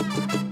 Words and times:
Well, 0.00 0.08
let 0.28 0.51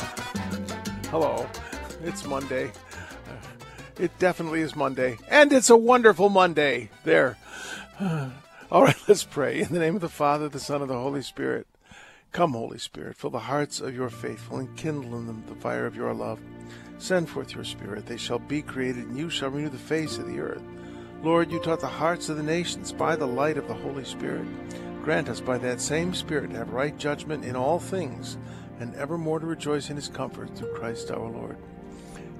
Hello. 1.11 1.45
It's 2.05 2.25
Monday. 2.25 2.71
Uh, 3.27 3.33
It 3.99 4.17
definitely 4.17 4.61
is 4.61 4.77
Monday. 4.77 5.17
And 5.27 5.51
it's 5.51 5.69
a 5.69 5.75
wonderful 5.75 6.29
Monday. 6.29 6.89
There. 7.03 7.37
All 8.71 8.83
right, 8.83 8.95
let's 9.09 9.25
pray. 9.25 9.59
In 9.59 9.73
the 9.73 9.79
name 9.79 9.95
of 9.95 9.99
the 10.01 10.07
Father, 10.07 10.47
the 10.47 10.57
Son, 10.57 10.79
and 10.81 10.89
the 10.89 10.97
Holy 10.97 11.21
Spirit. 11.21 11.67
Come, 12.31 12.53
Holy 12.53 12.77
Spirit, 12.77 13.17
fill 13.17 13.29
the 13.29 13.39
hearts 13.39 13.81
of 13.81 13.93
your 13.93 14.09
faithful 14.09 14.59
and 14.59 14.73
kindle 14.77 15.19
in 15.19 15.27
them 15.27 15.43
the 15.47 15.55
fire 15.55 15.85
of 15.85 15.97
your 15.97 16.13
love. 16.13 16.39
Send 16.97 17.29
forth 17.29 17.53
your 17.53 17.65
Spirit. 17.65 18.05
They 18.05 18.15
shall 18.15 18.39
be 18.39 18.61
created, 18.61 19.07
and 19.07 19.17
you 19.17 19.29
shall 19.29 19.49
renew 19.49 19.67
the 19.67 19.77
face 19.77 20.17
of 20.17 20.27
the 20.27 20.39
earth. 20.39 20.63
Lord, 21.21 21.51
you 21.51 21.59
taught 21.59 21.81
the 21.81 21.87
hearts 21.87 22.29
of 22.29 22.37
the 22.37 22.43
nations 22.43 22.93
by 22.93 23.17
the 23.17 23.27
light 23.27 23.57
of 23.57 23.67
the 23.67 23.73
Holy 23.73 24.05
Spirit. 24.05 24.47
Grant 25.03 25.27
us 25.27 25.41
by 25.41 25.57
that 25.57 25.81
same 25.81 26.13
Spirit 26.13 26.51
to 26.51 26.57
have 26.57 26.69
right 26.69 26.97
judgment 26.97 27.43
in 27.43 27.57
all 27.57 27.79
things, 27.79 28.37
and 28.81 28.95
evermore 28.95 29.39
to 29.39 29.45
rejoice 29.45 29.89
in 29.89 29.95
his 29.95 30.07
comfort 30.07 30.55
through 30.55 30.73
Christ 30.73 31.11
our 31.11 31.29
Lord. 31.29 31.57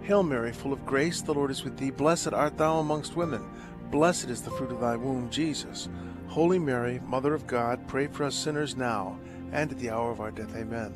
Hail 0.02 0.24
Mary, 0.24 0.52
full 0.52 0.74
of 0.74 0.86
grace, 0.86 1.22
the 1.22 1.34
Lord 1.34 1.52
is 1.52 1.64
with 1.64 1.78
thee. 1.78 1.92
Blessed 1.92 2.34
art 2.34 2.58
thou 2.58 2.80
amongst 2.80 3.16
women. 3.16 3.48
Blessed 3.92 4.30
is 4.30 4.42
the 4.42 4.50
fruit 4.52 4.72
of 4.72 4.82
thy 4.82 4.96
womb, 4.96 5.30
Jesus. 5.30 5.88
Holy 6.28 6.58
Mary, 6.58 7.00
Mother 7.06 7.36
of 7.36 7.46
God, 7.46 7.88
pray 7.88 8.08
for 8.08 8.24
us 8.24 8.34
sinners 8.34 8.76
now 8.76 9.20
and 9.52 9.72
at 9.72 9.78
the 9.78 9.92
hour 9.92 10.12
of 10.12 10.20
our 10.20 10.32
death. 10.32 10.56
Amen. 10.56 10.94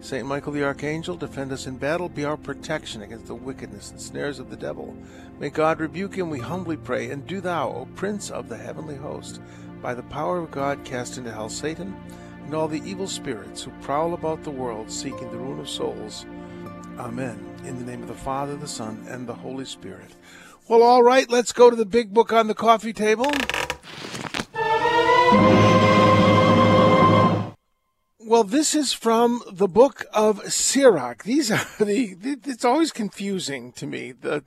Saint 0.00 0.26
Michael 0.26 0.52
the 0.52 0.64
Archangel, 0.64 1.16
defend 1.16 1.50
us 1.50 1.66
in 1.66 1.78
battle, 1.78 2.10
be 2.10 2.26
our 2.26 2.36
protection 2.36 3.00
against 3.00 3.26
the 3.26 3.34
wickedness 3.34 3.90
and 3.90 4.00
snares 4.00 4.38
of 4.38 4.50
the 4.50 4.56
devil. 4.56 4.94
May 5.40 5.48
God 5.48 5.80
rebuke 5.80 6.14
him, 6.14 6.28
we 6.28 6.40
humbly 6.40 6.76
pray. 6.76 7.10
And 7.10 7.26
do 7.26 7.40
thou, 7.40 7.70
O 7.70 7.88
Prince 7.94 8.30
of 8.30 8.50
the 8.50 8.58
heavenly 8.58 8.96
host, 8.96 9.40
by 9.80 9.94
the 9.94 10.02
power 10.02 10.38
of 10.38 10.50
God 10.50 10.84
cast 10.84 11.16
into 11.16 11.32
hell 11.32 11.48
Satan 11.48 11.96
and 12.44 12.54
all 12.54 12.68
the 12.68 12.82
evil 12.84 13.06
spirits 13.06 13.62
who 13.62 13.70
prowl 13.82 14.14
about 14.14 14.42
the 14.44 14.50
world 14.50 14.90
seeking 14.90 15.30
the 15.30 15.36
ruin 15.36 15.60
of 15.60 15.68
souls. 15.68 16.26
Amen. 16.98 17.38
In 17.64 17.78
the 17.78 17.84
name 17.84 18.02
of 18.02 18.08
the 18.08 18.14
Father, 18.14 18.56
the 18.56 18.68
Son, 18.68 19.04
and 19.08 19.26
the 19.26 19.34
Holy 19.34 19.64
Spirit. 19.64 20.14
Well, 20.68 20.82
all 20.82 21.02
right, 21.02 21.28
let's 21.28 21.52
go 21.52 21.70
to 21.70 21.76
the 21.76 21.84
big 21.86 22.14
book 22.14 22.32
on 22.32 22.46
the 22.46 22.54
coffee 22.54 22.92
table. 22.92 23.30
Well, 28.26 28.44
this 28.44 28.74
is 28.74 28.92
from 28.92 29.42
the 29.52 29.68
book 29.68 30.06
of 30.14 30.50
Sirach. 30.50 31.24
These 31.24 31.50
are 31.50 31.66
the, 31.78 32.16
it's 32.22 32.64
always 32.64 32.90
confusing 32.90 33.72
to 33.72 33.86
me. 33.86 34.12
The, 34.12 34.42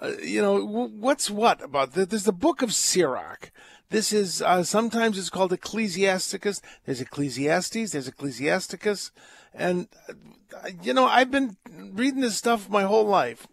uh, 0.00 0.12
you 0.22 0.42
know, 0.42 0.64
what's 0.64 1.30
what 1.30 1.62
about 1.62 1.94
the, 1.94 2.04
there's 2.04 2.24
the 2.24 2.32
book 2.32 2.60
of 2.60 2.74
Sirach. 2.74 3.50
This 3.90 4.12
is, 4.12 4.42
uh, 4.42 4.64
sometimes 4.64 5.18
it's 5.18 5.30
called 5.30 5.52
Ecclesiasticus. 5.52 6.60
There's 6.84 7.00
Ecclesiastes, 7.00 7.92
there's 7.92 8.08
Ecclesiasticus. 8.08 9.12
And, 9.54 9.88
uh, 10.08 10.70
you 10.82 10.92
know, 10.92 11.06
I've 11.06 11.30
been 11.30 11.56
reading 11.70 12.20
this 12.20 12.36
stuff 12.36 12.68
my 12.68 12.82
whole 12.82 13.06
life 13.06 13.46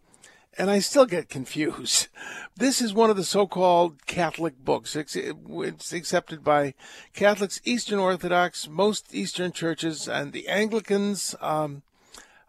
and 0.58 0.70
I 0.70 0.80
still 0.80 1.06
get 1.06 1.30
confused. 1.30 2.08
This 2.56 2.82
is 2.82 2.94
one 2.94 3.10
of 3.10 3.16
the 3.16 3.24
so-called 3.24 4.06
Catholic 4.06 4.64
books. 4.64 4.96
It's, 4.96 5.16
it's 5.16 5.92
accepted 5.92 6.44
by 6.44 6.76
Catholics, 7.14 7.60
Eastern 7.66 7.98
Orthodox, 7.98 8.70
most 8.70 9.12
Eastern 9.12 9.52
churches, 9.52 10.08
and 10.08 10.34
the 10.34 10.48
Anglicans. 10.48 11.34
Um, 11.42 11.82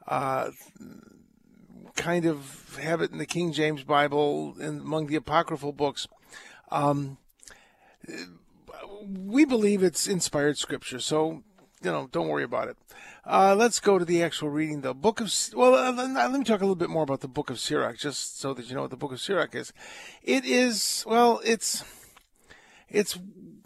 uh, 0.06 0.50
kind 1.96 2.26
of 2.26 2.78
have 2.82 3.00
it 3.00 3.12
in 3.12 3.16
the 3.18 3.24
King 3.24 3.54
James 3.54 3.82
Bible 3.82 4.54
and 4.60 4.82
among 4.82 5.06
the 5.06 5.16
apocryphal 5.16 5.72
books. 5.72 6.06
Um, 6.70 7.16
we 9.06 9.44
believe 9.44 9.82
it's 9.82 10.06
inspired 10.06 10.58
scripture, 10.58 11.00
so 11.00 11.42
you 11.82 11.90
know, 11.90 12.08
don't 12.10 12.28
worry 12.28 12.44
about 12.44 12.68
it. 12.68 12.76
Uh, 13.26 13.54
let's 13.54 13.80
go 13.80 13.98
to 13.98 14.04
the 14.04 14.22
actual 14.22 14.48
reading. 14.48 14.80
The 14.80 14.94
book 14.94 15.20
of 15.20 15.32
well, 15.54 15.74
uh, 15.74 15.92
let 15.92 16.32
me 16.32 16.44
talk 16.44 16.60
a 16.60 16.64
little 16.64 16.74
bit 16.74 16.90
more 16.90 17.02
about 17.02 17.20
the 17.20 17.28
book 17.28 17.50
of 17.50 17.58
Sirach, 17.58 17.98
just 17.98 18.38
so 18.38 18.54
that 18.54 18.68
you 18.68 18.74
know 18.74 18.82
what 18.82 18.90
the 18.90 18.96
book 18.96 19.12
of 19.12 19.20
Sirach 19.20 19.54
is. 19.54 19.72
It 20.22 20.44
is 20.44 21.04
well, 21.06 21.40
it's 21.44 21.84
it's 22.88 23.18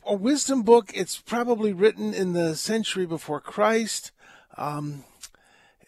a 0.05 0.15
wisdom 0.15 0.63
book. 0.63 0.91
It's 0.95 1.19
probably 1.19 1.73
written 1.73 2.15
in 2.15 2.33
the 2.33 2.57
century 2.57 3.07
before 3.07 3.41
Christ. 3.41 4.13
Um, 4.57 5.05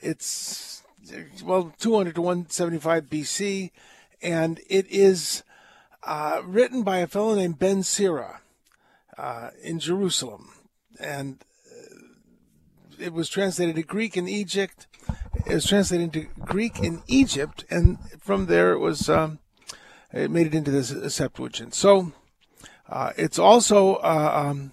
it's 0.00 0.82
well 1.44 1.72
200 1.78 2.14
to 2.14 2.22
175 2.22 3.04
BC, 3.04 3.70
and 4.22 4.60
it 4.68 4.86
is 4.88 5.42
uh, 6.02 6.42
written 6.44 6.82
by 6.82 6.98
a 6.98 7.06
fellow 7.06 7.34
named 7.34 7.58
Ben 7.58 7.82
Sira 7.82 8.40
uh, 9.18 9.50
in 9.62 9.78
Jerusalem, 9.78 10.50
and 10.98 11.44
it 12.98 13.12
was 13.12 13.28
translated 13.28 13.76
to 13.76 13.82
Greek 13.82 14.16
in 14.16 14.28
Egypt. 14.28 14.86
It 15.46 15.54
was 15.54 15.66
translated 15.66 16.14
into 16.14 16.28
Greek 16.40 16.78
in 16.80 17.02
Egypt, 17.06 17.64
and 17.70 17.98
from 18.20 18.46
there 18.46 18.72
it 18.72 18.78
was 18.78 19.08
um, 19.08 19.38
it 20.12 20.30
made 20.30 20.48
it 20.48 20.54
into 20.54 20.70
the 20.70 21.10
Septuagint. 21.10 21.74
So 21.74 22.12
uh, 22.88 23.12
it's 23.16 23.38
also 23.38 23.96
uh, 23.96 24.32
um, 24.34 24.72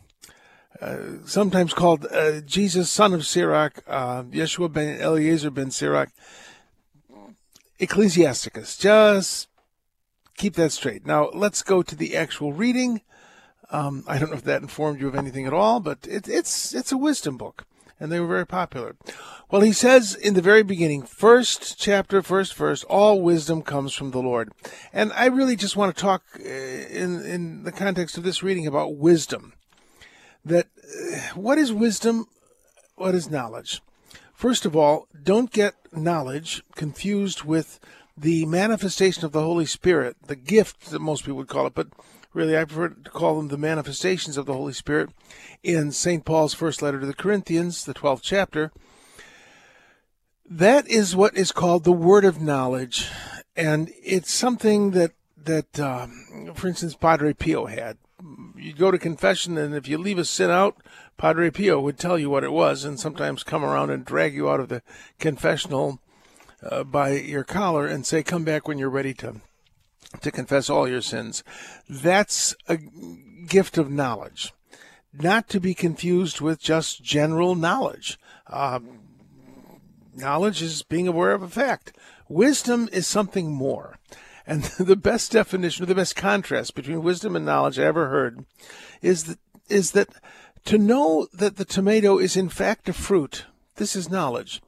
uh, 0.82 0.98
sometimes 1.26 1.74
called 1.74 2.06
uh, 2.12 2.42
Jesus, 2.42 2.90
son 2.90 3.14
of 3.14 3.26
Sirach, 3.26 3.84
uh, 3.88 4.24
Yeshua 4.24 4.72
ben 4.72 5.00
Eliezer 5.00 5.52
ben 5.52 5.72
Sirach, 5.72 6.10
Ecclesiasticus. 7.80 8.78
Just 8.78 9.48
keep 10.38 10.56
that 10.56 10.72
straight. 10.72 11.06
Now 11.06 11.30
let's 11.34 11.62
go 11.62 11.84
to 11.84 11.96
the 11.96 12.16
actual 12.16 12.54
reading. 12.54 13.02
Um, 13.70 14.06
I 14.08 14.18
don't 14.18 14.30
know 14.30 14.38
if 14.38 14.44
that 14.44 14.62
informed 14.62 15.02
you 15.02 15.08
of 15.10 15.16
anything 15.16 15.46
at 15.46 15.54
all, 15.54 15.80
but 15.82 16.08
it, 16.08 16.30
it's 16.30 16.74
it's 16.74 16.92
a 16.92 16.98
wisdom 16.98 17.38
book 17.38 17.66
and 18.00 18.12
they 18.12 18.20
were 18.20 18.28
very 18.28 18.46
popular. 18.46 18.96
Well, 19.50 19.62
he 19.62 19.74
says 19.74 20.14
in 20.14 20.34
the 20.34 20.42
very 20.42 20.64
beginning, 20.64 21.04
first 21.04 21.80
chapter, 21.80 22.22
first 22.22 22.54
verse, 22.54 22.84
all 22.84 23.22
wisdom 23.22 23.62
comes 23.62 23.94
from 23.94 24.12
the 24.12 24.22
Lord. 24.22 24.52
And 24.94 25.12
I 25.14 25.26
really 25.26 25.56
just 25.56 25.78
want 25.78 25.96
to 25.96 26.02
talk 26.02 26.24
uh, 26.40 26.44
in, 26.44 27.22
in 27.26 27.64
the 27.64 27.72
context 27.72 28.18
of 28.18 28.24
this 28.24 28.44
reading 28.44 28.68
about 28.68 28.98
wisdom. 28.98 29.54
That 30.46 30.68
uh, 30.78 31.18
what 31.36 31.58
is 31.58 31.74
wisdom? 31.74 32.28
What 32.96 33.16
is 33.16 33.30
knowledge? 33.30 33.82
First 34.34 34.66
of 34.66 34.76
all, 34.76 35.08
don't 35.24 35.52
get 35.52 35.76
knowledge 35.92 36.62
confused 36.76 37.44
with 37.44 37.80
the 38.18 38.46
manifestation 38.46 39.26
of 39.26 39.32
the 39.32 39.44
Holy 39.44 39.66
Spirit, 39.66 40.18
the 40.26 40.36
gift 40.36 40.90
that 40.90 41.00
most 41.00 41.22
people 41.22 41.38
would 41.38 41.48
call 41.48 41.68
it, 41.68 41.76
but 41.76 41.88
really 42.34 42.58
I 42.58 42.66
prefer 42.66 42.90
to 42.90 43.10
call 43.12 43.38
them 43.38 43.50
the 43.50 43.58
manifestations 43.58 44.38
of 44.38 44.48
the 44.48 44.54
Holy 44.54 44.74
Spirit 44.74 45.12
in 45.64 45.92
St. 45.92 46.26
Paul's 46.26 46.54
first 46.54 46.82
letter 46.82 47.00
to 47.00 47.06
the 47.06 47.14
Corinthians, 47.14 47.86
the 47.86 47.94
12th 47.94 48.22
chapter. 48.24 48.72
That 50.50 50.88
is 50.88 51.16
what 51.16 51.38
is 51.38 51.52
called 51.52 51.84
the 51.84 51.92
word 51.92 52.26
of 52.26 52.42
knowledge. 52.42 53.08
And 53.56 53.92
it's 54.04 54.32
something 54.32 54.92
that, 54.92 55.12
that 55.36 55.80
um, 55.80 56.54
for 56.56 56.68
instance, 56.68 56.96
Padre 56.96 57.34
Pio 57.34 57.66
had. 57.66 57.98
You 58.56 58.74
go 58.74 58.90
to 58.90 58.98
confession, 58.98 59.58
and 59.58 59.76
if 59.76 59.88
you 59.88 60.00
leave 60.00 60.18
a 60.18 60.26
sin 60.26 60.50
out, 60.50 60.78
Padre 61.18 61.52
Pio 61.52 61.80
would 61.80 62.00
tell 62.00 62.18
you 62.18 62.30
what 62.30 62.44
it 62.44 62.52
was, 62.52 62.84
and 62.84 63.00
sometimes 63.00 63.44
come 63.44 63.64
around 63.64 63.92
and 63.92 64.04
drag 64.04 64.34
you 64.34 64.50
out 64.50 64.60
of 64.60 64.70
the 64.70 64.82
confessional 65.20 66.00
uh, 66.64 66.84
by 66.84 67.12
your 67.12 67.44
collar 67.44 67.86
and 67.88 68.06
say, 68.06 68.24
"Come 68.24 68.44
back 68.44 68.68
when 68.68 68.78
you're 68.78 68.90
ready 68.90 69.14
to 69.16 69.42
to 70.22 70.32
confess 70.32 70.70
all 70.70 70.88
your 70.88 71.02
sins." 71.02 71.44
That's 71.90 72.56
a 72.68 72.78
gift 73.48 73.78
of 73.78 73.90
knowledge, 73.90 74.54
not 75.14 75.50
to 75.50 75.60
be 75.60 75.74
confused 75.74 76.42
with 76.42 76.60
just 76.60 77.04
general 77.04 77.56
knowledge. 77.56 78.18
Um, 78.48 79.00
knowledge 80.16 80.62
is 80.62 80.84
being 80.84 81.08
aware 81.08 81.32
of 81.32 81.44
a 81.44 81.50
fact. 81.50 81.96
Wisdom 82.28 82.90
is 82.92 83.08
something 83.08 83.52
more. 83.52 83.98
And 84.46 84.64
the 84.80 84.96
best 84.96 85.32
definition, 85.32 85.84
or 85.84 85.86
the 85.88 85.96
best 85.96 86.16
contrast 86.16 86.74
between 86.76 87.04
wisdom 87.04 87.36
and 87.36 87.46
knowledge 87.46 87.80
I 87.80 87.84
ever 87.84 88.10
heard, 88.10 88.46
is 89.02 89.26
that 89.26 89.40
is 89.70 89.92
that 89.92 90.10
to 90.66 90.78
know 90.78 91.28
that 91.34 91.58
the 91.58 91.66
tomato 91.66 92.18
is 92.18 92.38
in 92.38 92.50
fact 92.50 92.90
a 92.90 92.94
fruit. 92.94 93.46
This 93.76 93.96
is 93.96 94.10
knowledge. 94.10 94.62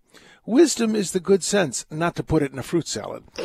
Wisdom 0.45 0.95
is 0.95 1.11
the 1.11 1.19
good 1.19 1.43
sense 1.43 1.85
not 1.91 2.15
to 2.15 2.23
put 2.23 2.41
it 2.41 2.51
in 2.51 2.59
a 2.59 2.63
fruit 2.63 2.87
salad. 2.87 3.23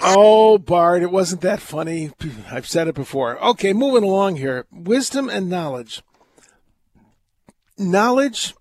oh, 0.00 0.58
Bart, 0.58 1.02
it 1.02 1.10
wasn't 1.10 1.42
that 1.42 1.60
funny. 1.60 2.10
I've 2.50 2.66
said 2.66 2.88
it 2.88 2.94
before. 2.94 3.38
Okay, 3.44 3.72
moving 3.72 4.02
along 4.02 4.36
here. 4.36 4.66
Wisdom 4.72 5.28
and 5.28 5.48
knowledge. 5.48 6.02
knowledge, 7.78 8.54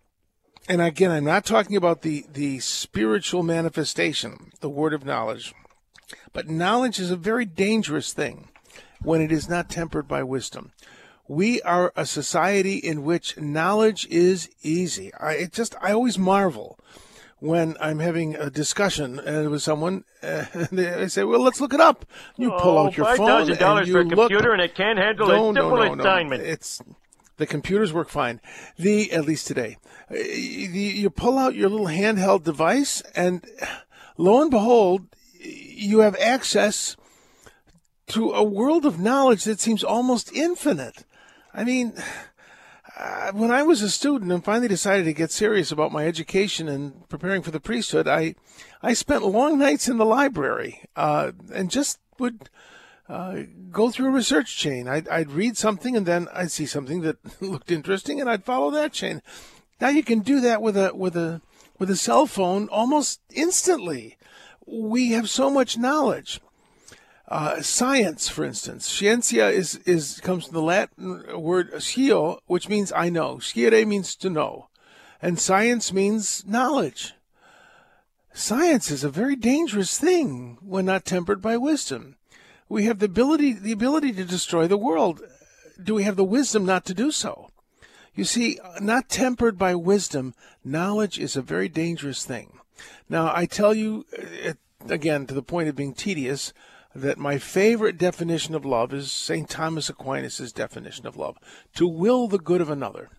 and 0.68 0.82
again, 0.82 1.12
I'm 1.12 1.26
not 1.26 1.46
talking 1.46 1.76
about 1.76 2.02
the, 2.02 2.26
the 2.32 2.60
spiritual 2.60 3.44
manifestation, 3.44 4.52
the 4.62 4.70
word 4.70 4.94
of 4.94 5.06
knowledge, 5.06 5.54
but 6.32 6.50
knowledge 6.50 7.00
is 7.00 7.12
a 7.12 7.16
very 7.16 7.46
dangerous 7.46 8.14
thing 8.14 8.50
when 9.02 9.22
it 9.22 9.32
is 9.32 9.50
not 9.50 9.70
tempered 9.70 10.08
by 10.08 10.24
wisdom. 10.24 10.72
We 11.28 11.62
are 11.62 11.94
a 11.96 12.06
society 12.06 12.78
in 12.78 13.04
which 13.04 13.38
knowledge 13.38 14.06
is 14.08 14.50
easy. 14.62 15.14
I 15.20 15.34
it 15.34 15.54
just 15.54 15.76
I 15.82 15.94
always 15.94 16.18
marvel 16.18 16.78
when 17.44 17.76
I'm 17.82 18.00
having 18.00 18.36
a 18.36 18.50
discussion 18.50 19.20
uh, 19.20 19.50
with 19.50 19.62
someone, 19.62 20.06
uh, 20.24 20.46
they 20.72 21.10
say, 21.10 21.26
"Well, 21.26 21.42
let's 21.42 21.60
look 21.60 21.74
it 21.74 21.82
up." 21.82 22.06
You 22.38 22.52
pull 22.52 22.78
oh, 22.78 22.88
out 22.88 22.96
your 22.96 23.18
phone 23.18 23.50
and 23.50 23.60
for 23.60 23.86
you 23.86 24.00
a 24.00 24.04
look. 24.04 24.30
computer, 24.30 24.54
and 24.54 24.62
it 24.62 24.76
can't 24.76 24.98
handle 24.98 25.28
no, 25.28 25.34
a 25.34 25.54
simple 25.54 25.78
no, 25.78 25.94
no. 25.94 26.04
assignment. 26.04 26.42
It's 26.42 26.82
the 27.36 27.46
computers 27.46 27.92
work 27.92 28.08
fine. 28.08 28.40
The 28.78 29.12
at 29.12 29.26
least 29.26 29.48
today, 29.48 29.78
Uh, 30.10 30.14
the, 30.14 30.94
you 30.96 31.10
pull 31.10 31.38
out 31.38 31.54
your 31.54 31.70
little 31.70 31.88
handheld 31.88 32.44
device, 32.44 33.02
and 33.14 33.46
lo 34.18 34.42
and 34.42 34.50
behold, 34.50 35.08
you 35.42 36.00
have 36.00 36.16
access 36.22 36.96
to 38.08 38.32
a 38.32 38.44
world 38.44 38.86
of 38.86 39.00
knowledge 39.00 39.44
that 39.44 39.60
seems 39.60 39.84
almost 39.84 40.32
infinite. 40.34 41.04
I 41.54 41.64
mean, 41.64 41.94
uh, 42.98 43.32
when 43.32 43.52
I 43.52 43.64
was 43.64 43.82
a 43.82 43.90
student 43.90 44.32
and 44.32 44.44
finally 44.44 44.68
decided 44.68 45.06
to 45.06 45.14
get 45.14 45.32
serious 45.32 45.72
about 45.72 45.92
my 45.92 46.06
education 46.08 46.68
and 46.68 47.08
preparing 47.10 47.42
for 47.42 47.52
the 47.52 47.60
priesthood, 47.60 48.08
I 48.08 48.36
I 48.82 48.94
spent 48.94 49.24
long 49.26 49.58
nights 49.58 49.88
in 49.88 49.98
the 49.98 50.06
library 50.06 50.82
uh, 50.96 51.32
and 51.54 51.70
just 51.72 52.00
would 52.20 52.50
uh, 53.10 53.44
go 53.72 53.90
through 53.90 54.08
a 54.08 54.12
research 54.12 54.58
chain. 54.58 54.88
I'd, 54.88 55.08
I'd 55.10 55.32
read 55.32 55.58
something 55.58 55.96
and 55.96 56.06
then 56.06 56.28
I'd 56.34 56.52
see 56.52 56.66
something 56.66 57.02
that 57.02 57.18
looked 57.42 57.72
interesting 57.72 58.20
and 58.20 58.30
I'd 58.30 58.46
follow 58.46 58.72
that 58.72 58.94
chain. 58.94 59.22
Now 59.82 59.90
you 59.90 60.04
can 60.04 60.20
do 60.20 60.40
that 60.42 60.62
with 60.62 60.78
a 60.78 60.94
with 60.96 61.16
a 61.16 61.42
with 61.80 61.90
a 61.90 61.96
cell 61.96 62.26
phone 62.26 62.70
almost 62.70 63.20
instantly. 63.34 64.18
We 64.66 65.12
have 65.12 65.30
so 65.30 65.50
much 65.50 65.78
knowledge. 65.78 66.40
Uh, 67.34 67.60
science, 67.64 68.30
for 68.30 68.46
instance, 68.46 68.88
scientia 68.88 69.50
is, 69.50 69.78
is 69.88 70.20
comes 70.22 70.46
from 70.46 70.54
the 70.54 70.62
Latin 70.62 71.42
word 71.42 71.72
scio, 71.82 72.38
which 72.46 72.70
means 72.70 72.92
I 72.92 73.10
know. 73.10 73.40
Sciere 73.40 73.88
means 73.88 74.16
to 74.18 74.30
know, 74.30 74.68
and 75.20 75.40
science 75.40 75.92
means 75.92 76.46
knowledge. 76.46 77.16
Science 78.36 78.92
is 78.92 79.04
a 79.04 79.10
very 79.10 79.36
dangerous 79.36 79.98
thing 79.98 80.60
when 80.62 80.86
not 80.86 81.06
tempered 81.06 81.42
by 81.42 81.58
wisdom. 81.58 82.18
We 82.70 82.86
have 82.86 83.00
the 83.00 83.08
ability 83.08 83.54
the 83.54 83.72
ability 83.72 84.14
to 84.14 84.26
destroy 84.26 84.68
the 84.68 84.78
world. 84.78 85.24
Do 85.84 85.96
we 85.96 86.04
have 86.04 86.18
the 86.18 86.24
wisdom 86.24 86.68
not 86.68 86.86
to 86.86 86.94
do 86.94 87.10
so? 87.10 87.50
You 88.14 88.26
see, 88.26 88.60
not 88.80 89.10
tempered 89.10 89.58
by 89.58 89.74
wisdom, 89.74 90.36
knowledge 90.64 91.18
is 91.18 91.36
a 91.36 91.42
very 91.42 91.68
dangerous 91.68 92.24
thing. 92.24 92.60
Now, 93.10 93.32
I 93.34 93.48
tell 93.48 93.74
you, 93.74 94.06
uh, 94.48 94.54
again, 94.88 95.26
to 95.26 95.34
the 95.34 95.42
point 95.42 95.68
of 95.68 95.76
being 95.76 95.96
tedious, 95.96 96.54
that 96.96 97.18
my 97.18 97.38
favorite 97.38 97.98
definition 97.98 98.56
of 98.56 98.66
love 98.66 98.94
is 98.94 99.12
St. 99.12 99.50
Thomas 99.50 99.90
Aquinas' 99.90 100.52
definition 100.52 101.08
of 101.08 101.18
love 101.18 101.38
to 101.76 101.88
will 101.88 102.28
the 102.28 102.40
good 102.40 102.62
of 102.62 102.70
another. 102.70 103.10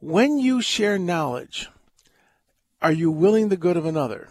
When 0.00 0.38
you 0.38 0.60
share 0.60 0.98
knowledge, 0.98 1.68
are 2.80 2.92
you 2.92 3.10
willing 3.10 3.48
the 3.48 3.56
good 3.56 3.76
of 3.76 3.86
another? 3.86 4.28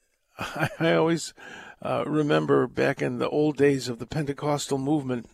I, 0.38 0.94
always 0.94 1.34
uh, 1.82 2.04
remember 2.06 2.66
back 2.66 3.02
in 3.02 3.18
the 3.18 3.28
old 3.28 3.56
days 3.56 3.88
of 3.88 3.98
the 3.98 4.06
Pentecostal 4.06 4.78
movement, 4.78 5.28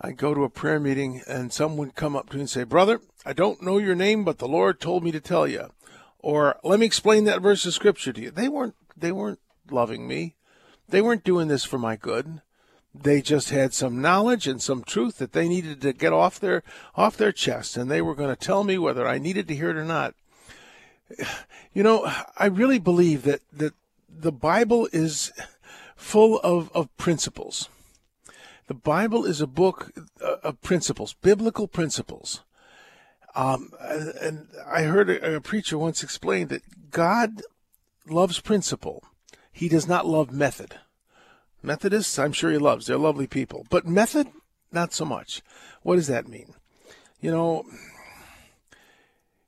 I'd 0.00 0.16
go 0.16 0.34
to 0.34 0.44
a 0.44 0.50
prayer 0.50 0.80
meeting 0.80 1.22
and 1.26 1.52
someone 1.52 1.88
would 1.88 1.94
come 1.94 2.16
up 2.16 2.30
to 2.30 2.36
me 2.36 2.42
and 2.42 2.50
say, 2.50 2.64
Brother, 2.64 3.00
I 3.24 3.32
don't 3.32 3.62
know 3.62 3.78
your 3.78 3.94
name, 3.94 4.24
but 4.24 4.38
the 4.38 4.48
Lord 4.48 4.80
told 4.80 5.04
me 5.04 5.12
to 5.12 5.20
tell 5.20 5.46
you. 5.46 5.68
Or 6.18 6.58
let 6.62 6.80
me 6.80 6.86
explain 6.86 7.24
that 7.24 7.42
verse 7.42 7.66
of 7.66 7.74
scripture 7.74 8.12
to 8.12 8.20
you. 8.20 8.30
They 8.30 8.48
weren't 8.48 8.74
they 8.96 9.12
weren't 9.12 9.40
loving 9.70 10.06
me. 10.06 10.36
They 10.92 11.00
weren't 11.00 11.24
doing 11.24 11.48
this 11.48 11.64
for 11.64 11.78
my 11.78 11.96
good. 11.96 12.42
They 12.94 13.22
just 13.22 13.48
had 13.48 13.72
some 13.72 14.02
knowledge 14.02 14.46
and 14.46 14.60
some 14.60 14.84
truth 14.84 15.16
that 15.16 15.32
they 15.32 15.48
needed 15.48 15.80
to 15.80 15.94
get 15.94 16.12
off 16.12 16.38
their 16.38 16.62
off 16.94 17.16
their 17.16 17.32
chest, 17.32 17.78
and 17.78 17.90
they 17.90 18.02
were 18.02 18.14
going 18.14 18.28
to 18.28 18.36
tell 18.36 18.62
me 18.62 18.76
whether 18.76 19.08
I 19.08 19.16
needed 19.16 19.48
to 19.48 19.54
hear 19.54 19.70
it 19.70 19.76
or 19.76 19.84
not. 19.84 20.14
You 21.74 21.82
know, 21.82 22.12
I 22.36 22.48
really 22.48 22.78
believe 22.78 23.22
that 23.22 23.40
that 23.50 23.72
the 24.06 24.30
Bible 24.30 24.90
is 24.92 25.32
full 25.96 26.38
of, 26.40 26.70
of 26.74 26.94
principles. 26.98 27.70
The 28.66 28.74
Bible 28.74 29.24
is 29.24 29.40
a 29.40 29.46
book 29.46 29.90
of 30.20 30.60
principles, 30.60 31.14
biblical 31.14 31.66
principles. 31.66 32.42
Um, 33.34 33.70
and 33.80 34.48
I 34.66 34.82
heard 34.82 35.08
a, 35.08 35.36
a 35.36 35.40
preacher 35.40 35.78
once 35.78 36.02
explain 36.02 36.48
that 36.48 36.90
God 36.90 37.40
loves 38.06 38.38
principle. 38.38 39.02
He 39.52 39.68
does 39.68 39.86
not 39.86 40.06
love 40.06 40.32
method. 40.32 40.76
Methodists, 41.62 42.18
I'm 42.18 42.32
sure 42.32 42.50
he 42.50 42.58
loves. 42.58 42.86
They're 42.86 42.98
lovely 42.98 43.26
people. 43.26 43.66
But 43.70 43.86
method, 43.86 44.28
not 44.72 44.92
so 44.92 45.04
much. 45.04 45.42
What 45.82 45.96
does 45.96 46.08
that 46.08 46.28
mean? 46.28 46.54
You 47.20 47.30
know, 47.30 47.64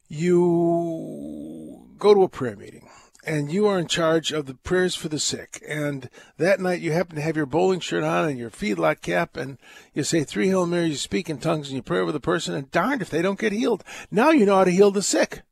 you 0.09 1.89
go 1.99 2.15
to 2.15 2.23
a 2.23 2.29
prayer 2.29 2.57
meeting 2.57 2.89
and 3.27 3.53
you 3.53 3.67
are 3.67 3.79
in 3.79 3.87
charge 3.87 4.33
of 4.33 4.47
the 4.47 4.55
prayers 4.55 4.95
for 4.95 5.09
the 5.09 5.19
sick. 5.19 5.63
And 5.67 6.09
that 6.37 6.61
night 6.61 6.81
you 6.81 6.93
happen 6.93 7.17
to 7.17 7.23
have 7.23 7.37
your 7.37 7.47
bowling 7.47 7.81
shirt 7.81 8.05
on 8.05 8.29
and 8.29 8.39
your 8.39 8.51
feedlot 8.51 9.01
cap, 9.01 9.37
and 9.37 9.59
you 9.95 10.05
say 10.05 10.25
three 10.25 10.49
Hail 10.49 10.67
Marys, 10.67 10.91
you 10.91 10.97
speak 10.97 11.31
in 11.31 11.39
tongues, 11.39 11.69
and 11.69 11.77
you 11.77 11.83
pray 11.83 12.01
over 12.01 12.13
the 12.13 12.21
person, 12.21 12.55
and 12.55 12.71
darned 12.71 13.03
if 13.03 13.11
they 13.11 13.23
don't 13.23 13.39
get 13.39 13.53
healed. 13.53 13.83
Now 14.11 14.31
you 14.31 14.47
know 14.47 14.57
how 14.57 14.65
to 14.65 14.71
heal 14.71 14.91
the 14.91 15.03
sick. 15.03 15.43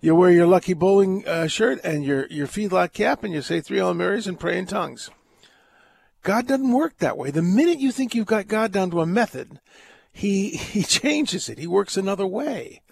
You 0.00 0.14
wear 0.14 0.30
your 0.30 0.46
lucky 0.46 0.74
bowling 0.74 1.26
uh, 1.26 1.46
shirt 1.46 1.80
and 1.84 2.04
your, 2.04 2.26
your 2.28 2.46
feedlot 2.46 2.92
cap, 2.92 3.24
and 3.24 3.32
you 3.32 3.42
say 3.42 3.60
three 3.60 3.78
Hail 3.78 3.94
Marys 3.94 4.26
and 4.26 4.38
pray 4.38 4.58
in 4.58 4.66
tongues. 4.66 5.10
God 6.22 6.46
doesn't 6.46 6.72
work 6.72 6.98
that 6.98 7.16
way. 7.16 7.30
The 7.30 7.42
minute 7.42 7.78
you 7.78 7.92
think 7.92 8.14
you've 8.14 8.26
got 8.26 8.48
God 8.48 8.72
down 8.72 8.90
to 8.90 9.00
a 9.00 9.06
method, 9.06 9.60
he, 10.12 10.50
he 10.56 10.82
changes 10.82 11.48
it. 11.48 11.58
He 11.58 11.66
works 11.66 11.96
another 11.96 12.26
way 12.26 12.82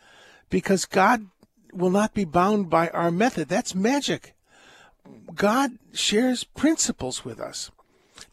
because 0.51 0.85
God 0.85 1.27
will 1.73 1.91
not 1.91 2.15
be 2.15 2.25
bound 2.25 2.71
by 2.71 2.89
our 2.89 3.11
method. 3.11 3.49
That's 3.49 3.75
magic. 3.75 4.35
God 5.35 5.73
shares 5.93 6.45
principles 6.45 7.25
with 7.25 7.41
us. 7.41 7.71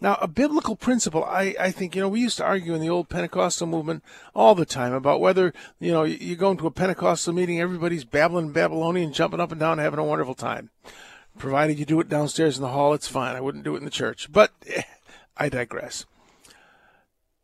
Now, 0.01 0.17
a 0.21 0.27
biblical 0.27 0.75
principle, 0.75 1.23
I, 1.23 1.55
I 1.59 1.71
think, 1.71 1.95
you 1.95 2.01
know, 2.01 2.09
we 2.09 2.19
used 2.19 2.37
to 2.37 2.43
argue 2.43 2.73
in 2.73 2.81
the 2.81 2.89
old 2.89 3.09
Pentecostal 3.09 3.67
movement 3.67 4.03
all 4.33 4.53
the 4.53 4.65
time 4.65 4.93
about 4.93 5.21
whether, 5.21 5.53
you 5.79 5.91
know, 5.91 6.03
you 6.03 6.35
go 6.35 6.51
into 6.51 6.67
a 6.67 6.71
Pentecostal 6.71 7.33
meeting, 7.33 7.59
everybody's 7.59 8.03
babbling 8.03 8.51
Babylonian, 8.51 9.13
jumping 9.13 9.39
up 9.39 9.51
and 9.51 9.59
down, 9.59 9.77
having 9.77 9.99
a 9.99 10.03
wonderful 10.03 10.35
time. 10.35 10.69
Provided 11.37 11.79
you 11.79 11.85
do 11.85 11.99
it 11.99 12.09
downstairs 12.09 12.57
in 12.57 12.61
the 12.61 12.69
hall, 12.69 12.93
it's 12.93 13.07
fine. 13.07 13.35
I 13.35 13.41
wouldn't 13.41 13.63
do 13.63 13.75
it 13.75 13.79
in 13.79 13.85
the 13.85 13.91
church. 13.91 14.31
But 14.31 14.51
eh, 14.67 14.83
I 15.37 15.49
digress. 15.49 16.05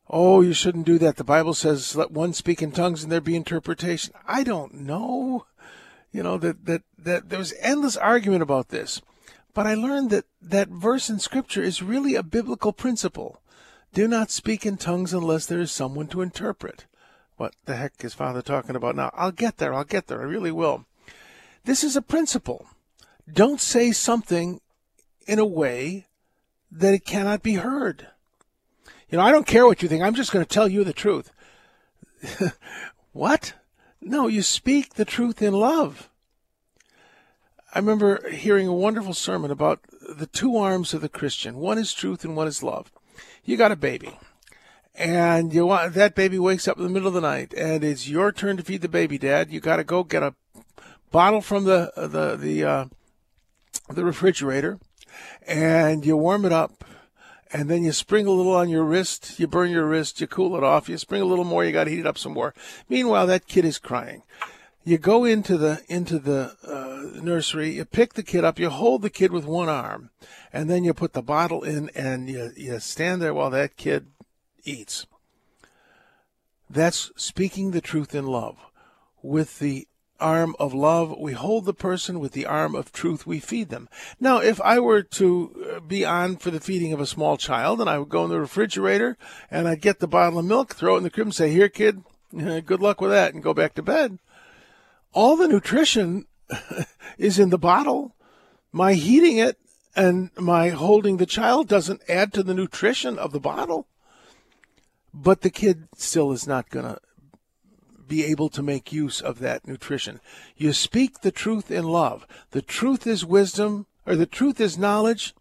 Oh, 0.10 0.42
you 0.42 0.54
shouldn't 0.54 0.86
do 0.86 0.98
that. 1.00 1.16
The 1.16 1.24
Bible 1.24 1.54
says, 1.54 1.96
let 1.96 2.12
one 2.12 2.34
speak 2.34 2.62
in 2.62 2.72
tongues 2.72 3.04
and 3.04 3.12
there 3.12 3.22
be 3.22 3.36
interpretation. 3.36 4.14
I 4.28 4.44
don't 4.44 4.74
know 4.74 5.46
you 6.12 6.24
know 6.24 6.38
that 6.38 6.66
that 6.66 6.84
that 6.98 7.30
there 7.30 7.40
was 7.40 7.54
endless 7.60 7.98
argument 7.98 8.44
about 8.44 8.70
this 8.70 9.02
but 9.54 9.68
i 9.68 9.74
learned 9.74 10.10
that 10.10 10.26
that 10.42 10.70
verse 10.70 11.10
in 11.10 11.20
scripture 11.20 11.64
is 11.64 11.82
really 11.84 12.16
a 12.16 12.24
biblical 12.24 12.74
principle. 12.74 13.42
Do 13.94 14.08
not 14.08 14.32
speak 14.32 14.66
in 14.66 14.78
tongues 14.78 15.14
unless 15.14 15.46
there 15.46 15.60
is 15.60 15.72
someone 15.72 16.08
to 16.08 16.22
interpret. 16.22 16.86
What 17.36 17.54
the 17.66 17.76
heck 17.76 17.94
is 18.04 18.14
father 18.14 18.42
talking 18.42 18.76
about 18.76 18.96
now? 18.96 19.12
I'll 19.14 19.32
get 19.32 19.58
there 19.58 19.74
i'll 19.74 19.84
get 19.84 20.08
there 20.08 20.22
i 20.22 20.26
really 20.26 20.52
will. 20.52 20.86
This 21.66 21.84
is 21.84 21.96
a 21.96 22.02
principle. 22.02 22.68
Don't 23.32 23.62
say 23.62 23.92
something 23.92 24.62
in 25.28 25.40
a 25.40 25.46
way 25.46 26.08
that 26.72 26.94
it 26.94 27.06
cannot 27.06 27.44
be 27.44 27.56
heard. 27.56 28.08
You 29.10 29.18
know 29.18 29.24
i 29.24 29.32
don't 29.32 29.48
care 29.48 29.66
what 29.66 29.82
you 29.82 29.90
think 29.90 30.04
i'm 30.04 30.16
just 30.16 30.32
going 30.32 30.46
to 30.46 30.54
tell 30.54 30.68
you 30.68 30.84
the 30.84 30.94
truth. 30.94 31.32
What? 33.14 33.54
No, 34.00 34.28
you 34.28 34.42
speak 34.42 34.94
the 34.94 35.06
truth 35.06 35.42
in 35.42 35.54
love. 35.54 36.10
I 37.74 37.80
remember 37.80 38.30
hearing 38.30 38.68
a 38.68 38.74
wonderful 38.74 39.14
sermon 39.14 39.50
about 39.50 39.80
the 40.02 40.28
two 40.28 40.58
arms 40.58 40.94
of 40.94 41.00
the 41.00 41.08
Christian. 41.08 41.56
One 41.56 41.78
is 41.78 41.94
truth 41.94 42.26
and 42.26 42.36
one 42.36 42.48
is 42.48 42.62
love. 42.62 42.92
You 43.46 43.56
got 43.56 43.72
a 43.72 43.78
baby. 43.78 44.20
And 44.94 45.54
you 45.54 45.66
want 45.66 45.94
that 45.94 46.14
baby 46.14 46.38
wakes 46.38 46.68
up 46.68 46.78
in 46.78 46.84
the 46.84 46.90
middle 46.90 47.08
of 47.08 47.14
the 47.14 47.22
night 47.22 47.54
and 47.54 47.82
it's 47.82 48.10
your 48.10 48.34
turn 48.34 48.58
to 48.58 48.64
feed 48.64 48.82
the 48.82 48.90
baby, 48.90 49.18
Dad. 49.18 49.52
You 49.52 49.62
got 49.62 49.78
to 49.78 49.86
go 49.86 50.04
get 50.04 50.22
a 50.22 50.36
bottle 51.12 51.40
from 51.40 51.64
the 51.64 51.94
the 51.96 52.36
the 52.36 52.64
uh, 52.66 52.86
the 53.90 54.04
refrigerator 54.04 54.78
and 55.48 56.06
you 56.06 56.18
warm 56.18 56.44
it 56.44 56.52
up 56.52 56.84
and 57.54 57.70
then 57.70 57.84
you 57.84 57.94
spring 57.94 58.28
a 58.28 58.32
little 58.32 58.56
on 58.56 58.68
your 58.68 58.84
wrist, 58.84 59.40
you 59.40 59.48
burn 59.48 59.72
your 59.72 59.86
wrist, 59.86 60.20
you 60.20 60.28
cool 60.28 60.58
it 60.58 60.64
off, 60.64 60.90
you 60.90 60.98
spring 60.98 61.22
a 61.22 61.26
little 61.26 61.46
more, 61.46 61.64
you 61.64 61.72
got 61.72 61.86
to 61.86 61.90
heat 61.90 62.00
it 62.00 62.08
up 62.08 62.18
some 62.18 62.34
more. 62.34 62.54
Meanwhile, 62.90 63.28
that 63.28 63.48
kid 63.48 63.64
is 63.64 63.80
crying. 63.80 64.24
You 64.84 64.98
go 64.98 65.26
into 65.26 65.58
the 65.58 65.84
into 65.88 66.18
the 66.18 66.56
uh, 66.68 67.22
nursery, 67.22 67.72
you 67.72 67.86
pick 67.86 68.14
the 68.14 68.24
kid 68.24 68.44
up, 68.44 68.58
you 68.58 68.70
hold 68.70 69.04
the 69.04 69.12
kid 69.12 69.32
with 69.32 69.46
one 69.46 69.70
arm, 69.70 70.10
and 70.52 70.70
then 70.70 70.84
you 70.84 70.94
put 70.94 71.14
the 71.14 71.22
bottle 71.22 71.64
in, 71.64 71.90
and 71.94 72.28
you 72.30 72.52
you 72.56 72.80
stand 72.80 73.22
there 73.22 73.34
while 73.34 73.52
that 73.52 73.78
kid 73.78 74.08
eats. 74.64 75.06
That's 76.70 77.12
speaking 77.16 77.72
the 77.72 77.82
truth 77.82 78.16
in 78.16 78.26
love. 78.26 78.58
with 79.24 79.60
the 79.60 79.88
arm 80.20 80.56
of 80.60 80.74
love. 80.74 81.18
We 81.18 81.34
hold 81.34 81.66
the 81.66 81.74
person 81.74 82.20
with 82.20 82.34
the 82.34 82.46
arm 82.46 82.76
of 82.76 82.92
truth. 82.92 83.26
We 83.26 83.40
feed 83.40 83.70
them. 83.70 83.90
Now, 84.20 84.38
if 84.38 84.62
I 84.62 84.80
were 84.80 85.02
to 85.02 85.74
uh, 85.76 85.80
be 85.80 86.06
on 86.06 86.38
for 86.38 86.52
the 86.52 86.60
feeding 86.60 86.94
of 86.94 87.02
a 87.02 87.06
small 87.06 87.38
child 87.38 87.82
and 87.82 87.90
I 87.90 87.98
would 87.98 88.10
go 88.10 88.24
in 88.24 88.30
the 88.30 88.40
refrigerator 88.40 89.18
and 89.50 89.68
I'd 89.68 89.82
get 89.82 90.00
the 90.00 90.08
bottle 90.08 90.40
of 90.40 90.46
milk, 90.46 90.76
throw 90.76 90.96
it 90.96 91.00
in 91.00 91.04
the 91.04 91.10
crib 91.10 91.28
and 91.28 91.36
say, 91.36 91.52
here, 91.52 91.70
kid, 91.70 92.04
good 92.36 92.82
luck 92.82 93.02
with 93.02 93.12
that 93.12 93.34
and 93.34 93.44
go 93.44 93.54
back 93.54 93.74
to 93.76 93.82
bed. 93.82 94.20
All 95.14 95.36
the 95.36 95.48
nutrition 95.48 96.26
is 97.18 97.40
in 97.40 97.50
the 97.50 97.58
bottle. 97.58 98.16
My 98.72 98.94
heating 98.94 99.38
it 99.38 99.58
and 99.96 100.32
my 100.38 100.70
holding 100.70 101.18
the 101.18 101.26
child 101.26 101.68
doesn't 101.68 102.02
add 102.10 102.34
to 102.34 102.44
the 102.44 102.54
nutrition 102.54 103.18
of 103.20 103.32
the 103.32 103.40
bottle. 103.40 103.88
But 105.14 105.42
the 105.42 105.50
kid 105.50 105.90
still 105.98 106.32
is 106.32 106.48
not 106.48 106.70
going 106.70 106.86
to 106.86 107.00
be 108.08 108.24
able 108.26 108.50
to 108.50 108.62
make 108.62 108.92
use 108.92 109.22
of 109.22 109.40
that 109.40 109.68
nutrition. 109.68 110.20
You 110.58 110.74
speak 110.74 111.22
the 111.22 111.32
truth 111.32 111.70
in 111.72 111.86
love. 111.86 112.26
The 112.52 112.62
truth 112.62 113.06
is 113.08 113.26
wisdom, 113.26 113.88
or 114.06 114.16
the 114.16 114.26
truth 114.26 114.60
is 114.60 114.78
knowledge. 114.78 115.34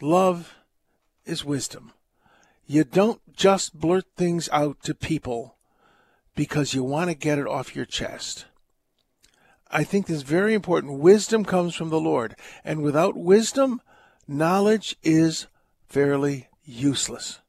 Love 0.00 0.54
is 1.24 1.44
wisdom. 1.44 1.92
You 2.66 2.84
don't 2.84 3.20
just 3.34 3.78
blurt 3.78 4.06
things 4.16 4.48
out 4.52 4.82
to 4.84 4.94
people 4.94 5.56
because 6.34 6.74
you 6.74 6.82
want 6.82 7.10
to 7.10 7.14
get 7.14 7.38
it 7.38 7.46
off 7.46 7.76
your 7.76 7.84
chest. 7.84 8.46
I 9.74 9.84
think 9.84 10.06
this 10.06 10.18
is 10.18 10.22
very 10.22 10.54
important. 10.54 11.00
Wisdom 11.00 11.44
comes 11.44 11.74
from 11.74 11.90
the 11.90 12.00
Lord, 12.00 12.36
and 12.64 12.80
without 12.80 13.16
wisdom, 13.16 13.82
knowledge 14.26 14.96
is 15.02 15.48
fairly 15.88 16.48
useless. 16.64 17.40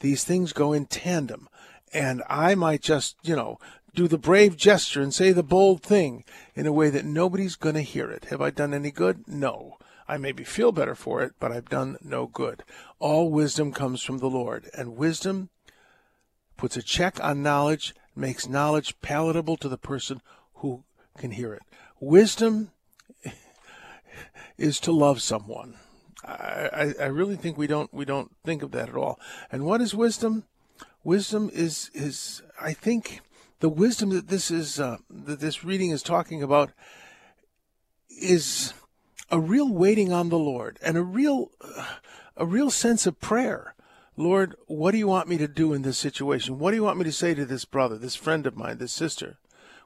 These 0.00 0.24
things 0.24 0.52
go 0.52 0.72
in 0.72 0.86
tandem 0.86 1.48
and 1.94 2.22
I 2.28 2.56
might 2.56 2.82
just, 2.82 3.16
you 3.22 3.36
know, 3.36 3.58
do 3.94 4.08
the 4.08 4.18
brave 4.18 4.56
gesture 4.56 5.00
and 5.00 5.14
say 5.14 5.30
the 5.30 5.44
bold 5.44 5.82
thing 5.82 6.24
in 6.56 6.66
a 6.66 6.72
way 6.72 6.90
that 6.90 7.04
nobody's 7.04 7.54
going 7.54 7.76
to 7.76 7.82
hear 7.82 8.10
it. 8.10 8.26
Have 8.26 8.40
I 8.40 8.50
done 8.50 8.74
any 8.74 8.90
good? 8.90 9.28
No. 9.28 9.78
I 10.08 10.18
maybe 10.18 10.42
feel 10.44 10.72
better 10.72 10.96
for 10.96 11.22
it, 11.22 11.34
but 11.38 11.52
I've 11.52 11.68
done 11.68 11.96
no 12.02 12.26
good. 12.26 12.64
All 12.98 13.30
wisdom 13.30 13.72
comes 13.72 14.02
from 14.02 14.18
the 14.18 14.28
Lord, 14.28 14.68
and 14.76 14.96
wisdom 14.96 15.48
puts 16.56 16.76
a 16.76 16.82
check 16.82 17.22
on 17.22 17.42
knowledge, 17.42 17.94
makes 18.14 18.48
knowledge 18.48 19.00
palatable 19.00 19.56
to 19.58 19.68
the 19.68 19.78
person 19.78 20.20
who 20.56 20.84
can 21.16 21.30
hear 21.30 21.54
it. 21.54 21.62
Wisdom 22.04 22.70
is 24.58 24.78
to 24.80 24.92
love 24.92 25.22
someone. 25.22 25.74
I, 26.24 26.94
I, 27.00 27.06
really 27.06 27.36
think 27.36 27.58
we 27.58 27.66
don't 27.66 27.92
we 27.92 28.06
don't 28.06 28.34
think 28.44 28.62
of 28.62 28.70
that 28.70 28.88
at 28.88 28.94
all. 28.94 29.20
And 29.52 29.64
what 29.66 29.82
is 29.82 29.94
wisdom? 29.94 30.44
wisdom 31.04 31.50
is 31.52 31.90
is 31.94 32.42
I 32.60 32.72
think 32.72 33.20
the 33.60 33.68
wisdom 33.68 34.10
that 34.10 34.28
this 34.28 34.50
is 34.50 34.80
uh, 34.80 34.96
that 35.10 35.40
this 35.40 35.62
reading 35.62 35.90
is 35.90 36.02
talking 36.02 36.42
about 36.42 36.72
is 38.08 38.72
a 39.30 39.38
real 39.38 39.72
waiting 39.72 40.12
on 40.12 40.30
the 40.30 40.38
Lord 40.38 40.78
and 40.82 40.96
a 40.96 41.02
real 41.02 41.50
uh, 41.60 41.96
a 42.36 42.46
real 42.46 42.70
sense 42.70 43.06
of 43.06 43.20
prayer. 43.20 43.74
Lord, 44.16 44.54
what 44.66 44.92
do 44.92 44.98
you 44.98 45.08
want 45.08 45.28
me 45.28 45.38
to 45.38 45.48
do 45.48 45.72
in 45.72 45.82
this 45.82 45.98
situation? 45.98 46.58
What 46.58 46.70
do 46.70 46.76
you 46.76 46.84
want 46.84 46.98
me 46.98 47.04
to 47.04 47.12
say 47.12 47.34
to 47.34 47.44
this 47.44 47.64
brother, 47.64 47.98
this 47.98 48.14
friend 48.14 48.46
of 48.46 48.56
mine, 48.56 48.78
this 48.78 48.92
sister? 48.92 49.38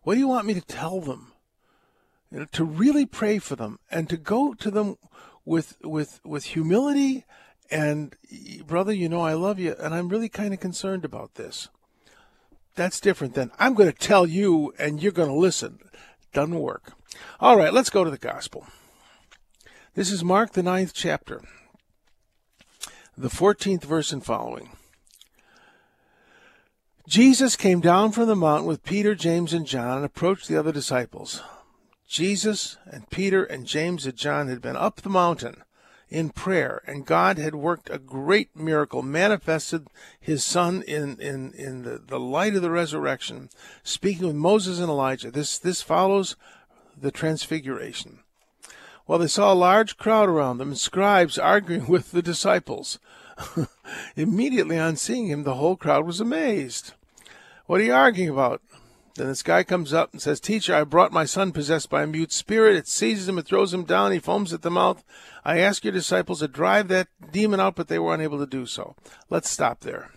What 0.03 0.15
do 0.15 0.21
you 0.21 0.29
want 0.29 0.47
me 0.47 0.55
to 0.55 0.61
tell 0.61 1.01
them? 1.01 1.33
You 2.31 2.41
know, 2.41 2.47
to 2.53 2.65
really 2.65 3.07
pray 3.07 3.39
for 3.39 3.57
them 3.57 3.79
and 3.91 4.09
to 4.11 4.17
go 4.17 4.55
to 4.55 4.71
them 4.71 4.97
with 5.45 5.77
with 5.83 6.21
with 6.25 6.45
humility 6.45 7.25
and 7.71 8.17
brother, 8.67 8.93
you 8.93 9.09
know 9.09 9.21
I 9.21 9.35
love 9.35 9.59
you, 9.59 9.75
and 9.79 9.95
I'm 9.95 10.09
really 10.09 10.29
kind 10.29 10.55
of 10.55 10.61
concerned 10.61 11.05
about 11.05 11.35
this. 11.35 11.69
That's 12.75 13.01
different 13.01 13.35
than 13.35 13.51
I'm 13.59 13.75
going 13.75 13.91
to 13.91 13.99
tell 13.99 14.27
you 14.27 14.73
and 14.79 15.03
you're 15.03 15.13
going 15.13 15.29
to 15.29 15.35
listen. 15.35 15.81
Doesn't 16.33 16.59
work. 16.59 16.93
All 17.41 17.57
right, 17.57 17.73
let's 17.73 17.91
go 17.91 18.05
to 18.05 18.11
the 18.11 18.19
gospel. 18.19 18.67
This 19.95 20.13
is 20.13 20.23
Mark, 20.23 20.53
the 20.53 20.63
ninth 20.63 20.93
chapter, 20.95 21.43
the 23.17 23.29
14th 23.29 23.85
verse 23.85 24.13
and 24.13 24.25
following. 24.25 24.71
Jesus 27.09 27.57
came 27.57 27.81
down 27.81 28.13
from 28.13 28.29
the 28.29 28.37
mountain 28.37 28.69
with 28.69 28.85
Peter, 28.85 29.15
James, 29.15 29.53
and 29.53 29.67
John 29.67 29.97
and 29.97 30.05
approached 30.05 30.47
the 30.47 30.59
other 30.59 30.73
disciples. 30.73 31.43
Jesus 32.09 32.79
and 32.87 33.09
Peter 33.11 33.45
and 33.45 33.67
James 33.67 34.07
and 34.07 34.17
John 34.17 34.49
had 34.49 34.63
been 34.63 34.77
up 34.77 35.03
the 35.03 35.11
mountain 35.11 35.63
in 36.09 36.31
prayer, 36.31 36.83
and 36.87 37.05
God 37.05 37.37
had 37.37 37.55
worked 37.55 37.91
a 37.91 37.99
great 37.99 38.57
miracle, 38.57 39.03
manifested 39.03 39.89
his 40.19 40.43
son 40.43 40.83
in, 40.83 41.21
in, 41.21 41.53
in 41.53 41.83
the, 41.83 41.99
the 41.99 42.19
light 42.19 42.55
of 42.57 42.63
the 42.63 42.71
resurrection, 42.71 43.51
speaking 43.83 44.27
with 44.27 44.37
Moses 44.37 44.79
and 44.79 44.89
Elijah. 44.89 45.31
This, 45.31 45.59
this 45.59 45.83
follows 45.83 46.35
the 46.99 47.11
transfiguration. 47.11 48.21
Well, 49.07 49.19
they 49.19 49.27
saw 49.27 49.53
a 49.53 49.55
large 49.55 49.99
crowd 49.99 50.31
around 50.31 50.59
them 50.59 50.75
scribes 50.77 51.39
arguing 51.39 51.87
with 51.89 52.13
the 52.13 52.23
disciples. 52.23 52.99
Immediately 54.17 54.79
on 54.79 54.97
seeing 54.97 55.27
him, 55.27 55.45
the 55.45 55.57
whole 55.57 55.77
crowd 55.77 56.07
was 56.07 56.21
amazed. 56.21 56.95
What 57.67 57.83
are 57.83 57.85
you 57.85 57.93
arguing 57.93 58.31
about? 58.31 58.63
Then 59.19 59.27
this 59.27 59.43
guy 59.43 59.65
comes 59.65 59.93
up 59.93 60.13
and 60.13 60.23
says, 60.23 60.39
Teacher, 60.39 60.77
I 60.77 60.85
brought 60.85 61.11
my 61.11 61.25
son 61.25 61.51
possessed 61.51 61.91
by 61.91 62.05
a 62.05 62.07
mute 62.07 62.31
spirit. 62.31 62.77
It 62.77 62.87
seizes 62.87 63.29
him 63.29 63.37
and 63.37 63.45
throws 63.45 63.75
him 63.75 63.83
down. 63.83 64.13
He 64.13 64.21
foams 64.21 64.53
at 64.53 64.63
the 64.63 64.71
mouth. 64.71 65.03
I 65.45 65.59
asked 65.59 65.85
your 65.85 65.93
disciples 65.93 66.39
to 66.39 66.47
drive 66.47 66.87
that 66.89 67.09
demon 67.33 67.59
out, 67.59 67.75
but 67.75 67.89
they 67.89 67.99
were 67.99 68.15
unable 68.15 68.39
to 68.39 68.47
do 68.47 68.65
so. 68.65 68.95
Let's 69.29 69.51
stop 69.51 69.81
there. 69.81 70.13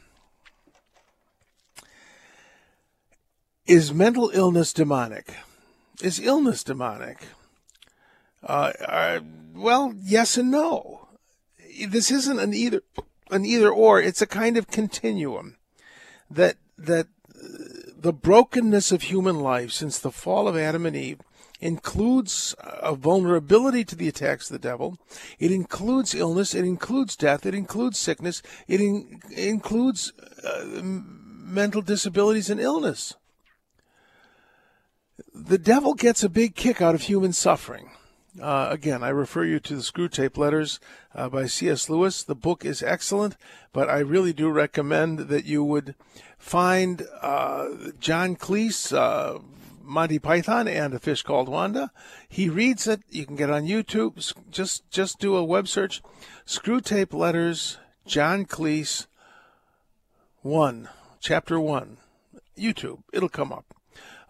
Is 3.66 3.92
mental 3.92 4.30
illness 4.36 4.72
demonic? 4.72 5.34
Is 6.04 6.20
illness 6.20 6.64
demonic? 6.64 7.18
Uh, 8.44 8.72
uh, 8.88 9.20
well, 9.56 9.96
yes 10.00 10.38
and 10.38 10.52
no. 10.52 11.08
This 11.88 12.12
isn't 12.12 12.40
an 12.40 12.54
either 12.54 12.84
an 13.32 13.46
either 13.46 13.72
or. 13.72 14.00
It's 14.00 14.22
a 14.22 14.28
kind 14.28 14.58
of 14.58 14.68
continuum 14.68 15.56
that 16.30 16.58
that 16.78 17.08
the 18.02 18.14
brokenness 18.14 18.92
of 18.92 19.04
human 19.04 19.40
life 19.40 19.72
since 19.72 20.00
the 20.00 20.12
fall 20.12 20.48
of 20.48 20.58
Adam 20.58 20.86
and 20.86 20.96
Eve 20.96 21.20
includes 21.60 22.56
a 22.64 22.96
vulnerability 22.96 23.84
to 23.86 23.96
the 23.96 24.08
attacks 24.08 24.50
of 24.50 24.60
the 24.60 24.68
devil. 24.68 24.98
It 25.38 25.52
includes 25.52 26.16
illness. 26.16 26.56
It 26.56 26.66
includes 26.66 27.16
death. 27.16 27.46
It 27.46 27.54
includes 27.54 28.00
sickness. 28.00 28.42
It 28.68 28.82
in, 28.82 29.22
includes 29.30 30.12
uh, 30.44 30.82
mental 30.82 31.84
disabilities 31.84 32.50
and 32.50 32.60
illness. 32.60 33.14
The 35.34 35.60
devil 35.60 35.94
gets 35.94 36.24
a 36.24 36.30
big 36.30 36.56
kick 36.56 36.82
out 36.82 36.96
of 36.96 37.04
human 37.04 37.34
suffering. 37.34 37.92
Uh, 38.40 38.68
again, 38.70 39.04
I 39.04 39.10
refer 39.10 39.44
you 39.44 39.60
to 39.60 39.76
the 39.76 39.82
Screwtape 39.82 40.38
Letters 40.38 40.80
uh, 41.14 41.28
by 41.28 41.48
C.S. 41.48 41.90
Lewis. 41.90 42.24
The 42.24 42.36
book 42.36 42.64
is 42.64 42.82
excellent, 42.82 43.36
but 43.74 43.90
I 43.90 44.00
really 44.00 44.32
do 44.32 44.50
recommend 44.50 45.20
that 45.20 45.46
you 45.46 45.64
would 45.64 45.96
find 46.38 47.06
uh, 47.22 47.68
John 48.00 48.38
Cleese, 48.38 48.96
uh, 48.96 49.40
Monty 49.84 50.18
Python, 50.18 50.68
and 50.70 50.94
A 50.94 51.00
Fish 51.00 51.24
Called 51.24 51.50
Wanda. 51.50 51.92
He 52.30 52.48
reads 52.48 52.88
it. 52.88 53.02
You 53.10 53.26
can 53.26 53.36
get 53.36 53.50
it 53.50 53.54
on 53.54 53.68
YouTube. 53.68 54.34
Just 54.50 54.90
just 54.90 55.20
do 55.20 55.36
a 55.36 55.44
web 55.44 55.68
search. 55.68 56.02
Screwtape 56.46 57.14
Letters, 57.14 57.80
John 58.06 58.46
Cleese, 58.46 59.08
one, 60.42 60.88
chapter 61.20 61.60
one, 61.60 61.98
YouTube. 62.58 63.04
It'll 63.12 63.28
come 63.28 63.52
up. 63.52 63.66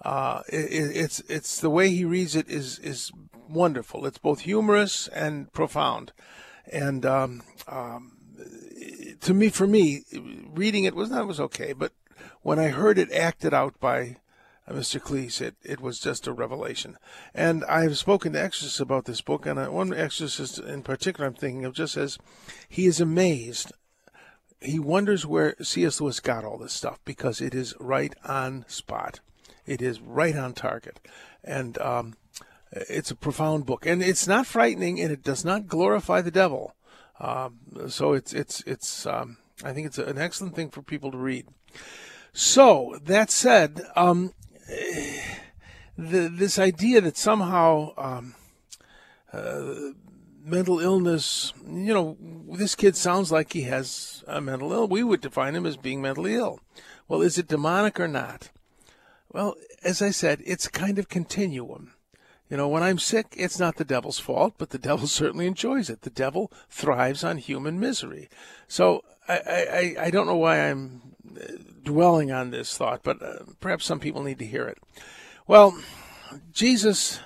Uh, 0.03 0.41
it, 0.47 0.95
it's 0.95 1.19
it's 1.29 1.61
the 1.61 1.69
way 1.69 1.89
he 1.89 2.03
reads 2.03 2.35
it 2.35 2.49
is 2.49 2.79
is 2.79 3.11
wonderful. 3.51 4.05
It's 4.05 4.17
both 4.17 4.41
humorous 4.41 5.07
and 5.09 5.51
profound, 5.53 6.11
and 6.71 7.05
um, 7.05 7.43
um, 7.67 8.13
to 9.21 9.33
me, 9.33 9.49
for 9.49 9.67
me, 9.67 10.03
reading 10.53 10.83
it 10.83 10.95
was 10.95 11.09
that 11.09 11.27
was 11.27 11.39
okay, 11.39 11.73
but 11.73 11.93
when 12.41 12.59
I 12.59 12.69
heard 12.69 12.97
it 12.97 13.11
acted 13.11 13.53
out 13.53 13.79
by 13.79 14.17
uh, 14.67 14.73
Mr. 14.73 14.99
Cleese, 14.99 15.41
it, 15.41 15.55
it 15.63 15.79
was 15.79 15.99
just 15.99 16.27
a 16.27 16.33
revelation. 16.33 16.97
And 17.33 17.63
I 17.65 17.83
have 17.83 17.97
spoken 17.97 18.33
to 18.33 18.41
exorcists 18.41 18.79
about 18.79 19.05
this 19.05 19.21
book, 19.21 19.45
and 19.45 19.71
one 19.71 19.93
exorcist 19.93 20.59
in 20.59 20.83
particular 20.83 21.27
I'm 21.27 21.33
thinking 21.33 21.65
of 21.65 21.73
just 21.73 21.93
says 21.93 22.17
he 22.67 22.85
is 22.85 22.99
amazed. 22.99 23.71
He 24.59 24.79
wonders 24.79 25.25
where 25.25 25.55
C.S. 25.61 25.99
Lewis 25.99 26.19
got 26.19 26.45
all 26.45 26.57
this 26.57 26.73
stuff 26.73 26.99
because 27.05 27.41
it 27.41 27.55
is 27.55 27.73
right 27.79 28.13
on 28.23 28.65
spot. 28.67 29.19
It 29.65 29.81
is 29.81 30.01
right 30.01 30.35
on 30.35 30.53
target. 30.53 30.99
And 31.43 31.77
um, 31.79 32.15
it's 32.71 33.11
a 33.11 33.15
profound 33.15 33.65
book. 33.65 33.85
And 33.85 34.01
it's 34.01 34.27
not 34.27 34.47
frightening, 34.47 34.99
and 34.99 35.11
it 35.11 35.23
does 35.23 35.43
not 35.43 35.67
glorify 35.67 36.21
the 36.21 36.31
devil. 36.31 36.75
Um, 37.19 37.59
so 37.87 38.13
it's, 38.13 38.33
it's, 38.33 38.61
it's 38.65 39.05
um, 39.05 39.37
I 39.63 39.73
think 39.73 39.87
it's 39.87 39.97
an 39.97 40.17
excellent 40.17 40.55
thing 40.55 40.69
for 40.69 40.81
people 40.81 41.11
to 41.11 41.17
read. 41.17 41.47
So 42.33 42.99
that 43.03 43.29
said, 43.29 43.81
um, 43.95 44.33
the, 45.97 46.29
this 46.29 46.57
idea 46.57 47.01
that 47.01 47.17
somehow 47.17 47.93
um, 47.97 48.35
uh, 49.33 49.91
mental 50.43 50.79
illness, 50.79 51.53
you 51.67 51.93
know, 51.93 52.17
this 52.51 52.75
kid 52.75 52.95
sounds 52.95 53.31
like 53.31 53.53
he 53.53 53.63
has 53.63 54.23
a 54.27 54.41
mental 54.41 54.71
ill. 54.71 54.87
We 54.87 55.03
would 55.03 55.21
define 55.21 55.55
him 55.55 55.65
as 55.65 55.77
being 55.77 56.01
mentally 56.01 56.35
ill. 56.35 56.59
Well, 57.07 57.21
is 57.21 57.37
it 57.37 57.47
demonic 57.47 57.99
or 57.99 58.07
not? 58.07 58.49
Well, 59.29 59.55
as 59.83 60.01
I 60.01 60.11
said, 60.11 60.41
it's 60.45 60.65
a 60.65 60.71
kind 60.71 60.97
of 60.97 61.09
continuum. 61.09 61.93
You 62.51 62.57
know, 62.57 62.67
when 62.67 62.83
I'm 62.83 62.99
sick, 62.99 63.27
it's 63.37 63.59
not 63.59 63.77
the 63.77 63.85
devil's 63.85 64.19
fault, 64.19 64.55
but 64.57 64.71
the 64.71 64.77
devil 64.89 65.07
certainly 65.07 65.47
enjoys 65.47 65.89
it. 65.89 66.01
The 66.01 66.09
devil 66.09 66.51
thrives 66.69 67.23
on 67.23 67.37
human 67.37 67.79
misery. 67.79 68.29
So 68.67 69.03
I, 69.27 69.95
I, 69.97 70.05
I 70.05 70.11
don't 70.11 70.27
know 70.27 70.35
why 70.35 70.69
I'm 70.69 71.15
uh, 71.33 71.45
dwelling 71.83 72.29
on 72.29 72.51
this 72.51 72.77
thought, 72.77 73.03
but 73.03 73.23
uh, 73.23 73.45
perhaps 73.61 73.85
some 73.85 74.01
people 74.01 74.21
need 74.21 74.37
to 74.39 74.45
hear 74.45 74.67
it. 74.67 74.77
Well, 75.47 75.81
Jesus, 76.51 77.21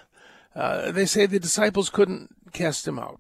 uh, 0.56 0.92
they 0.92 1.08
say 1.08 1.26
the 1.26 1.40
disciples 1.40 1.90
couldn't 1.90 2.30
cast 2.54 2.88
him 2.88 3.00
out. 3.00 3.20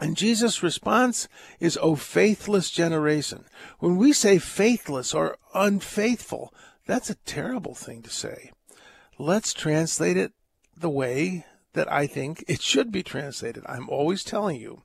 And 0.00 0.16
Jesus' 0.16 0.62
response 0.62 1.28
is, 1.60 1.78
O 1.82 1.94
faithless 1.94 2.70
generation. 2.70 3.44
When 3.80 3.98
we 3.98 4.14
say 4.14 4.38
faithless 4.38 5.12
or 5.12 5.36
unfaithful, 5.54 6.54
that's 6.86 7.10
a 7.10 7.16
terrible 7.26 7.74
thing 7.74 8.02
to 8.02 8.10
say. 8.10 8.52
Let's 9.18 9.52
translate 9.52 10.16
it 10.16 10.32
the 10.76 10.90
way 10.90 11.44
that 11.72 11.90
I 11.90 12.06
think 12.06 12.44
it 12.48 12.62
should 12.62 12.90
be 12.90 13.02
translated. 13.02 13.64
I'm 13.66 13.88
always 13.88 14.24
telling 14.24 14.60
you 14.60 14.82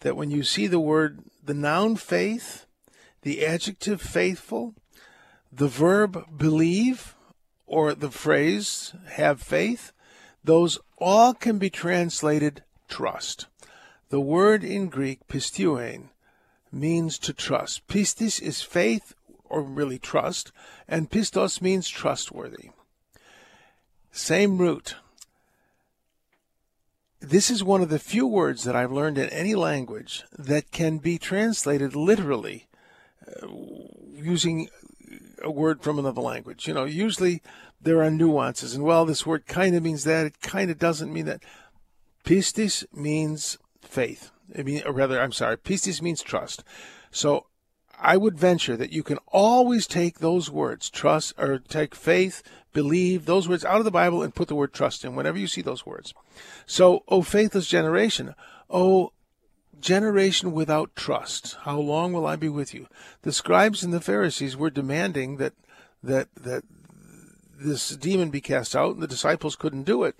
that 0.00 0.16
when 0.16 0.30
you 0.30 0.42
see 0.42 0.66
the 0.66 0.80
word, 0.80 1.20
the 1.44 1.54
noun 1.54 1.96
faith, 1.96 2.66
the 3.22 3.44
adjective 3.44 4.00
faithful, 4.00 4.74
the 5.52 5.68
verb 5.68 6.24
believe, 6.36 7.14
or 7.66 7.94
the 7.94 8.10
phrase 8.10 8.94
have 9.12 9.40
faith, 9.40 9.92
those 10.42 10.78
all 10.98 11.34
can 11.34 11.58
be 11.58 11.70
translated 11.70 12.62
trust. 12.88 13.46
The 14.08 14.20
word 14.20 14.64
in 14.64 14.88
Greek, 14.88 15.28
pisteuein, 15.28 16.08
means 16.72 17.18
to 17.18 17.32
trust. 17.32 17.86
Pistis 17.86 18.40
is 18.40 18.62
faith, 18.62 19.14
or 19.44 19.62
really 19.62 19.98
trust, 19.98 20.52
and 20.88 21.10
pistos 21.10 21.60
means 21.60 21.88
trustworthy. 21.88 22.70
Same 24.12 24.58
root. 24.58 24.96
This 27.20 27.50
is 27.50 27.62
one 27.62 27.82
of 27.82 27.90
the 27.90 27.98
few 27.98 28.26
words 28.26 28.64
that 28.64 28.74
I've 28.74 28.92
learned 28.92 29.18
in 29.18 29.28
any 29.28 29.54
language 29.54 30.24
that 30.38 30.70
can 30.70 30.98
be 30.98 31.18
translated 31.18 31.94
literally 31.94 32.66
uh, 33.26 33.46
using 34.10 34.68
a 35.42 35.50
word 35.50 35.82
from 35.82 35.98
another 35.98 36.22
language. 36.22 36.66
You 36.66 36.72
know, 36.72 36.84
usually 36.84 37.42
there 37.80 38.02
are 38.02 38.10
nuances, 38.10 38.74
and 38.74 38.84
well, 38.84 39.04
this 39.04 39.26
word 39.26 39.46
kind 39.46 39.76
of 39.76 39.82
means 39.82 40.04
that, 40.04 40.26
it 40.26 40.40
kind 40.40 40.70
of 40.70 40.78
doesn't 40.78 41.12
mean 41.12 41.26
that. 41.26 41.42
Pistis 42.24 42.84
means 42.92 43.58
faith. 43.82 44.30
I 44.58 44.62
mean, 44.62 44.82
or 44.86 44.92
rather, 44.92 45.20
I'm 45.20 45.32
sorry, 45.32 45.56
pistis 45.56 46.02
means 46.02 46.22
trust. 46.22 46.64
So 47.10 47.46
I 47.98 48.16
would 48.16 48.38
venture 48.38 48.76
that 48.76 48.92
you 48.92 49.02
can 49.02 49.18
always 49.28 49.86
take 49.86 50.18
those 50.18 50.50
words, 50.50 50.88
trust, 50.88 51.34
or 51.38 51.58
take 51.58 51.94
faith, 51.94 52.42
believe, 52.72 53.26
those 53.26 53.48
words 53.48 53.64
out 53.64 53.78
of 53.78 53.84
the 53.84 53.90
Bible 53.90 54.22
and 54.22 54.34
put 54.34 54.48
the 54.48 54.54
word 54.54 54.72
trust 54.72 55.04
in 55.04 55.14
whenever 55.14 55.38
you 55.38 55.46
see 55.46 55.62
those 55.62 55.86
words. 55.86 56.14
So, 56.66 57.04
O 57.08 57.22
faithless 57.22 57.66
generation, 57.66 58.34
O 58.68 59.12
generation 59.80 60.52
without 60.52 60.94
trust, 60.94 61.56
how 61.62 61.78
long 61.78 62.12
will 62.12 62.26
I 62.26 62.36
be 62.36 62.48
with 62.48 62.74
you? 62.74 62.86
The 63.22 63.32
scribes 63.32 63.82
and 63.82 63.92
the 63.92 64.00
Pharisees 64.00 64.56
were 64.56 64.70
demanding 64.70 65.36
that 65.38 65.54
that 66.02 66.28
that 66.34 66.64
this 67.60 67.90
demon 67.90 68.30
be 68.30 68.40
cast 68.40 68.74
out, 68.74 68.94
and 68.94 69.02
the 69.02 69.06
disciples 69.06 69.56
couldn't 69.56 69.84
do 69.84 70.04
it. 70.04 70.16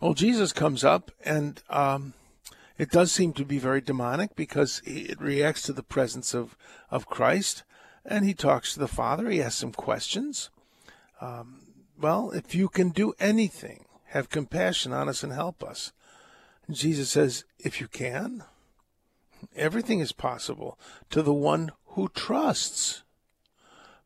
Well, 0.00 0.14
Jesus 0.14 0.52
comes 0.52 0.84
up, 0.84 1.10
and 1.24 1.62
um, 1.68 2.14
it 2.78 2.90
does 2.90 3.12
seem 3.12 3.32
to 3.34 3.44
be 3.44 3.58
very 3.58 3.80
demonic 3.80 4.34
because 4.34 4.80
it 4.84 5.20
reacts 5.20 5.62
to 5.62 5.72
the 5.72 5.82
presence 5.82 6.34
of, 6.34 6.56
of 6.90 7.06
Christ, 7.06 7.62
and 8.04 8.24
he 8.24 8.34
talks 8.34 8.72
to 8.72 8.80
the 8.80 8.88
Father. 8.88 9.28
He 9.28 9.42
asks 9.42 9.58
some 9.58 9.72
questions. 9.72 10.50
Um, 11.20 11.60
well, 12.00 12.30
if 12.30 12.54
you 12.54 12.68
can 12.68 12.90
do 12.90 13.12
anything, 13.20 13.84
have 14.06 14.30
compassion 14.30 14.92
on 14.92 15.08
us 15.08 15.22
and 15.22 15.32
help 15.32 15.62
us. 15.62 15.92
And 16.66 16.76
Jesus 16.76 17.10
says, 17.10 17.44
if 17.58 17.80
you 17.80 17.88
can, 17.88 18.44
everything 19.54 20.00
is 20.00 20.12
possible 20.12 20.78
to 21.10 21.22
the 21.22 21.34
one 21.34 21.72
who 21.88 22.08
trusts. 22.08 23.02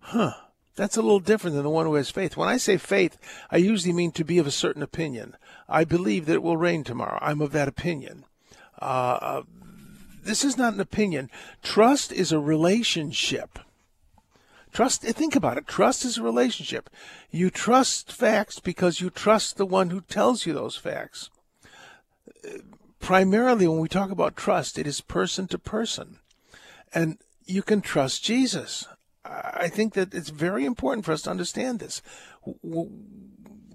Huh. 0.01 0.33
That's 0.77 0.97
a 0.97 1.03
little 1.03 1.21
different 1.21 1.55
than 1.55 1.63
the 1.63 1.71
one 1.71 1.87
who 1.87 1.95
has 1.95 2.11
faith. 2.11 2.37
When 2.37 2.49
I 2.49 2.57
say 2.57 2.79
faith, 2.79 3.17
I 3.49 3.59
usually 3.59 3.93
mean 3.93 4.11
to 4.13 4.25
be 4.25 4.39
of 4.39 4.47
a 4.47 4.51
certain 4.51 4.83
opinion. 4.83 5.37
I 5.69 5.85
believe 5.85 6.27
that 6.27 6.35
it 6.35 6.43
will 6.43 6.57
rain 6.57 6.83
tomorrow. 6.83 7.19
I'm 7.23 7.41
of 7.41 7.53
that 7.53 7.69
opinion. 7.69 8.25
Uh, 8.83 9.19
uh, 9.21 9.43
this 10.25 10.45
is 10.45 10.57
not 10.57 10.75
an 10.75 10.81
opinion. 10.81 11.31
Trust 11.63 12.11
is 12.11 12.33
a 12.33 12.41
relationship. 12.41 13.61
Trust, 14.75 15.03
think 15.03 15.37
about 15.37 15.57
it. 15.57 15.69
Trust 15.69 16.05
is 16.05 16.19
a 16.19 16.23
relationship. 16.23 16.91
You 17.31 17.49
trust 17.49 18.11
facts 18.11 18.59
because 18.59 19.01
you 19.01 19.09
trust 19.09 19.57
the 19.57 19.65
one 19.65 19.91
who 19.91 20.01
tells 20.01 20.45
you 20.45 20.53
those 20.53 20.77
facts. 20.77 21.31
Primarily, 22.99 23.69
when 23.69 23.79
we 23.79 23.89
talk 23.89 24.11
about 24.11 24.37
trust, 24.37 24.77
it 24.77 24.87
is 24.87 25.01
person 25.01 25.47
to 25.49 25.59
person. 25.59 26.19
And 26.93 27.19
you 27.47 27.63
can 27.63 27.83
trust 27.83 28.25
Jesus. 28.25 28.89
I 29.25 29.69
think 29.69 29.95
that 29.95 30.13
it's 30.13 30.31
very 30.31 30.65
important 30.65 31.05
for 31.05 31.13
us 31.13 31.23
to 31.23 31.31
understand 31.31 31.79
this. 31.79 32.03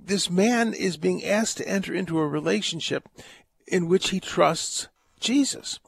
This 0.05 0.29
man 0.29 0.73
is 0.73 0.97
being 0.97 1.23
asked 1.23 1.57
to 1.57 1.67
enter 1.67 1.93
into 1.93 2.19
a 2.19 2.27
relationship 2.27 3.07
in 3.67 3.87
which 3.87 4.09
he 4.09 4.19
trusts 4.19 4.89
Jesus. 5.21 5.79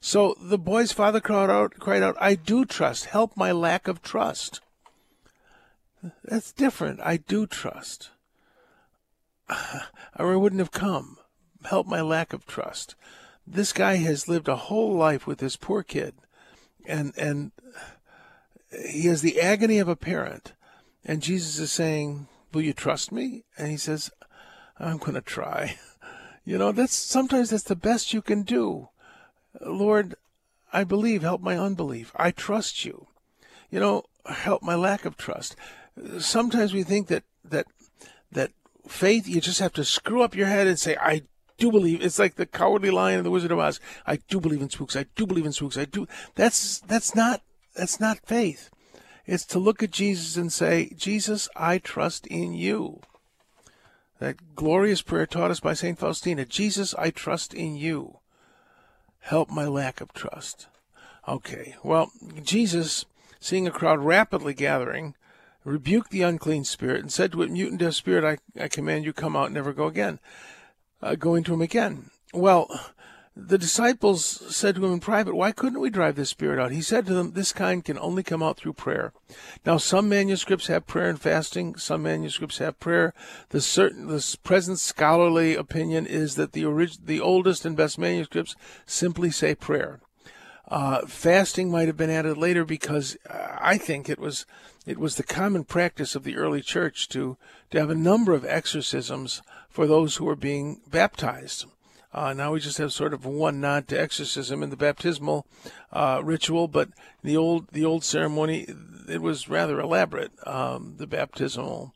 So 0.00 0.36
the 0.40 0.58
boy's 0.58 0.92
father 0.92 1.20
cried 1.20 1.50
out, 1.50 1.74
cried 1.78 2.02
out, 2.02 2.16
I 2.20 2.34
do 2.34 2.64
trust. 2.64 3.06
Help 3.06 3.36
my 3.36 3.52
lack 3.52 3.88
of 3.88 4.02
trust. 4.02 4.60
That's 6.24 6.52
different. 6.52 7.00
I 7.02 7.16
do 7.16 7.46
trust. 7.46 8.10
Or 10.18 10.32
I 10.32 10.36
wouldn't 10.36 10.58
have 10.58 10.72
come. 10.72 11.16
Help 11.64 11.86
my 11.86 12.00
lack 12.00 12.32
of 12.32 12.44
trust. 12.44 12.96
This 13.46 13.72
guy 13.72 13.96
has 13.96 14.26
lived 14.26 14.48
a 14.48 14.56
whole 14.56 14.94
life 14.94 15.28
with 15.28 15.38
this 15.38 15.54
poor 15.54 15.84
kid. 15.84 16.14
And, 16.86 17.12
and 17.16 17.52
he 18.90 19.06
has 19.06 19.22
the 19.22 19.40
agony 19.40 19.78
of 19.78 19.86
a 19.86 19.94
parent. 19.94 20.54
And 21.04 21.22
Jesus 21.22 21.58
is 21.58 21.70
saying, 21.70 22.26
Will 22.52 22.62
you 22.62 22.72
trust 22.72 23.12
me? 23.12 23.44
And 23.56 23.70
he 23.70 23.76
says, 23.76 24.10
I'm 24.78 24.98
going 24.98 25.14
to 25.14 25.20
try. 25.20 25.76
You 26.44 26.56
know, 26.56 26.72
that's 26.72 26.94
sometimes 26.94 27.50
that's 27.50 27.64
the 27.64 27.76
best 27.76 28.14
you 28.14 28.22
can 28.22 28.40
do. 28.40 28.88
Lord, 29.64 30.14
I 30.72 30.84
believe, 30.84 31.22
help 31.22 31.40
my 31.40 31.56
unbelief. 31.56 32.12
I 32.16 32.30
trust 32.30 32.84
you. 32.84 33.06
You 33.70 33.80
know, 33.80 34.04
help 34.26 34.62
my 34.62 34.74
lack 34.74 35.04
of 35.04 35.16
trust. 35.16 35.56
Sometimes 36.18 36.72
we 36.72 36.82
think 36.82 37.08
that 37.08 37.24
that 37.44 37.66
that 38.32 38.52
faith 38.86 39.26
you 39.28 39.40
just 39.40 39.60
have 39.60 39.72
to 39.74 39.84
screw 39.84 40.22
up 40.22 40.36
your 40.36 40.46
head 40.46 40.66
and 40.66 40.78
say, 40.78 40.96
I 40.96 41.22
do 41.58 41.70
believe. 41.70 42.02
It's 42.02 42.18
like 42.18 42.36
the 42.36 42.46
cowardly 42.46 42.90
lion 42.90 43.18
and 43.18 43.26
the 43.26 43.30
wizard 43.30 43.52
of 43.52 43.58
Oz. 43.58 43.80
I 44.06 44.16
do 44.28 44.40
believe 44.40 44.62
in 44.62 44.70
spooks. 44.70 44.96
I 44.96 45.06
do 45.16 45.26
believe 45.26 45.44
in 45.44 45.52
spooks. 45.52 45.76
I 45.76 45.84
do. 45.84 46.06
That's 46.34 46.80
that's 46.80 47.14
not 47.14 47.42
that's 47.74 48.00
not 48.00 48.26
faith. 48.26 48.70
It's 49.26 49.44
to 49.46 49.58
look 49.58 49.82
at 49.82 49.90
Jesus 49.90 50.38
and 50.38 50.50
say, 50.50 50.90
Jesus, 50.96 51.50
I 51.54 51.76
trust 51.76 52.26
in 52.28 52.54
you. 52.54 53.00
That 54.20 54.54
glorious 54.54 55.02
prayer 55.02 55.26
taught 55.26 55.50
us 55.50 55.60
by 55.60 55.74
St. 55.74 55.98
Faustina 55.98 56.46
Jesus, 56.46 56.94
I 56.94 57.10
trust 57.10 57.52
in 57.52 57.76
you. 57.76 58.20
Help 59.28 59.50
my 59.50 59.66
lack 59.66 60.00
of 60.00 60.14
trust. 60.14 60.68
Okay, 61.28 61.76
well, 61.82 62.10
Jesus, 62.42 63.04
seeing 63.38 63.66
a 63.66 63.70
crowd 63.70 63.98
rapidly 63.98 64.54
gathering, 64.54 65.14
rebuked 65.64 66.10
the 66.10 66.22
unclean 66.22 66.64
spirit 66.64 67.02
and 67.02 67.12
said 67.12 67.32
to 67.32 67.42
it, 67.42 67.50
Mutant 67.50 67.80
deaf 67.80 67.92
spirit, 67.92 68.24
I, 68.24 68.64
I 68.64 68.68
command 68.68 69.04
you, 69.04 69.12
come 69.12 69.36
out 69.36 69.52
never 69.52 69.74
go 69.74 69.86
again. 69.86 70.18
Uh, 71.02 71.14
going 71.14 71.44
to 71.44 71.52
him 71.52 71.60
again. 71.60 72.08
Well, 72.32 72.70
the 73.40 73.56
disciples 73.56 74.24
said 74.54 74.74
to 74.74 74.84
him 74.84 74.92
in 74.92 74.98
private, 74.98 75.34
Why 75.34 75.52
couldn't 75.52 75.80
we 75.80 75.90
drive 75.90 76.16
this 76.16 76.30
spirit 76.30 76.60
out? 76.60 76.72
He 76.72 76.82
said 76.82 77.06
to 77.06 77.14
them, 77.14 77.32
This 77.32 77.52
kind 77.52 77.84
can 77.84 77.96
only 77.98 78.24
come 78.24 78.42
out 78.42 78.56
through 78.56 78.72
prayer. 78.72 79.12
Now, 79.64 79.76
some 79.76 80.08
manuscripts 80.08 80.66
have 80.66 80.88
prayer 80.88 81.08
and 81.08 81.20
fasting, 81.20 81.76
some 81.76 82.02
manuscripts 82.02 82.58
have 82.58 82.80
prayer. 82.80 83.14
The, 83.50 83.60
certain, 83.60 84.08
the 84.08 84.36
present 84.42 84.80
scholarly 84.80 85.54
opinion 85.54 86.04
is 86.04 86.34
that 86.34 86.52
the, 86.52 86.64
orig- 86.64 87.06
the 87.06 87.20
oldest 87.20 87.64
and 87.64 87.76
best 87.76 87.96
manuscripts 87.96 88.56
simply 88.86 89.30
say 89.30 89.54
prayer. 89.54 90.00
Uh, 90.66 91.06
fasting 91.06 91.70
might 91.70 91.86
have 91.86 91.96
been 91.96 92.10
added 92.10 92.36
later 92.36 92.64
because 92.64 93.16
uh, 93.30 93.56
I 93.60 93.78
think 93.78 94.08
it 94.08 94.18
was 94.18 94.44
it 94.84 94.98
was 94.98 95.16
the 95.16 95.22
common 95.22 95.64
practice 95.64 96.14
of 96.14 96.24
the 96.24 96.36
early 96.36 96.60
church 96.60 97.08
to 97.10 97.38
to 97.70 97.80
have 97.80 97.88
a 97.88 97.94
number 97.94 98.34
of 98.34 98.44
exorcisms 98.44 99.40
for 99.70 99.86
those 99.86 100.16
who 100.16 100.26
were 100.26 100.36
being 100.36 100.82
baptized. 100.90 101.64
Uh, 102.12 102.32
now 102.32 102.52
we 102.52 102.60
just 102.60 102.78
have 102.78 102.92
sort 102.92 103.12
of 103.12 103.26
one 103.26 103.60
nod 103.60 103.86
to 103.88 104.00
exorcism 104.00 104.62
in 104.62 104.70
the 104.70 104.76
baptismal 104.76 105.46
uh, 105.92 106.20
ritual, 106.24 106.66
but 106.68 106.88
the 107.22 107.36
old 107.36 107.68
the 107.72 107.84
old 107.84 108.02
ceremony 108.04 108.66
it 109.08 109.20
was 109.22 109.48
rather 109.48 109.78
elaborate. 109.80 110.32
Um, 110.46 110.94
the 110.96 111.06
baptismal, 111.06 111.92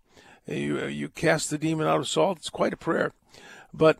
you 0.46 0.86
you 0.86 1.08
cast 1.08 1.50
the 1.50 1.58
demon 1.58 1.86
out 1.86 2.00
of 2.00 2.08
salt. 2.08 2.38
It's 2.38 2.50
quite 2.50 2.74
a 2.74 2.76
prayer, 2.76 3.12
but 3.72 3.98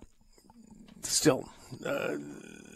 still, 1.02 1.48
uh, 1.84 2.16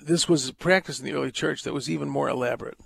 this 0.03 0.29
was 0.29 0.49
a 0.49 0.55
practice 0.55 0.99
in 0.99 1.05
the 1.05 1.12
early 1.12 1.31
church 1.33 1.62
that 1.62 1.75
was 1.75 1.90
even 1.90 2.09
more 2.09 2.29
elaborate. 2.29 2.79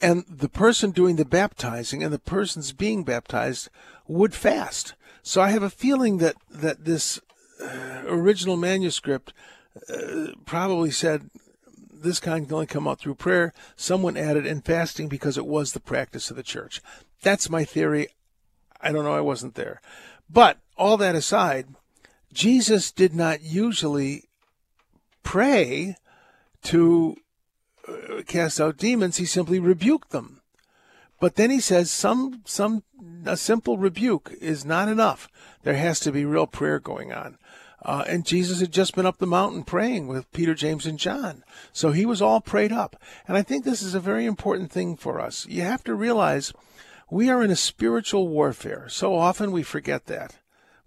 and 0.00 0.24
the 0.28 0.48
person 0.48 0.90
doing 0.90 1.16
the 1.16 1.24
baptizing 1.24 2.02
and 2.02 2.12
the 2.12 2.18
persons 2.18 2.72
being 2.72 3.04
baptized 3.04 3.68
would 4.06 4.34
fast. 4.34 4.94
So 5.22 5.40
I 5.40 5.50
have 5.50 5.62
a 5.62 5.70
feeling 5.70 6.18
that 6.18 6.36
that 6.50 6.84
this 6.84 7.18
original 8.06 8.56
manuscript 8.56 9.32
uh, 9.88 10.28
probably 10.44 10.90
said 10.90 11.30
this 11.92 12.20
kind 12.20 12.46
can 12.46 12.54
only 12.54 12.66
come 12.66 12.86
out 12.86 12.98
through 12.98 13.14
prayer. 13.14 13.52
Someone 13.74 14.16
added 14.16 14.46
and 14.46 14.64
fasting 14.64 15.08
because 15.08 15.36
it 15.36 15.46
was 15.46 15.72
the 15.72 15.80
practice 15.80 16.30
of 16.30 16.36
the 16.36 16.42
church. 16.42 16.80
That's 17.22 17.50
my 17.50 17.64
theory. 17.64 18.08
I 18.80 18.92
don't 18.92 19.04
know. 19.04 19.14
I 19.14 19.20
wasn't 19.20 19.54
there. 19.54 19.80
But 20.28 20.58
all 20.76 20.96
that 20.98 21.14
aside, 21.14 21.68
Jesus 22.32 22.92
did 22.92 23.14
not 23.14 23.42
usually 23.42 24.24
pray 25.22 25.96
to 26.64 27.16
uh, 27.88 28.22
cast 28.26 28.60
out 28.60 28.76
demons. 28.76 29.16
He 29.16 29.24
simply 29.24 29.58
rebuked 29.58 30.10
them. 30.10 30.40
But 31.18 31.36
then 31.36 31.50
he 31.50 31.60
says 31.60 31.90
some 31.90 32.42
some 32.44 32.82
a 33.24 33.36
simple 33.36 33.78
rebuke 33.78 34.34
is 34.40 34.64
not 34.64 34.88
enough. 34.88 35.28
There 35.62 35.74
has 35.74 35.98
to 36.00 36.12
be 36.12 36.24
real 36.24 36.46
prayer 36.46 36.78
going 36.78 37.12
on. 37.12 37.38
Uh, 37.86 38.02
and 38.08 38.26
Jesus 38.26 38.58
had 38.58 38.72
just 38.72 38.96
been 38.96 39.06
up 39.06 39.18
the 39.18 39.28
mountain 39.28 39.62
praying 39.62 40.08
with 40.08 40.30
Peter, 40.32 40.56
James, 40.56 40.86
and 40.86 40.98
John. 40.98 41.44
So 41.72 41.92
he 41.92 42.04
was 42.04 42.20
all 42.20 42.40
prayed 42.40 42.72
up. 42.72 43.00
And 43.28 43.36
I 43.36 43.42
think 43.42 43.64
this 43.64 43.80
is 43.80 43.94
a 43.94 44.00
very 44.00 44.26
important 44.26 44.72
thing 44.72 44.96
for 44.96 45.20
us. 45.20 45.46
You 45.48 45.62
have 45.62 45.84
to 45.84 45.94
realize 45.94 46.52
we 47.12 47.30
are 47.30 47.44
in 47.44 47.52
a 47.52 47.56
spiritual 47.56 48.26
warfare. 48.26 48.88
So 48.88 49.14
often 49.14 49.52
we 49.52 49.62
forget 49.62 50.06
that. 50.06 50.34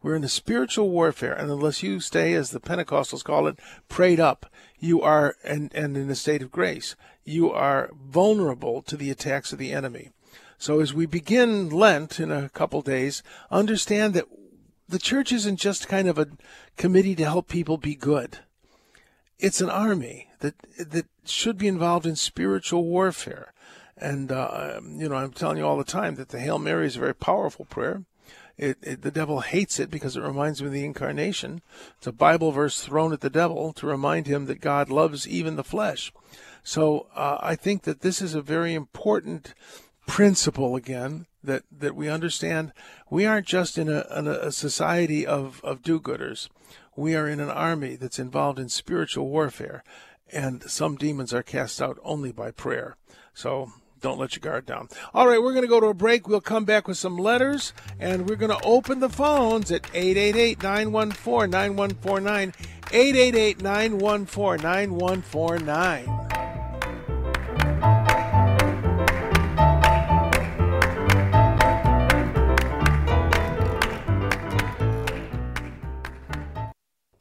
We're 0.03 0.17
in 0.17 0.25
a 0.25 0.29
spiritual 0.29 0.89
warfare, 0.89 1.33
and 1.33 1.49
unless 1.49 1.83
you 1.83 1.99
stay, 1.99 2.33
as 2.33 2.51
the 2.51 2.62
Pentecostals 2.62 3.23
call 3.23 3.47
it, 3.47 3.59
prayed 3.89 4.19
up, 4.19 4.45
you 4.77 5.01
are, 5.01 5.35
and, 5.43 5.73
and 5.73 5.97
in 5.97 6.09
a 6.09 6.15
state 6.15 6.41
of 6.41 6.51
grace, 6.51 6.95
you 7.25 7.51
are 7.51 7.91
vulnerable 7.93 8.81
to 8.83 8.95
the 8.95 9.09
attacks 9.09 9.51
of 9.51 9.59
the 9.59 9.73
enemy. 9.73 10.12
So 10.57 10.79
as 10.81 10.93
we 10.93 11.05
begin 11.05 11.69
Lent 11.69 12.19
in 12.19 12.31
a 12.31 12.49
couple 12.49 12.81
days, 12.81 13.23
understand 13.51 14.13
that 14.13 14.25
the 14.89 14.99
church 14.99 15.32
isn't 15.32 15.58
just 15.58 15.88
kind 15.88 16.08
of 16.08 16.17
a 16.17 16.28
committee 16.75 17.15
to 17.15 17.23
help 17.23 17.47
people 17.47 17.78
be 17.78 17.95
good. 17.95 18.39
It's 19.38 19.62
an 19.62 19.69
army 19.69 20.28
that 20.39 20.56
that 20.78 21.06
should 21.25 21.58
be 21.58 21.67
involved 21.67 22.06
in 22.06 22.15
spiritual 22.15 22.84
warfare. 22.84 23.54
And 23.95 24.32
uh, 24.32 24.82
you 24.84 25.08
know, 25.08 25.15
I'm 25.15 25.32
telling 25.32 25.58
you 25.58 25.65
all 25.65 25.78
the 25.78 25.84
time 25.84 26.15
that 26.15 26.30
the 26.30 26.39
Hail 26.39 26.60
Mary 26.60 26.88
is 26.88 26.95
a 26.95 26.99
very 26.99 27.15
powerful 27.15 27.65
prayer. 27.65 28.04
It, 28.58 28.78
it, 28.82 29.02
the 29.04 29.12
devil 29.12 29.39
hates 29.39 29.80
it 29.80 29.89
because 29.89 30.17
it 30.17 30.21
reminds 30.21 30.60
him 30.60 30.67
of 30.67 30.73
the 30.73 30.84
incarnation. 30.84 31.62
It's 31.97 32.08
a 32.08 32.12
Bible 32.12 32.52
verse 32.52 32.82
thrown 32.82 33.13
at 33.13 33.21
the 33.21 33.30
devil 33.30 33.71
to 33.73 33.88
remind 33.88 34.28
him 34.28 34.47
that 34.47 34.60
God 34.60 34.89
loves 34.89 35.25
even 35.25 35.56
the 35.56 35.63
flesh. 35.63 36.12
So 36.62 37.08
uh, 37.15 37.38
I 37.39 37.56
think 37.56 37.84
that 37.84 38.02
this 38.02 38.21
is 38.21 38.36
a 38.36 38.41
very 38.41 38.73
important 38.73 39.54
principle 40.10 40.76
again 40.76 41.28
that, 41.43 41.63
that 41.72 41.95
we 41.95 42.10
understand 42.10 42.74
we 43.10 43.26
aren't 43.26 43.45
just 43.45 43.78
in 43.78 43.88
a, 43.88 44.06
in 44.17 44.28
a 44.28 44.52
society 44.52 45.26
of, 45.26 45.62
of 45.63 45.84
do-gooders. 45.84 46.50
We 46.95 47.15
are 47.15 47.28
in 47.28 47.39
an 47.39 47.50
army 47.50 47.95
that's 47.95 48.19
involved 48.19 48.60
in 48.60 48.69
spiritual 48.69 49.30
warfare, 49.30 49.84
and 50.34 50.63
some 50.63 50.95
demons 50.95 51.34
are 51.34 51.43
cast 51.43 51.82
out 51.82 52.00
only 52.04 52.32
by 52.32 52.52
prayer. 52.52 52.98
So 53.34 53.72
don't 54.02 54.19
let 54.19 54.36
your 54.36 54.41
guard 54.41 54.65
down. 54.65 54.89
All 55.13 55.28
right, 55.28 55.41
we're 55.41 55.54
going 55.54 55.63
to 55.63 55.69
go 55.69 55.80
to 55.80 55.88
a 55.88 55.93
break. 55.93 56.28
We'll 56.28 56.41
come 56.41 56.65
back 56.65 56.88
with 56.88 56.98
some 56.98 57.17
letters, 57.17 57.74
and 58.00 58.28
we're 58.28 58.36
going 58.36 58.52
to 58.52 58.65
open 58.65 59.00
the 59.00 59.10
phones 59.10 59.72
at 59.72 59.86
888 59.93 60.63
914 60.63 61.50
9149. 61.50 62.54
888 62.91 63.62
914 63.62 64.63
9149. 64.63 66.48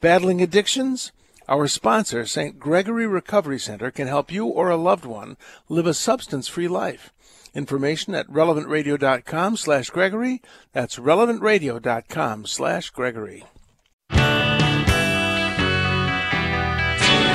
Battling 0.01 0.41
addictions? 0.41 1.11
Our 1.49 1.67
sponsor, 1.67 2.25
St. 2.25 2.57
Gregory 2.57 3.05
Recovery 3.05 3.59
Center, 3.59 3.91
can 3.91 4.07
help 4.07 4.31
you 4.31 4.45
or 4.45 4.69
a 4.69 4.77
loved 4.77 5.03
one 5.03 5.35
live 5.67 5.87
a 5.87 5.93
substance-free 5.93 6.69
life. 6.69 7.11
Information 7.53 8.15
at 8.15 8.29
relevantradio.com 8.29 9.57
slash 9.57 9.89
Gregory. 9.89 10.41
That's 10.71 10.97
relevantradio.com 10.97 12.45
slash 12.45 12.91
Gregory. 12.91 13.45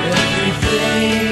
Everything 0.06 1.23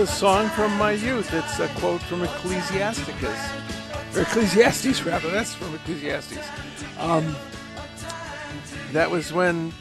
a 0.00 0.06
song 0.06 0.48
from 0.50 0.74
my 0.78 0.92
youth. 0.92 1.32
It's 1.34 1.58
a 1.58 1.68
quote 1.78 2.00
from 2.02 2.22
Ecclesiasticus. 2.22 3.38
Or 4.16 4.22
Ecclesiastes, 4.22 5.02
rather. 5.04 5.30
That's 5.30 5.54
from 5.54 5.74
Ecclesiastes. 5.74 6.38
Um, 6.98 7.36
that 8.92 9.10
was 9.10 9.32
when 9.32 9.72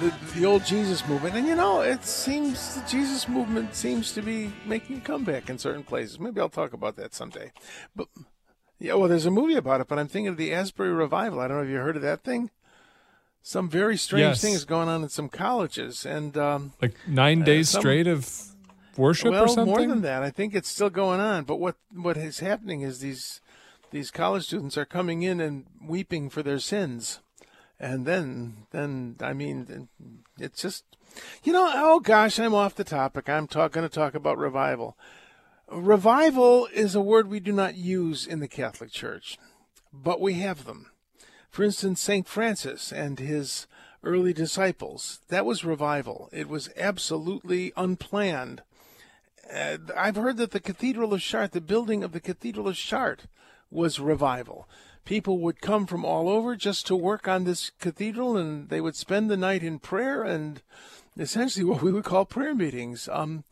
the, 0.00 0.12
the 0.34 0.44
old 0.46 0.64
Jesus 0.64 1.06
movement, 1.06 1.36
and 1.36 1.46
you 1.46 1.54
know, 1.54 1.80
it 1.80 2.04
seems 2.04 2.74
the 2.74 2.86
Jesus 2.88 3.28
movement 3.28 3.74
seems 3.74 4.12
to 4.14 4.22
be 4.22 4.52
making 4.66 4.98
a 4.98 5.00
comeback 5.00 5.48
in 5.48 5.58
certain 5.58 5.84
places. 5.84 6.18
Maybe 6.18 6.40
I'll 6.40 6.48
talk 6.48 6.72
about 6.72 6.96
that 6.96 7.14
someday. 7.14 7.52
But 7.94 8.08
yeah, 8.80 8.94
well, 8.94 9.08
there's 9.08 9.26
a 9.26 9.30
movie 9.30 9.54
about 9.54 9.80
it, 9.80 9.86
but 9.88 9.98
I'm 9.98 10.08
thinking 10.08 10.28
of 10.28 10.36
the 10.36 10.52
Asbury 10.52 10.90
Revival. 10.92 11.40
I 11.40 11.46
don't 11.48 11.58
know 11.58 11.62
if 11.62 11.70
you 11.70 11.76
heard 11.76 11.96
of 11.96 12.02
that 12.02 12.24
thing. 12.24 12.50
Some 13.44 13.68
very 13.68 13.96
strange 13.96 14.22
Yes. 14.22 14.40
things 14.40 14.64
going 14.64 14.88
on 14.88 15.02
in 15.04 15.08
some 15.08 15.28
colleges, 15.28 16.04
and 16.04 16.36
um, 16.36 16.72
Like 16.82 16.94
nine 17.06 17.42
days 17.42 17.68
some- 17.70 17.80
straight 17.80 18.06
of 18.08 18.28
worship 18.96 19.30
well, 19.30 19.44
or 19.44 19.48
something? 19.48 19.66
more 19.66 19.86
than 19.86 20.02
that. 20.02 20.22
I 20.22 20.30
think 20.30 20.54
it's 20.54 20.68
still 20.68 20.90
going 20.90 21.20
on. 21.20 21.44
But 21.44 21.56
what 21.56 21.76
what 21.92 22.16
is 22.16 22.40
happening 22.40 22.82
is 22.82 23.00
these 23.00 23.40
these 23.90 24.10
college 24.10 24.44
students 24.44 24.76
are 24.78 24.84
coming 24.84 25.22
in 25.22 25.40
and 25.40 25.66
weeping 25.86 26.30
for 26.30 26.42
their 26.42 26.58
sins, 26.58 27.20
and 27.78 28.06
then 28.06 28.66
then 28.70 29.16
I 29.20 29.32
mean, 29.32 29.88
it's 30.38 30.62
just 30.62 30.84
you 31.42 31.52
know. 31.52 31.70
Oh 31.74 32.00
gosh, 32.00 32.38
I'm 32.38 32.54
off 32.54 32.74
the 32.74 32.84
topic. 32.84 33.28
I'm 33.28 33.46
talk, 33.46 33.72
going 33.72 33.88
to 33.88 33.94
talk 33.94 34.14
about 34.14 34.38
revival. 34.38 34.96
Revival 35.70 36.68
is 36.74 36.94
a 36.94 37.00
word 37.00 37.28
we 37.28 37.40
do 37.40 37.52
not 37.52 37.76
use 37.76 38.26
in 38.26 38.40
the 38.40 38.48
Catholic 38.48 38.90
Church, 38.90 39.38
but 39.92 40.20
we 40.20 40.34
have 40.34 40.64
them. 40.64 40.90
For 41.50 41.62
instance, 41.62 42.00
St. 42.00 42.26
Francis 42.26 42.92
and 42.92 43.18
his 43.18 43.66
early 44.02 44.32
disciples, 44.32 45.20
that 45.28 45.46
was 45.46 45.64
revival. 45.64 46.28
It 46.32 46.48
was 46.48 46.70
absolutely 46.76 47.72
unplanned. 47.76 48.62
Uh, 49.50 49.78
I've 49.96 50.16
heard 50.16 50.36
that 50.38 50.50
the 50.50 50.60
Cathedral 50.60 51.14
of 51.14 51.20
Chartres, 51.20 51.52
the 51.52 51.60
building 51.60 52.04
of 52.04 52.12
the 52.12 52.20
Cathedral 52.20 52.68
of 52.68 52.76
Chartres, 52.76 53.26
was 53.70 53.98
revival. 53.98 54.68
People 55.04 55.38
would 55.40 55.60
come 55.60 55.86
from 55.86 56.04
all 56.04 56.28
over 56.28 56.54
just 56.54 56.86
to 56.86 56.96
work 56.96 57.26
on 57.26 57.44
this 57.44 57.70
cathedral, 57.80 58.36
and 58.36 58.68
they 58.68 58.80
would 58.80 58.94
spend 58.94 59.30
the 59.30 59.36
night 59.36 59.62
in 59.62 59.78
prayer 59.78 60.22
and 60.22 60.62
essentially 61.18 61.64
what 61.64 61.82
we 61.82 61.92
would 61.92 62.04
call 62.04 62.24
prayer 62.24 62.54
meetings. 62.54 63.08
Um, 63.10 63.44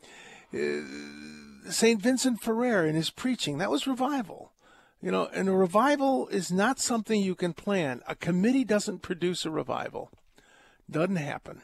St. 1.69 2.01
Vincent 2.01 2.41
Ferrer 2.41 2.85
in 2.85 2.95
his 2.95 3.09
preaching, 3.09 3.57
that 3.57 3.71
was 3.71 3.87
revival. 3.87 4.53
You 5.01 5.11
know, 5.11 5.29
and 5.33 5.49
a 5.49 5.53
revival 5.53 6.27
is 6.27 6.51
not 6.51 6.79
something 6.79 7.19
you 7.19 7.35
can 7.35 7.53
plan. 7.53 8.01
A 8.07 8.15
committee 8.15 8.63
doesn't 8.63 8.99
produce 8.99 9.45
a 9.45 9.51
revival. 9.51 10.11
Doesn't 10.89 11.15
happen. 11.15 11.61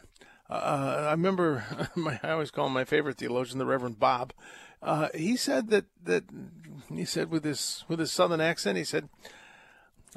Uh, 0.50 1.06
I 1.08 1.12
remember, 1.12 1.66
my, 1.96 2.20
I 2.24 2.32
always 2.32 2.52
call 2.52 2.68
him 2.68 2.74
my 2.74 2.86
favorite 2.86 3.18
theologian, 3.18 3.60
the 3.60 3.66
Reverend 3.66 4.00
Bob. 4.00 4.34
Uh, 4.82 5.10
he 5.16 5.36
said 5.36 5.70
that 5.70 5.86
that 6.04 6.24
he 6.94 7.04
said 7.04 7.32
with 7.32 7.44
his 7.44 7.84
with 7.88 8.00
his 8.00 8.12
southern 8.12 8.40
accent, 8.40 8.78
he 8.78 8.84
said, 8.84 9.10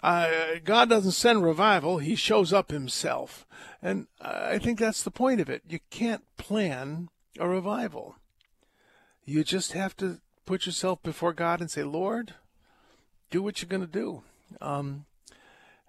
uh, 0.02 0.28
"God 0.64 0.88
doesn't 0.88 1.12
send 1.12 1.42
revival; 1.42 1.98
He 1.98 2.14
shows 2.14 2.52
up 2.52 2.70
Himself." 2.70 3.46
And 3.82 4.06
I 4.20 4.58
think 4.58 4.78
that's 4.78 5.02
the 5.02 5.10
point 5.10 5.40
of 5.40 5.48
it. 5.48 5.62
You 5.66 5.78
can't 5.88 6.24
plan 6.36 7.08
a 7.38 7.48
revival. 7.48 8.16
You 9.24 9.44
just 9.44 9.72
have 9.72 9.96
to 9.98 10.20
put 10.44 10.66
yourself 10.66 11.02
before 11.02 11.32
God 11.32 11.60
and 11.60 11.70
say, 11.70 11.82
"Lord, 11.82 12.34
do 13.30 13.42
what 13.42 13.62
you're 13.62 13.68
going 13.68 13.80
to 13.80 13.86
do." 13.86 14.22
Um, 14.60 15.06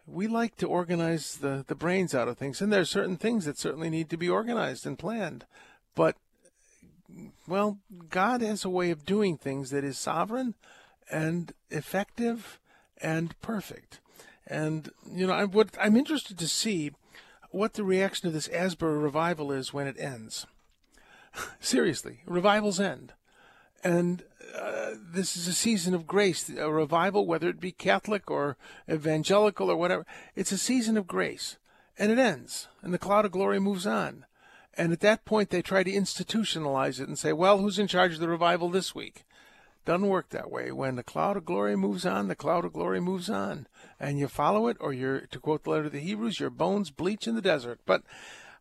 we 0.06 0.28
like 0.28 0.56
to 0.58 0.68
organize 0.68 1.38
the, 1.38 1.64
the 1.68 1.76
brains 1.76 2.14
out 2.14 2.28
of 2.28 2.38
things, 2.38 2.62
and 2.62 2.72
there 2.72 2.82
are 2.82 2.86
certain 2.86 3.18
things 3.18 3.46
that 3.46 3.58
certainly 3.58 3.90
need 3.90 4.10
to 4.10 4.18
be 4.18 4.30
organized 4.30 4.86
and 4.86 4.98
planned. 4.98 5.46
But, 5.96 6.16
well, 7.48 7.80
God 8.10 8.42
has 8.42 8.66
a 8.66 8.70
way 8.70 8.92
of 8.92 9.06
doing 9.06 9.38
things 9.38 9.70
that 9.70 9.84
is 9.84 9.98
sovereign 9.98 10.56
and 11.10 11.54
effective 11.70 12.60
and 13.02 13.40
perfect. 13.42 14.00
And, 14.48 14.92
you 15.12 15.28
know, 15.28 15.34
I'm, 15.34 15.52
what, 15.52 15.70
I'm 15.80 15.96
interested 15.96 16.38
to 16.40 16.48
see 16.48 16.92
what 17.52 17.74
the 17.74 17.84
reaction 17.84 18.28
of 18.28 18.34
this 18.34 18.48
Asbury 18.50 18.98
revival 18.98 19.52
is 19.52 19.74
when 19.74 19.88
it 19.88 20.00
ends. 20.00 20.46
Seriously, 21.60 22.20
revivals 22.26 22.80
end. 22.80 23.14
And 23.84 24.24
uh, 24.58 24.92
this 25.14 25.36
is 25.36 25.48
a 25.48 25.54
season 25.54 25.94
of 25.94 26.08
grace, 26.08 26.50
a 26.50 26.72
revival, 26.72 27.26
whether 27.26 27.50
it 27.50 27.60
be 27.60 27.72
Catholic 27.72 28.30
or 28.30 28.58
evangelical 28.90 29.72
or 29.72 29.76
whatever. 29.76 30.06
It's 30.36 30.52
a 30.52 30.58
season 30.58 30.98
of 30.98 31.08
grace. 31.08 31.58
And 31.98 32.12
it 32.12 32.18
ends, 32.18 32.68
and 32.82 32.94
the 32.94 32.98
cloud 32.98 33.26
of 33.26 33.32
glory 33.32 33.60
moves 33.60 33.86
on. 33.86 34.26
And 34.76 34.92
at 34.92 35.02
that 35.02 35.26
point, 35.26 35.50
they 35.50 35.62
try 35.62 35.84
to 35.84 35.92
institutionalize 35.92 37.00
it 37.00 37.08
and 37.08 37.20
say, 37.20 37.34
well, 37.34 37.60
who's 37.60 37.78
in 37.78 37.88
charge 37.88 38.14
of 38.14 38.20
the 38.20 38.30
revival 38.30 38.70
this 38.70 38.96
week? 38.96 39.26
Doesn't 39.84 40.08
work 40.08 40.30
that 40.30 40.50
way. 40.50 40.72
When 40.72 40.96
the 40.96 41.04
cloud 41.04 41.38
of 41.38 41.46
glory 41.46 41.76
moves 41.76 42.06
on, 42.06 42.28
the 42.28 42.36
cloud 42.36 42.66
of 42.66 42.74
glory 42.74 43.02
moves 43.02 43.30
on. 43.30 43.68
And 44.00 44.18
you 44.18 44.28
follow 44.28 44.68
it, 44.68 44.78
or 44.80 44.94
you're, 44.94 45.22
to 45.22 45.40
quote 45.40 45.64
the 45.64 45.72
letter 45.72 45.86
of 45.86 45.92
the 45.92 46.00
Hebrews, 46.00 46.40
your 46.40 46.50
bones 46.50 46.92
bleach 46.92 47.28
in 47.28 47.36
the 47.36 47.42
desert. 47.42 47.80
But 47.86 48.04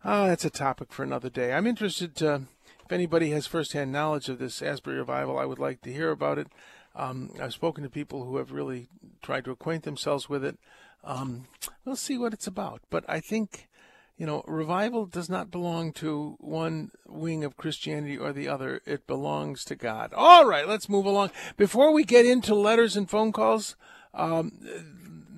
uh, 0.04 0.26
that's 0.26 0.44
a 0.44 0.50
topic 0.50 0.92
for 0.92 1.02
another 1.02 1.30
day. 1.30 1.52
I'm 1.52 1.66
interested 1.66 2.16
to, 2.16 2.42
if 2.90 2.94
anybody 2.94 3.30
has 3.30 3.46
firsthand 3.46 3.92
knowledge 3.92 4.28
of 4.28 4.40
this 4.40 4.60
Asbury 4.60 4.96
revival, 4.96 5.38
I 5.38 5.44
would 5.44 5.60
like 5.60 5.80
to 5.82 5.92
hear 5.92 6.10
about 6.10 6.38
it. 6.38 6.48
Um, 6.96 7.30
I've 7.40 7.52
spoken 7.52 7.84
to 7.84 7.88
people 7.88 8.24
who 8.24 8.38
have 8.38 8.50
really 8.50 8.88
tried 9.22 9.44
to 9.44 9.52
acquaint 9.52 9.84
themselves 9.84 10.28
with 10.28 10.44
it. 10.44 10.58
Um, 11.04 11.46
we'll 11.84 11.94
see 11.94 12.18
what 12.18 12.32
it's 12.32 12.48
about. 12.48 12.80
But 12.90 13.04
I 13.06 13.20
think, 13.20 13.68
you 14.16 14.26
know, 14.26 14.42
revival 14.44 15.06
does 15.06 15.30
not 15.30 15.52
belong 15.52 15.92
to 16.02 16.34
one 16.40 16.90
wing 17.06 17.44
of 17.44 17.56
Christianity 17.56 18.18
or 18.18 18.32
the 18.32 18.48
other. 18.48 18.80
It 18.84 19.06
belongs 19.06 19.64
to 19.66 19.76
God. 19.76 20.12
All 20.12 20.44
right, 20.44 20.66
let's 20.66 20.88
move 20.88 21.06
along. 21.06 21.30
Before 21.56 21.92
we 21.92 22.02
get 22.02 22.26
into 22.26 22.56
letters 22.56 22.96
and 22.96 23.08
phone 23.08 23.30
calls, 23.30 23.76
um, 24.14 24.50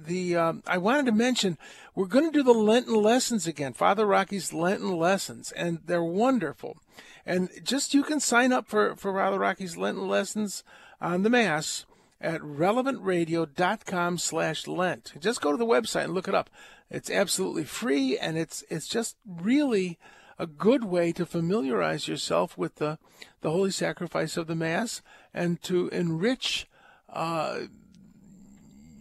the 0.07 0.37
um, 0.37 0.62
I 0.67 0.79
wanted 0.79 1.05
to 1.05 1.12
mention 1.12 1.59
we're 1.95 2.07
going 2.07 2.33
to 2.33 2.38
do 2.38 2.43
the 2.43 2.53
Lenten 2.53 2.95
lessons 2.95 3.47
again, 3.47 3.75
Father 3.75 4.07
Rocky's 4.07 4.55
Lenten 4.55 4.97
lessons, 4.97 5.53
and 5.53 5.81
they're 5.85 6.03
wonderful. 6.03 6.79
And 7.25 7.51
just 7.63 7.95
you 7.95 8.03
can 8.03 8.21
sign 8.21 8.53
up 8.53 8.67
for 8.67 8.97
for 8.97 9.13
Father 9.13 9.39
Rocky's 9.39 9.77
Lenten 9.77 10.09
lessons 10.09 10.65
on 11.01 11.23
the 11.23 11.31
Mass 11.31 11.87
at 12.21 12.41
relevantradio.com 12.41 14.19
slash 14.19 14.67
Lent. 14.67 15.13
Just 15.21 15.41
go 15.41 15.51
to 15.51 15.57
the 15.57 15.67
website 15.67 16.05
and 16.05 16.15
look 16.15 16.29
it 16.29 16.35
up. 16.35 16.51
It's 16.91 17.11
absolutely 17.11 17.65
free 17.65 18.19
and 18.19 18.37
it's 18.37 18.65
it's 18.69 18.89
just 18.89 19.17
really 19.27 19.99
a 20.39 20.47
good 20.47 20.85
way 20.85 21.13
to 21.13 21.27
familiarize 21.27 22.09
yourself 22.09 22.59
with 22.59 22.77
the, 22.77 22.99
the 23.43 23.51
holy 23.51 23.71
sacrifice 23.71 24.37
of 24.37 24.47
the 24.47 24.57
Mass 24.57 25.03
and 25.33 25.63
to 25.63 25.89
enrich 25.89 26.69
uh, 27.09 27.61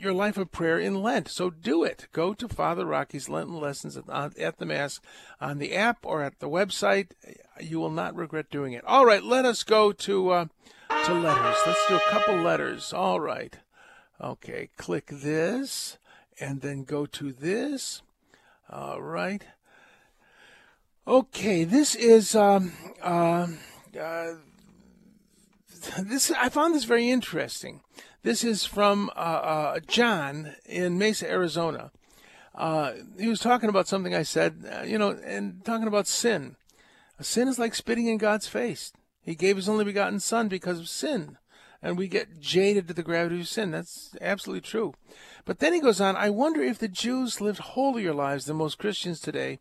your 0.01 0.13
life 0.13 0.37
of 0.37 0.51
prayer 0.51 0.79
in 0.79 1.01
Lent. 1.01 1.27
So 1.27 1.49
do 1.49 1.83
it. 1.83 2.07
Go 2.11 2.33
to 2.33 2.47
Father 2.47 2.85
Rocky's 2.85 3.29
Lenten 3.29 3.59
Lessons 3.59 3.97
at, 3.97 4.57
the 4.57 4.65
Mass 4.65 4.99
on 5.39 5.59
the 5.59 5.75
app 5.75 6.05
or 6.05 6.21
at 6.23 6.39
the 6.39 6.49
website. 6.49 7.11
You 7.59 7.79
will 7.79 7.91
not 7.91 8.15
regret 8.15 8.49
doing 8.49 8.73
it. 8.73 8.83
All 8.85 9.05
right, 9.05 9.23
let 9.23 9.45
us 9.45 9.63
go 9.63 9.91
to 9.91 10.29
uh, 10.31 10.45
to 11.05 11.13
letters. 11.13 11.57
Let's 11.65 11.87
do 11.87 11.95
a 11.95 12.09
couple 12.09 12.35
letters. 12.35 12.93
All 12.93 13.19
right. 13.19 13.57
Okay, 14.19 14.69
click 14.77 15.07
this 15.07 15.97
and 16.39 16.61
then 16.61 16.83
go 16.83 17.05
to 17.05 17.31
this. 17.31 18.01
All 18.69 19.01
right. 19.01 19.43
Okay, 21.07 21.63
this 21.63 21.95
is 21.95 22.35
um, 22.35 22.73
uh, 23.01 23.47
uh, 23.99 24.33
this. 25.99 26.31
I 26.31 26.49
found 26.49 26.75
this 26.75 26.83
very 26.83 27.09
interesting. 27.09 27.81
This 28.23 28.43
is 28.43 28.65
from 28.65 29.09
uh, 29.15 29.19
uh, 29.19 29.79
John 29.87 30.53
in 30.67 30.99
Mesa, 30.99 31.27
Arizona. 31.27 31.91
Uh, 32.53 32.91
he 33.17 33.27
was 33.27 33.39
talking 33.39 33.69
about 33.69 33.87
something 33.87 34.13
I 34.13 34.21
said, 34.21 34.63
uh, 34.71 34.83
you 34.83 34.99
know, 34.99 35.17
and 35.25 35.65
talking 35.65 35.87
about 35.87 36.07
sin. 36.07 36.55
Sin 37.19 37.47
is 37.47 37.57
like 37.57 37.73
spitting 37.73 38.05
in 38.05 38.19
God's 38.19 38.47
face. 38.47 38.93
He 39.23 39.33
gave 39.33 39.55
his 39.55 39.67
only 39.67 39.85
begotten 39.85 40.19
Son 40.19 40.49
because 40.49 40.79
of 40.79 40.87
sin. 40.87 41.37
And 41.81 41.97
we 41.97 42.07
get 42.07 42.39
jaded 42.39 42.87
to 42.87 42.93
the 42.93 43.01
gravity 43.01 43.41
of 43.41 43.47
sin. 43.47 43.71
That's 43.71 44.15
absolutely 44.21 44.61
true. 44.61 44.93
But 45.43 45.57
then 45.57 45.73
he 45.73 45.79
goes 45.79 45.99
on, 45.99 46.15
I 46.15 46.29
wonder 46.29 46.61
if 46.61 46.77
the 46.77 46.87
Jews 46.87 47.41
lived 47.41 47.59
holier 47.59 48.13
lives 48.13 48.45
than 48.45 48.57
most 48.57 48.77
Christians 48.77 49.19
today 49.19 49.57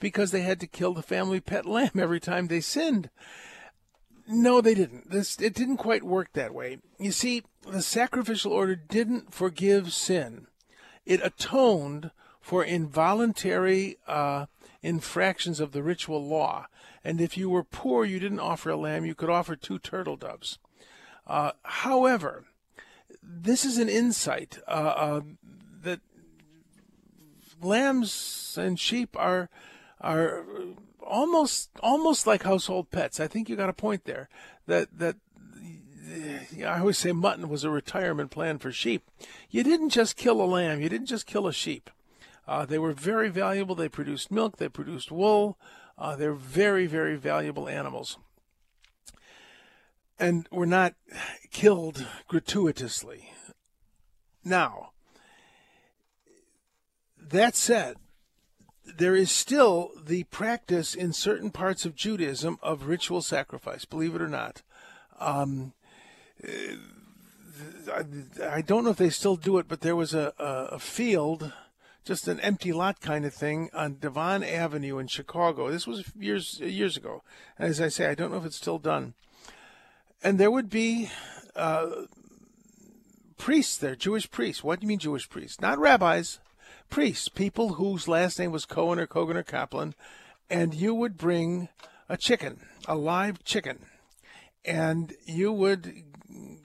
because 0.00 0.30
they 0.30 0.40
had 0.40 0.60
to 0.60 0.66
kill 0.66 0.94
the 0.94 1.02
family 1.02 1.40
pet 1.40 1.66
lamb 1.66 1.90
every 1.98 2.20
time 2.20 2.46
they 2.46 2.60
sinned. 2.60 3.10
No, 4.30 4.60
they 4.60 4.74
didn't. 4.74 5.10
This 5.10 5.40
it 5.40 5.54
didn't 5.54 5.78
quite 5.78 6.02
work 6.02 6.34
that 6.34 6.52
way. 6.52 6.78
You 6.98 7.12
see, 7.12 7.44
the 7.62 7.80
sacrificial 7.80 8.52
order 8.52 8.76
didn't 8.76 9.32
forgive 9.32 9.92
sin. 9.92 10.46
It 11.06 11.24
atoned 11.24 12.10
for 12.40 12.62
involuntary 12.62 13.96
uh, 14.06 14.46
infractions 14.82 15.60
of 15.60 15.72
the 15.72 15.82
ritual 15.82 16.24
law. 16.24 16.66
And 17.02 17.22
if 17.22 17.38
you 17.38 17.48
were 17.48 17.64
poor, 17.64 18.04
you 18.04 18.18
didn't 18.20 18.40
offer 18.40 18.70
a 18.70 18.76
lamb, 18.76 19.06
you 19.06 19.14
could 19.14 19.30
offer 19.30 19.56
two 19.56 19.78
turtle 19.78 20.16
doves. 20.16 20.58
Uh, 21.26 21.52
however, 21.62 22.44
this 23.22 23.64
is 23.64 23.78
an 23.78 23.88
insight 23.88 24.58
uh, 24.68 24.70
uh, 24.70 25.20
that 25.82 26.00
lambs 27.62 28.58
and 28.60 28.78
sheep 28.78 29.16
are 29.18 29.48
are 30.00 30.44
almost 31.08 31.70
almost 31.80 32.26
like 32.26 32.42
household 32.42 32.90
pets. 32.90 33.18
I 33.20 33.26
think 33.26 33.48
you 33.48 33.56
got 33.56 33.68
a 33.68 33.74
point 33.74 34.04
there. 34.04 34.28
That 34.66 34.88
that 34.98 35.16
I 36.64 36.78
always 36.78 36.98
say 36.98 37.12
mutton 37.12 37.48
was 37.48 37.64
a 37.64 37.70
retirement 37.70 38.30
plan 38.30 38.58
for 38.58 38.72
sheep. 38.72 39.10
You 39.50 39.62
didn't 39.62 39.90
just 39.90 40.16
kill 40.16 40.40
a 40.40 40.46
lamb. 40.46 40.80
You 40.80 40.88
didn't 40.88 41.06
just 41.06 41.26
kill 41.26 41.46
a 41.46 41.52
sheep. 41.52 41.90
Uh, 42.46 42.64
they 42.64 42.78
were 42.78 42.92
very 42.92 43.28
valuable. 43.28 43.74
They 43.74 43.88
produced 43.88 44.30
milk. 44.30 44.56
They 44.56 44.68
produced 44.68 45.12
wool. 45.12 45.58
Uh, 45.98 46.16
they're 46.16 46.32
very, 46.32 46.86
very 46.86 47.16
valuable 47.16 47.68
animals. 47.68 48.16
And 50.18 50.48
were 50.50 50.66
not 50.66 50.94
killed 51.50 52.06
gratuitously. 52.26 53.32
Now, 54.44 54.92
that 57.20 57.54
said, 57.54 57.96
there 58.96 59.14
is 59.14 59.30
still 59.30 59.92
the 59.96 60.24
practice 60.24 60.94
in 60.94 61.12
certain 61.12 61.50
parts 61.50 61.84
of 61.84 61.94
Judaism 61.94 62.58
of 62.62 62.86
ritual 62.86 63.22
sacrifice, 63.22 63.84
believe 63.84 64.14
it 64.14 64.22
or 64.22 64.28
not. 64.28 64.62
Um, 65.20 65.72
I 67.92 68.62
don't 68.62 68.84
know 68.84 68.90
if 68.90 68.96
they 68.96 69.10
still 69.10 69.36
do 69.36 69.58
it, 69.58 69.66
but 69.68 69.80
there 69.80 69.96
was 69.96 70.14
a, 70.14 70.32
a, 70.38 70.78
field, 70.78 71.52
just 72.04 72.28
an 72.28 72.38
empty 72.40 72.72
lot 72.72 73.00
kind 73.00 73.24
of 73.24 73.34
thing 73.34 73.70
on 73.74 73.94
Devon 73.94 74.44
Avenue 74.44 74.98
in 74.98 75.08
Chicago. 75.08 75.70
This 75.70 75.86
was 75.86 76.04
years 76.16 76.60
years 76.60 76.96
ago. 76.96 77.22
As 77.58 77.80
I 77.80 77.88
say, 77.88 78.06
I 78.06 78.14
don't 78.14 78.30
know 78.30 78.38
if 78.38 78.44
it's 78.44 78.56
still 78.56 78.78
done. 78.78 79.14
And 80.22 80.38
there 80.38 80.50
would 80.50 80.70
be 80.70 81.10
uh, 81.56 81.86
priests 83.36 83.76
there, 83.76 83.96
Jewish 83.96 84.30
priests. 84.30 84.62
What 84.62 84.80
do 84.80 84.84
you 84.84 84.88
mean 84.88 84.98
Jewish 84.98 85.28
priests? 85.28 85.60
Not 85.60 85.78
rabbis, 85.78 86.38
priests, 86.88 87.28
people 87.28 87.74
whose 87.74 88.08
last 88.08 88.38
name 88.38 88.52
was 88.52 88.64
Cohen 88.64 88.98
or 88.98 89.06
Kogan 89.06 89.36
or 89.36 89.42
Kaplan, 89.42 89.94
and 90.50 90.74
you 90.74 90.94
would 90.94 91.16
bring 91.16 91.68
a 92.08 92.16
chicken, 92.16 92.60
a 92.86 92.96
live 92.96 93.44
chicken, 93.44 93.86
and 94.64 95.14
you 95.24 95.52
would 95.52 96.04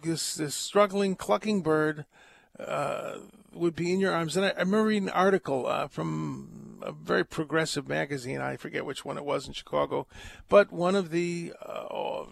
this 0.04 0.36
this 0.36 0.56
struggling 0.56 1.16
clucking 1.16 1.62
bird 1.62 2.06
uh, 2.60 3.16
would 3.54 3.76
be 3.76 3.94
in 3.94 4.00
your 4.00 4.14
arms. 4.14 4.38
And 4.38 4.46
I, 4.46 4.50
I 4.50 4.60
remember 4.60 4.86
reading 4.86 5.10
an 5.10 5.16
article 5.16 5.68
uh, 5.68 5.88
from 5.88 6.80
a 6.82 6.92
very 6.92 7.26
progressive 7.26 7.88
magazine. 7.88 8.42
I 8.42 8.58
forget 8.58 8.86
which 8.86 9.06
one 9.06 9.18
it 9.18 9.26
was 9.26 9.48
in 9.48 9.54
Chicago, 9.54 10.08
but 10.50 10.72
one 10.72 10.96
of 10.96 11.12
the 11.12 11.54
uh, 11.62 12.26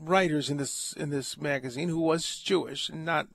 writers 0.00 0.50
in 0.50 0.56
this 0.56 0.94
in 0.96 1.10
this 1.10 1.38
magazine 1.38 1.88
who 1.88 2.00
was 2.00 2.38
Jewish 2.38 2.88
and 2.88 3.04
not 3.04 3.28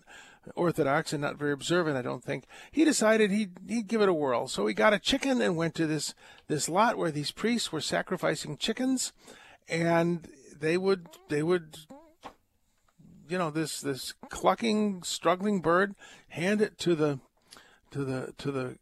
orthodox 0.55 1.13
and 1.13 1.21
not 1.21 1.37
very 1.37 1.51
observant, 1.51 1.97
I 1.97 2.01
don't 2.01 2.23
think. 2.23 2.45
He 2.71 2.85
decided 2.85 3.31
he'd, 3.31 3.51
he'd 3.67 3.87
give 3.87 4.01
it 4.01 4.09
a 4.09 4.13
whirl. 4.13 4.47
So 4.47 4.67
he 4.67 4.73
got 4.73 4.93
a 4.93 4.99
chicken 4.99 5.41
and 5.41 5.57
went 5.57 5.75
to 5.75 5.87
this, 5.87 6.13
this 6.47 6.69
lot 6.69 6.97
where 6.97 7.11
these 7.11 7.31
priests 7.31 7.71
were 7.71 7.81
sacrificing 7.81 8.57
chickens 8.57 9.13
and 9.67 10.27
they 10.57 10.77
would, 10.77 11.07
they 11.29 11.43
would, 11.43 11.77
you 13.27 13.37
know, 13.37 13.49
this, 13.49 13.81
this 13.81 14.13
clucking, 14.29 15.03
struggling 15.03 15.61
bird, 15.61 15.95
hand 16.29 16.61
it 16.61 16.77
to 16.79 16.95
the, 16.95 17.19
to 17.91 18.05
the, 18.05 18.33
to 18.37 18.51
the, 18.51 18.77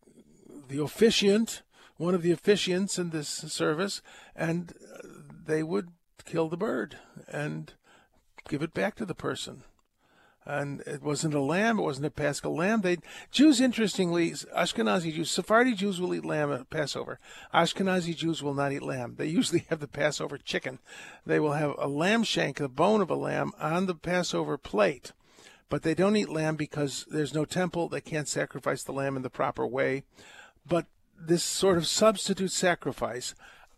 the 0.68 0.82
officiant, 0.82 1.62
one 1.98 2.16
of 2.16 2.22
the 2.22 2.36
officiants 2.36 3.00
in 3.00 3.12
this 3.12 3.30
service, 3.30 4.02
and 4.36 4.74
they 5.46 5.64
would 5.64 5.90
kill 6.26 6.50
the 6.50 6.58
bird 6.58 6.98
and 7.28 7.74
give 8.50 8.62
it 8.62 8.74
back 8.74 8.96
to 8.96 9.06
the 9.06 9.16
person 9.16 9.64
and 10.46 10.82
it 10.82 11.02
wasn't 11.02 11.34
a 11.34 11.42
lamb. 11.42 11.80
It 11.80 11.84
wasn't 11.84 12.08
a 12.08 12.12
Paschal 12.12 12.56
lamb. 12.56 12.82
They 12.82 12.98
Jews, 13.32 13.62
interestingly, 13.62 14.32
Ashkenazi 14.32 15.14
Jews, 15.14 15.32
Sephardi 15.32 15.74
Jews 15.74 16.00
will 16.00 16.14
eat 16.14 16.26
lamb 16.26 16.52
at 16.52 16.70
Passover. 16.70 17.20
Ashkenazi 17.54 18.16
Jews 18.16 18.44
will 18.44 18.54
not 18.54 18.72
eat 18.72 18.84
lamb. 18.84 19.16
They 19.18 19.28
usually 19.28 19.66
have 19.70 19.80
the 19.80 19.88
Passover 19.88 20.38
chicken. 20.38 20.80
They 21.26 21.40
will 21.40 21.54
have 21.54 21.76
a 21.78 21.88
lamb 21.88 22.24
shank, 22.24 22.58
the 22.58 22.70
bone 22.70 23.02
of 23.02 23.10
a 23.10 23.16
lamb, 23.16 23.52
on 23.60 23.86
the 23.86 23.96
Passover 23.96 24.58
plate. 24.58 25.14
But 25.70 25.84
they 25.84 25.96
don't 25.96 26.18
eat 26.18 26.30
lamb 26.30 26.56
because 26.56 27.06
there's 27.10 27.34
no 27.34 27.46
temple. 27.46 27.90
They 27.90 28.02
can't 28.02 28.28
sacrifice 28.28 28.84
the 28.84 28.92
lamb 28.92 29.16
in 29.16 29.24
the 29.24 29.30
proper 29.30 29.66
way. 29.66 30.04
But 30.68 30.86
this 31.20 31.44
sort 31.44 31.78
of 31.78 31.88
substitute 31.88 32.52
sacrifice, 32.52 33.34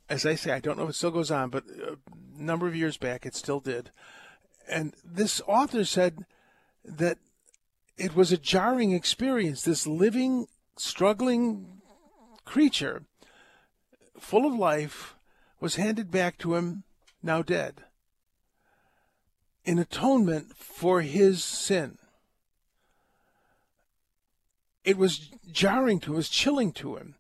as 0.10 0.26
I 0.26 0.36
say, 0.36 0.52
I 0.52 0.60
don't 0.60 0.78
know 0.78 0.86
if 0.86 0.90
it 0.90 0.96
still 0.96 1.12
goes 1.12 1.32
on, 1.32 1.50
but 1.50 1.64
a 1.68 1.98
number 2.38 2.68
of 2.68 2.76
years 2.76 2.98
back 2.98 3.26
it 3.26 3.36
still 3.36 3.60
did 3.60 3.92
and 4.68 4.94
this 5.04 5.42
author 5.48 5.86
said 5.86 6.26
that 6.86 7.18
it 7.98 8.16
was 8.16 8.32
a 8.32 8.38
jarring 8.38 8.92
experience. 8.92 9.64
This 9.64 9.88
living, 9.88 10.48
struggling 10.78 11.82
creature, 12.46 13.04
full 14.20 14.46
of 14.46 14.54
life, 14.54 15.16
was 15.60 15.76
handed 15.76 16.12
back 16.12 16.38
to 16.40 16.56
him, 16.56 16.84
now 17.24 17.42
dead, 17.42 17.84
in 19.64 19.80
atonement 19.80 20.56
for 20.56 21.02
his 21.02 21.44
sin. 21.44 21.98
It 24.84 24.98
was 24.98 25.32
jarring 25.52 26.00
to 26.02 26.12
him, 26.12 26.14
it 26.14 26.18
was 26.18 26.30
chilling 26.30 26.72
to 26.74 26.98
him. 26.98 27.16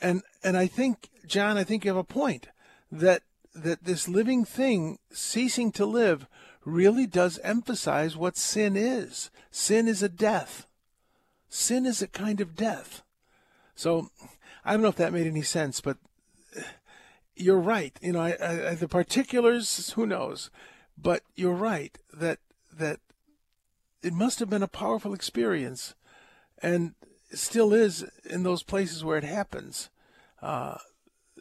And 0.00 0.22
and 0.44 0.56
I 0.56 0.66
think, 0.66 1.08
John, 1.26 1.56
I 1.56 1.64
think 1.64 1.84
you 1.84 1.90
have 1.90 1.96
a 1.96 2.04
point 2.04 2.48
that 2.92 3.22
that 3.62 3.84
this 3.84 4.08
living 4.08 4.44
thing 4.44 4.98
ceasing 5.12 5.72
to 5.72 5.86
live 5.86 6.26
really 6.64 7.06
does 7.06 7.38
emphasize 7.42 8.16
what 8.16 8.36
sin 8.36 8.76
is. 8.76 9.30
Sin 9.50 9.88
is 9.88 10.02
a 10.02 10.08
death. 10.08 10.66
Sin 11.48 11.86
is 11.86 12.02
a 12.02 12.08
kind 12.08 12.40
of 12.40 12.56
death. 12.56 13.02
So 13.74 14.10
I 14.64 14.72
don't 14.72 14.82
know 14.82 14.88
if 14.88 14.96
that 14.96 15.12
made 15.12 15.26
any 15.26 15.42
sense, 15.42 15.80
but 15.80 15.96
you're 17.36 17.58
right. 17.58 17.96
You 18.02 18.12
know, 18.12 18.20
I, 18.20 18.70
I, 18.70 18.74
the 18.74 18.88
particulars, 18.88 19.90
who 19.92 20.06
knows? 20.06 20.50
But 21.00 21.22
you're 21.36 21.54
right 21.54 21.96
that 22.12 22.38
that 22.76 23.00
it 24.02 24.12
must 24.12 24.40
have 24.40 24.50
been 24.50 24.62
a 24.62 24.68
powerful 24.68 25.14
experience, 25.14 25.94
and 26.60 26.94
still 27.32 27.72
is 27.72 28.04
in 28.28 28.42
those 28.42 28.62
places 28.62 29.04
where 29.04 29.18
it 29.18 29.24
happens. 29.24 29.90
Uh, 30.42 30.78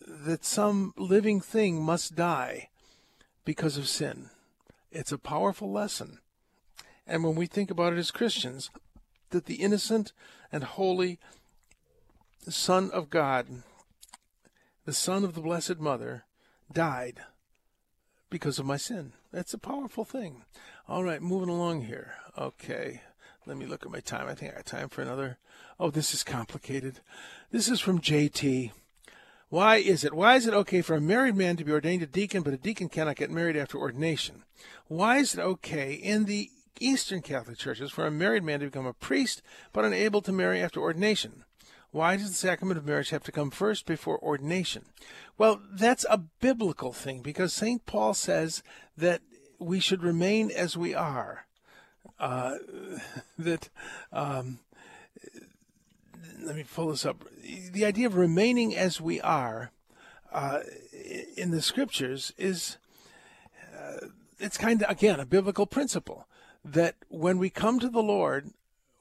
that 0.07 0.45
some 0.45 0.93
living 0.97 1.41
thing 1.41 1.81
must 1.81 2.15
die 2.15 2.69
because 3.43 3.77
of 3.77 3.87
sin. 3.87 4.29
It's 4.91 5.11
a 5.11 5.17
powerful 5.17 5.71
lesson. 5.71 6.19
And 7.05 7.23
when 7.23 7.35
we 7.35 7.45
think 7.45 7.69
about 7.69 7.93
it 7.93 7.99
as 7.99 8.11
Christians, 8.11 8.69
that 9.29 9.45
the 9.45 9.55
innocent 9.55 10.13
and 10.51 10.63
holy 10.63 11.19
Son 12.47 12.89
of 12.91 13.09
God, 13.09 13.63
the 14.85 14.93
Son 14.93 15.25
of 15.25 15.35
the 15.35 15.41
Blessed 15.41 15.79
Mother, 15.79 16.23
died 16.71 17.19
because 18.29 18.59
of 18.59 18.65
my 18.65 18.77
sin. 18.77 19.13
That's 19.31 19.53
a 19.53 19.57
powerful 19.59 20.05
thing. 20.05 20.43
All 20.87 21.03
right, 21.03 21.21
moving 21.21 21.49
along 21.49 21.83
here. 21.83 22.13
Okay, 22.37 23.01
let 23.45 23.57
me 23.57 23.65
look 23.65 23.85
at 23.85 23.91
my 23.91 23.99
time. 23.99 24.27
I 24.27 24.35
think 24.35 24.53
I 24.53 24.55
got 24.55 24.65
time 24.65 24.89
for 24.89 25.01
another. 25.01 25.37
Oh, 25.79 25.89
this 25.89 26.13
is 26.13 26.23
complicated. 26.23 27.01
This 27.51 27.69
is 27.69 27.79
from 27.79 27.99
JT. 27.99 28.71
Why 29.49 29.77
is 29.77 30.03
it? 30.03 30.13
Why 30.13 30.35
is 30.35 30.45
it 30.45 30.53
okay 30.53 30.81
for 30.81 30.95
a 30.95 31.01
married 31.01 31.35
man 31.35 31.55
to 31.55 31.63
be 31.63 31.71
ordained 31.71 32.03
a 32.03 32.07
deacon, 32.07 32.43
but 32.43 32.53
a 32.53 32.57
deacon 32.57 32.89
cannot 32.89 33.15
get 33.15 33.31
married 33.31 33.55
after 33.55 33.77
ordination? 33.77 34.43
Why 34.87 35.17
is 35.17 35.33
it 35.35 35.39
okay 35.39 35.93
in 35.93 36.25
the 36.25 36.49
Eastern 36.79 37.21
Catholic 37.21 37.57
churches 37.57 37.91
for 37.91 38.05
a 38.05 38.11
married 38.11 38.43
man 38.43 38.59
to 38.59 38.65
become 38.65 38.85
a 38.85 38.93
priest, 38.93 39.41
but 39.71 39.85
unable 39.85 40.21
to 40.21 40.31
marry 40.33 40.61
after 40.61 40.81
ordination? 40.81 41.45
Why 41.91 42.17
does 42.17 42.29
the 42.29 42.35
sacrament 42.35 42.77
of 42.77 42.85
marriage 42.85 43.11
have 43.11 43.23
to 43.23 43.31
come 43.31 43.49
first 43.49 43.85
before 43.85 44.19
ordination? 44.21 44.85
Well, 45.37 45.61
that's 45.71 46.05
a 46.09 46.17
biblical 46.17 46.91
thing 46.91 47.21
because 47.21 47.53
St. 47.53 47.85
Paul 47.85 48.13
says 48.13 48.61
that 48.97 49.21
we 49.59 49.79
should 49.79 50.03
remain 50.03 50.51
as 50.51 50.75
we 50.75 50.93
are. 50.93 51.45
Uh, 52.19 52.55
that 53.39 53.69
um, 54.11 54.59
let 56.47 56.55
me 56.55 56.63
pull 56.63 56.87
this 56.87 57.05
up. 57.05 57.25
The 57.43 57.83
idea 57.83 58.07
of 58.07 58.15
remaining 58.15 58.73
as 58.73 59.01
we 59.01 59.19
are 59.19 59.71
uh, 60.31 60.59
in 61.35 61.51
the 61.51 61.61
scriptures 61.61 62.31
is 62.37 62.77
uh, 63.77 64.07
it's 64.39 64.57
kind 64.57 64.81
of 64.81 64.89
again 64.89 65.19
a 65.19 65.25
biblical 65.25 65.65
principle 65.65 66.25
that 66.63 66.95
when 67.09 67.37
we 67.37 67.49
come 67.49 67.81
to 67.81 67.89
the 67.89 68.01
Lord, 68.01 68.51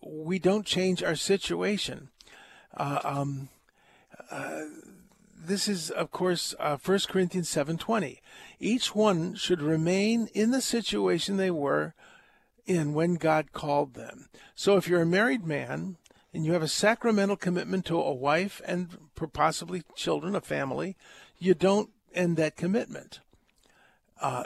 we 0.05 0.41
don't 0.41 0.67
change 0.67 1.05
our 1.05 1.15
situation. 1.15 2.09
Uh, 2.77 2.99
um, 3.05 3.49
uh, 4.29 4.63
this 5.39 5.69
is, 5.69 5.91
of 5.91 6.11
course, 6.11 6.53
uh, 6.59 6.77
1 6.85 6.99
Corinthians 7.09 7.49
7.20. 7.49 8.19
Each 8.59 8.93
one 8.93 9.37
should 9.37 9.63
remain 9.63 10.29
in 10.35 10.51
the 10.51 10.61
situation 10.61 11.37
they 11.37 11.53
were 11.53 11.95
in 12.67 12.93
when 12.93 13.15
God 13.15 13.53
called 13.53 13.95
them. 13.95 14.29
So 14.57 14.77
if 14.77 14.89
you're 14.89 15.03
a 15.03 15.07
married 15.07 15.47
man 15.47 15.97
and 16.37 16.45
you 16.45 16.53
have 16.53 16.63
a 16.63 16.69
sacramental 16.69 17.35
commitment 17.35 17.87
to 17.87 17.99
a 17.99 18.13
wife 18.13 18.61
and 18.67 18.99
possibly 19.33 19.83
children, 19.95 20.37
a 20.37 20.41
family, 20.43 20.95
you 21.39 21.55
don't 21.55 21.89
end 22.15 22.37
that 22.37 22.57
commitment. 22.57 23.21
Uh, 24.21 24.45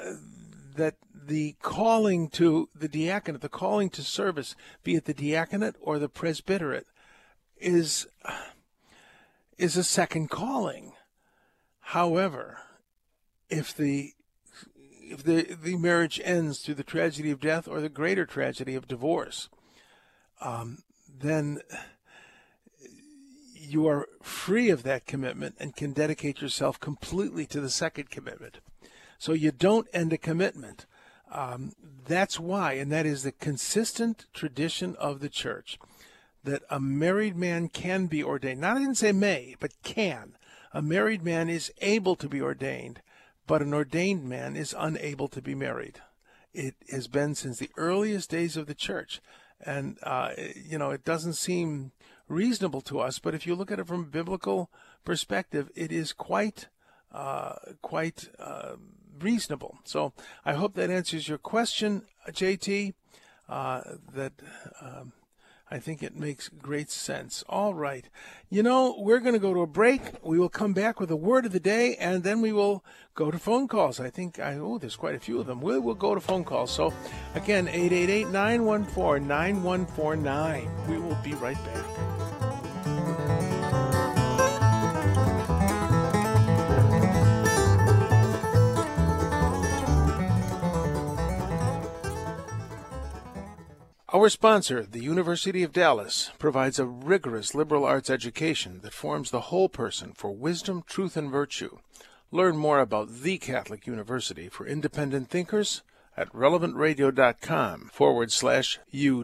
that 0.76 0.94
the 1.12 1.56
calling 1.60 2.28
to 2.28 2.68
the 2.72 2.86
diaconate, 2.86 3.40
the 3.40 3.48
calling 3.48 3.90
to 3.90 4.02
service, 4.02 4.54
be 4.84 4.94
it 4.94 5.06
the 5.06 5.12
diaconate 5.12 5.74
or 5.80 5.98
the 5.98 6.08
presbyterate, 6.08 6.86
is 7.58 8.06
is 9.58 9.76
a 9.76 9.82
second 9.82 10.30
calling. 10.30 10.92
However, 11.80 12.58
if 13.48 13.76
the 13.76 14.12
if 15.02 15.24
the 15.24 15.56
the 15.60 15.76
marriage 15.76 16.20
ends 16.22 16.60
through 16.60 16.76
the 16.76 16.84
tragedy 16.84 17.32
of 17.32 17.40
death 17.40 17.66
or 17.66 17.80
the 17.80 17.88
greater 17.88 18.26
tragedy 18.26 18.76
of 18.76 18.86
divorce, 18.86 19.48
um, 20.40 20.84
then 21.20 21.60
you 23.54 23.86
are 23.86 24.08
free 24.22 24.70
of 24.70 24.82
that 24.82 25.06
commitment 25.06 25.54
and 25.60 25.76
can 25.76 25.92
dedicate 25.92 26.40
yourself 26.40 26.80
completely 26.80 27.46
to 27.46 27.60
the 27.60 27.70
second 27.70 28.10
commitment. 28.10 28.58
So 29.18 29.32
you 29.32 29.52
don't 29.52 29.86
end 29.92 30.12
a 30.12 30.18
commitment. 30.18 30.86
Um, 31.30 31.72
that's 32.06 32.40
why, 32.40 32.72
and 32.72 32.90
that 32.90 33.06
is 33.06 33.22
the 33.22 33.32
consistent 33.32 34.26
tradition 34.32 34.96
of 34.96 35.20
the 35.20 35.28
church, 35.28 35.78
that 36.42 36.62
a 36.70 36.80
married 36.80 37.36
man 37.36 37.68
can 37.68 38.06
be 38.06 38.24
ordained. 38.24 38.60
Not 38.60 38.76
I 38.76 38.80
didn't 38.80 38.96
say 38.96 39.12
may, 39.12 39.54
but 39.60 39.82
can. 39.84 40.36
A 40.72 40.82
married 40.82 41.22
man 41.22 41.48
is 41.48 41.72
able 41.80 42.16
to 42.16 42.28
be 42.28 42.40
ordained, 42.40 43.02
but 43.46 43.62
an 43.62 43.74
ordained 43.74 44.24
man 44.24 44.56
is 44.56 44.74
unable 44.76 45.28
to 45.28 45.42
be 45.42 45.54
married. 45.54 46.00
It 46.52 46.74
has 46.90 47.06
been 47.06 47.34
since 47.34 47.58
the 47.58 47.70
earliest 47.76 48.30
days 48.30 48.56
of 48.56 48.66
the 48.66 48.74
church 48.74 49.20
and 49.64 49.98
uh, 50.02 50.30
you 50.54 50.78
know 50.78 50.90
it 50.90 51.04
doesn't 51.04 51.34
seem 51.34 51.92
reasonable 52.28 52.80
to 52.82 53.00
us. 53.00 53.18
But 53.18 53.34
if 53.34 53.46
you 53.46 53.54
look 53.54 53.70
at 53.70 53.78
it 53.78 53.86
from 53.86 54.00
a 54.00 54.04
biblical 54.04 54.70
perspective, 55.04 55.70
it 55.74 55.92
is 55.92 56.12
quite 56.12 56.68
uh, 57.12 57.54
quite 57.82 58.28
uh, 58.38 58.76
reasonable. 59.20 59.78
So 59.84 60.12
I 60.44 60.54
hope 60.54 60.74
that 60.74 60.90
answers 60.90 61.28
your 61.28 61.38
question, 61.38 62.02
JT. 62.28 62.94
Uh, 63.48 63.80
that 64.14 64.32
um, 64.80 65.12
I 65.70 65.78
think 65.78 66.02
it 66.02 66.16
makes 66.16 66.48
great 66.48 66.90
sense. 66.90 67.44
All 67.48 67.74
right. 67.74 68.08
You 68.48 68.62
know, 68.62 68.96
we're 68.98 69.20
going 69.20 69.34
to 69.34 69.38
go 69.38 69.54
to 69.54 69.60
a 69.60 69.66
break. 69.66 70.02
We 70.22 70.38
will 70.38 70.48
come 70.48 70.72
back 70.72 70.98
with 70.98 71.10
a 71.10 71.16
word 71.16 71.46
of 71.46 71.52
the 71.52 71.60
day, 71.60 71.94
and 71.96 72.24
then 72.24 72.40
we 72.40 72.52
will 72.52 72.84
go 73.14 73.30
to 73.30 73.38
phone 73.38 73.68
calls. 73.68 74.00
I 74.00 74.10
think, 74.10 74.40
I, 74.40 74.54
oh, 74.54 74.78
there's 74.78 74.96
quite 74.96 75.14
a 75.14 75.20
few 75.20 75.38
of 75.38 75.46
them. 75.46 75.60
We 75.60 75.78
will 75.78 75.94
go 75.94 76.14
to 76.14 76.20
phone 76.20 76.42
calls. 76.42 76.72
So, 76.72 76.92
again, 77.34 77.68
888 77.68 78.28
914 78.28 79.28
9149. 79.28 80.88
We 80.88 80.98
will 80.98 81.18
be 81.22 81.34
right 81.34 81.58
back. 81.64 82.29
Our 94.12 94.28
sponsor, 94.28 94.82
the 94.82 95.04
University 95.04 95.62
of 95.62 95.72
Dallas, 95.72 96.32
provides 96.40 96.80
a 96.80 96.84
rigorous 96.84 97.54
liberal 97.54 97.84
arts 97.84 98.10
education 98.10 98.80
that 98.82 98.92
forms 98.92 99.30
the 99.30 99.42
whole 99.42 99.68
person 99.68 100.14
for 100.14 100.32
wisdom, 100.32 100.82
truth, 100.84 101.16
and 101.16 101.30
virtue. 101.30 101.78
Learn 102.32 102.56
more 102.56 102.80
about 102.80 103.22
the 103.22 103.38
Catholic 103.38 103.86
University 103.86 104.48
for 104.48 104.66
independent 104.66 105.30
thinkers 105.30 105.82
at 106.16 106.32
relevantradio.com 106.32 107.90
forward 107.92 108.32
slash 108.32 108.80
U 108.90 109.22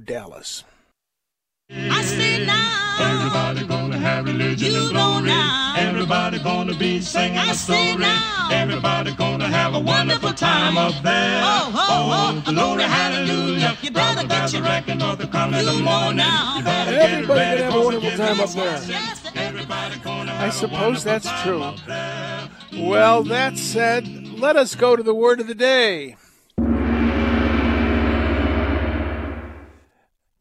Dallas. 4.07 4.28
I 4.28 4.57
say 4.57 4.57
now. 4.57 4.57
Everybody 4.57 4.57
gonna 4.57 4.66
have 4.66 4.66
religion 4.66 4.72
You 4.72 4.84
and 4.84 4.92
know 4.92 5.11
glory. 5.12 5.26
now. 5.28 5.74
Everybody 5.78 6.38
gonna 6.38 6.74
be 6.74 7.00
singing 7.00 7.38
I 7.38 7.50
a 7.50 7.54
say 7.54 7.88
story. 7.90 8.02
now. 8.02 8.48
Everybody 8.52 9.12
gonna 9.14 9.48
have 9.48 9.74
a 9.74 9.80
wonderful 9.80 10.32
time 10.32 10.76
up 10.78 10.94
oh, 10.96 11.02
there. 11.02 11.40
Oh, 11.44 11.72
oh, 11.74 11.76
oh, 11.76 12.12
oh, 12.36 12.42
oh 12.46 12.52
glory, 12.52 12.82
hallelujah. 12.84 13.76
You 13.82 13.90
better 13.90 14.20
From 14.20 14.28
get 14.28 14.52
your- 14.52 14.62
resurrection 14.62 15.02
or 15.02 15.16
the 15.16 15.26
coming 15.26 15.61
of 15.61 15.66
the 15.66 15.72
You 15.72 15.78
know 15.82 15.84
morning. 16.00 16.16
now. 16.18 16.57
You 16.59 16.64
better 16.64 16.90
Everybody 16.92 17.26
get 17.26 17.28
ready 17.28 17.62
gonna 17.62 17.64
have 17.64 17.72
a 17.72 17.76
'cause 17.76 17.84
wonderful 17.84 18.18
time 18.26 18.40
up 18.40 18.50
there. 18.50 18.80
Yes. 18.88 19.20
Everybody 19.34 19.98
gonna 19.98 20.32
I 20.32 20.34
have 20.36 20.48
a 20.48 20.52
suppose 20.52 20.80
wonderful 21.04 21.11
that's 21.12 21.26
time 21.26 21.76
true. 21.82 22.88
Well, 22.90 23.22
that 23.24 23.59
said, 23.59 24.07
let 24.38 24.57
us 24.57 24.74
go 24.74 24.96
to 24.96 25.02
the 25.02 25.14
word 25.14 25.40
of 25.40 25.46
the 25.46 25.54
day. 25.54 26.16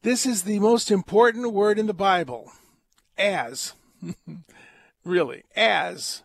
This 0.03 0.25
is 0.27 0.43
the 0.43 0.59
most 0.59 0.91
important 0.91 1.51
word 1.51 1.79
in 1.79 1.87
the 1.87 1.93
Bible. 1.93 2.51
As. 3.17 3.73
really, 5.03 5.43
as. 5.55 6.23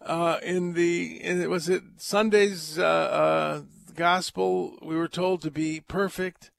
Uh, 0.00 0.38
in 0.42 0.74
the, 0.74 1.22
in, 1.22 1.48
was 1.50 1.68
it 1.68 1.82
Sunday's 1.96 2.78
uh, 2.78 2.82
uh, 2.84 3.60
gospel, 3.96 4.78
we 4.82 4.94
were 4.94 5.08
told 5.08 5.42
to 5.42 5.50
be 5.50 5.80
perfect. 5.80 6.50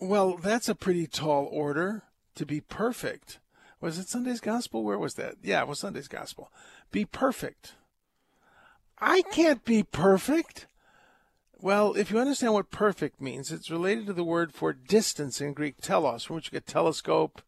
Well, 0.00 0.36
that's 0.36 0.68
a 0.68 0.74
pretty 0.74 1.06
tall 1.06 1.48
order 1.52 2.02
to 2.34 2.44
be 2.44 2.60
perfect. 2.60 3.38
Was 3.80 3.98
it 3.98 4.08
Sunday's 4.08 4.40
gospel? 4.40 4.82
Where 4.82 4.98
was 4.98 5.14
that? 5.14 5.36
Yeah, 5.42 5.60
it 5.60 5.68
was 5.68 5.78
Sunday's 5.78 6.08
gospel. 6.08 6.50
Be 6.90 7.04
perfect. 7.04 7.74
I 8.98 9.22
can't 9.22 9.64
be 9.64 9.82
perfect. 9.82 10.66
Well, 11.60 11.94
if 11.94 12.10
you 12.10 12.18
understand 12.18 12.54
what 12.54 12.70
perfect 12.70 13.20
means, 13.20 13.52
it's 13.52 13.70
related 13.70 14.06
to 14.06 14.12
the 14.12 14.24
word 14.24 14.52
for 14.52 14.72
distance 14.72 15.40
in 15.40 15.52
Greek, 15.52 15.80
telos, 15.80 16.24
from 16.24 16.36
which 16.36 16.46
you 16.46 16.52
get 16.52 16.66
telescope, 16.66 17.42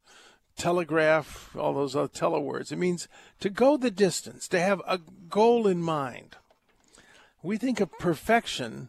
telegraph, 0.57 1.55
all 1.57 1.75
those 1.75 1.95
other 1.95 2.09
tele 2.09 2.41
words. 2.41 2.73
It 2.73 2.79
means 2.79 3.09
to 3.41 3.51
go 3.51 3.77
the 3.77 3.91
distance, 3.91 4.49
to 4.49 4.61
have 4.61 4.81
a 4.87 5.01
goal 5.29 5.67
in 5.67 5.83
mind. 5.83 6.37
We 7.43 7.57
think 7.57 7.81
of 7.81 7.97
perfection 7.99 8.89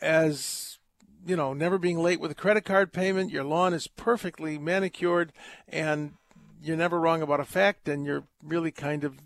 as, 0.00 0.78
you 1.26 1.36
know, 1.36 1.52
never 1.52 1.78
being 1.78 1.98
late 1.98 2.20
with 2.20 2.30
a 2.30 2.36
credit 2.36 2.64
card 2.64 2.92
payment, 2.92 3.30
your 3.30 3.44
lawn 3.44 3.74
is 3.74 3.88
perfectly 3.88 4.58
manicured, 4.58 5.32
and 5.68 6.14
you're 6.62 6.76
never 6.76 6.98
wrong 6.98 7.22
about 7.22 7.40
a 7.40 7.44
fact, 7.44 7.88
and 7.88 8.06
you're 8.06 8.24
really 8.42 8.70
kind 8.70 9.04
of 9.04 9.18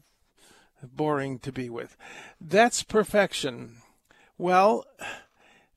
boring 0.82 1.38
to 1.40 1.52
be 1.52 1.70
with. 1.70 1.96
That's 2.40 2.82
perfection. 2.82 3.76
Well, 4.38 4.84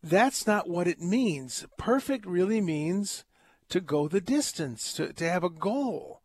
that's 0.02 0.48
not 0.48 0.70
what 0.70 0.88
it 0.88 1.02
means. 1.02 1.66
Perfect 1.78 2.26
really 2.26 2.62
means 2.62 3.26
to 3.70 3.80
go 3.82 4.08
the 4.08 4.22
distance, 4.22 4.94
to, 4.94 5.14
to 5.14 5.30
have 5.30 5.44
a 5.44 5.50
goal. 5.50 6.22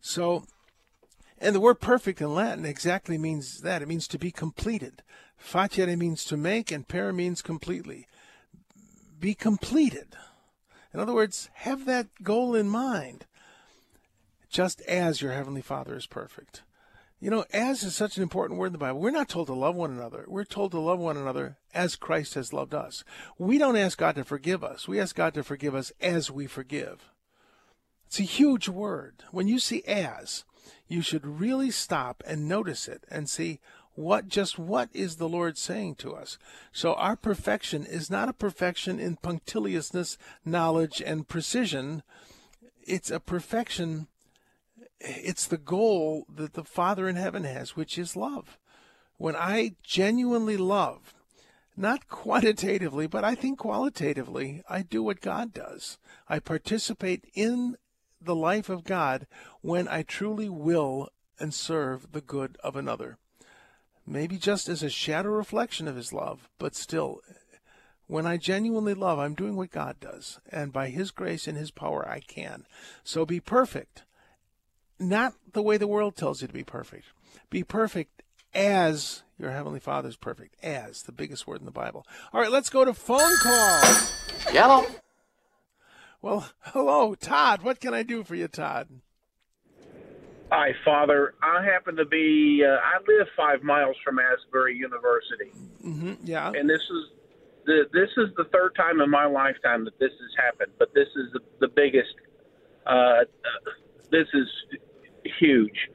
So, 0.00 0.44
and 1.38 1.54
the 1.54 1.60
word 1.60 1.80
perfect 1.80 2.20
in 2.20 2.34
Latin 2.34 2.64
exactly 2.64 3.18
means 3.18 3.60
that. 3.60 3.82
It 3.82 3.88
means 3.88 4.08
to 4.08 4.18
be 4.18 4.30
completed. 4.30 5.02
Facere 5.38 5.96
means 5.96 6.24
to 6.24 6.36
make, 6.36 6.70
and 6.72 6.88
per 6.88 7.12
means 7.12 7.42
completely. 7.42 8.06
Be 9.20 9.34
completed. 9.34 10.16
In 10.92 11.00
other 11.00 11.14
words, 11.14 11.50
have 11.54 11.84
that 11.84 12.08
goal 12.22 12.54
in 12.54 12.68
mind, 12.68 13.26
just 14.48 14.80
as 14.82 15.20
your 15.20 15.32
Heavenly 15.32 15.62
Father 15.62 15.94
is 15.94 16.06
perfect. 16.06 16.62
You 17.20 17.30
know, 17.30 17.44
as 17.52 17.82
is 17.82 17.96
such 17.96 18.16
an 18.16 18.22
important 18.22 18.60
word 18.60 18.66
in 18.66 18.72
the 18.72 18.78
Bible. 18.78 19.00
We're 19.00 19.10
not 19.10 19.28
told 19.28 19.48
to 19.48 19.54
love 19.54 19.74
one 19.74 19.90
another. 19.90 20.24
We're 20.28 20.44
told 20.44 20.70
to 20.70 20.78
love 20.78 21.00
one 21.00 21.16
another 21.16 21.56
as 21.74 21.96
Christ 21.96 22.34
has 22.34 22.52
loved 22.52 22.74
us. 22.74 23.02
We 23.38 23.58
don't 23.58 23.76
ask 23.76 23.98
God 23.98 24.14
to 24.14 24.24
forgive 24.24 24.62
us. 24.62 24.86
We 24.86 25.00
ask 25.00 25.16
God 25.16 25.34
to 25.34 25.42
forgive 25.42 25.74
us 25.74 25.92
as 26.00 26.30
we 26.30 26.46
forgive. 26.46 27.10
It's 28.06 28.20
a 28.20 28.24
huge 28.24 28.68
word. 28.68 29.24
When 29.32 29.48
you 29.48 29.58
see 29.58 29.82
as, 29.84 30.44
you 30.86 31.02
should 31.02 31.26
really 31.26 31.72
stop 31.72 32.22
and 32.24 32.48
notice 32.48 32.86
it 32.86 33.02
and 33.10 33.28
see 33.28 33.58
what 33.94 34.28
just 34.28 34.56
what 34.56 34.88
is 34.94 35.16
the 35.16 35.28
Lord 35.28 35.58
saying 35.58 35.96
to 35.96 36.14
us. 36.14 36.38
So 36.70 36.94
our 36.94 37.16
perfection 37.16 37.84
is 37.84 38.08
not 38.08 38.28
a 38.28 38.32
perfection 38.32 39.00
in 39.00 39.16
punctiliousness, 39.16 40.18
knowledge, 40.44 41.02
and 41.04 41.26
precision. 41.26 42.04
It's 42.86 43.10
a 43.10 43.18
perfection 43.18 44.06
it's 45.00 45.46
the 45.46 45.58
goal 45.58 46.26
that 46.34 46.54
the 46.54 46.64
Father 46.64 47.08
in 47.08 47.16
heaven 47.16 47.44
has, 47.44 47.76
which 47.76 47.98
is 47.98 48.16
love. 48.16 48.58
When 49.16 49.36
I 49.36 49.72
genuinely 49.82 50.56
love, 50.56 51.14
not 51.76 52.08
quantitatively, 52.08 53.06
but 53.06 53.24
I 53.24 53.34
think 53.34 53.58
qualitatively, 53.58 54.62
I 54.68 54.82
do 54.82 55.02
what 55.02 55.20
God 55.20 55.52
does. 55.52 55.98
I 56.28 56.40
participate 56.40 57.24
in 57.34 57.76
the 58.20 58.34
life 58.34 58.68
of 58.68 58.84
God 58.84 59.26
when 59.60 59.86
I 59.86 60.02
truly 60.02 60.48
will 60.48 61.08
and 61.38 61.54
serve 61.54 62.12
the 62.12 62.20
good 62.20 62.58
of 62.64 62.74
another. 62.74 63.18
Maybe 64.04 64.38
just 64.38 64.68
as 64.68 64.82
a 64.82 64.90
shadow 64.90 65.30
reflection 65.30 65.86
of 65.86 65.96
His 65.96 66.12
love, 66.12 66.48
but 66.58 66.74
still, 66.74 67.20
when 68.08 68.26
I 68.26 68.38
genuinely 68.38 68.94
love, 68.94 69.18
I'm 69.18 69.34
doing 69.34 69.54
what 69.54 69.70
God 69.70 70.00
does. 70.00 70.40
And 70.50 70.72
by 70.72 70.88
His 70.88 71.10
grace 71.10 71.46
and 71.46 71.56
His 71.56 71.70
power, 71.70 72.08
I 72.08 72.20
can. 72.20 72.64
So 73.04 73.24
be 73.24 73.38
perfect 73.38 74.04
not 74.98 75.34
the 75.52 75.62
way 75.62 75.76
the 75.76 75.86
world 75.86 76.16
tells 76.16 76.42
you 76.42 76.48
to 76.48 76.54
be 76.54 76.64
perfect. 76.64 77.06
Be 77.50 77.62
perfect 77.62 78.22
as 78.54 79.22
your 79.38 79.50
heavenly 79.50 79.80
Father 79.80 80.08
is 80.08 80.16
perfect. 80.16 80.56
As 80.62 81.02
the 81.02 81.12
biggest 81.12 81.46
word 81.46 81.60
in 81.60 81.64
the 81.64 81.70
Bible. 81.70 82.06
All 82.32 82.40
right, 82.40 82.50
let's 82.50 82.70
go 82.70 82.84
to 82.84 82.92
phone 82.94 83.36
calls. 83.42 84.12
Yellow. 84.52 84.86
Well, 86.20 86.48
hello, 86.60 87.14
Todd. 87.14 87.62
What 87.62 87.78
can 87.80 87.94
I 87.94 88.02
do 88.02 88.24
for 88.24 88.34
you, 88.34 88.48
Todd? 88.48 88.88
Hi, 90.50 90.70
Father. 90.84 91.34
I 91.42 91.62
happen 91.64 91.96
to 91.96 92.04
be. 92.06 92.62
Uh, 92.66 92.70
I 92.70 92.98
live 93.06 93.28
five 93.36 93.62
miles 93.62 93.96
from 94.04 94.18
Asbury 94.18 94.74
University, 94.76 95.52
Mm-hmm. 95.84 96.14
Yeah. 96.26 96.50
and 96.50 96.68
this 96.68 96.80
is 96.80 97.04
the 97.66 97.82
this 97.92 98.08
is 98.16 98.34
the 98.36 98.44
third 98.52 98.74
time 98.74 99.00
in 99.00 99.10
my 99.10 99.26
lifetime 99.26 99.84
that 99.84 99.98
this 99.98 100.10
has 100.10 100.44
happened. 100.44 100.72
But 100.78 100.92
this 100.94 101.08
is 101.16 101.32
the, 101.34 101.40
the 101.60 101.68
biggest. 101.68 102.14
Uh, 102.86 102.90
uh, 102.90 103.24
this 104.10 104.26
is 104.32 104.48
huge. 105.38 105.90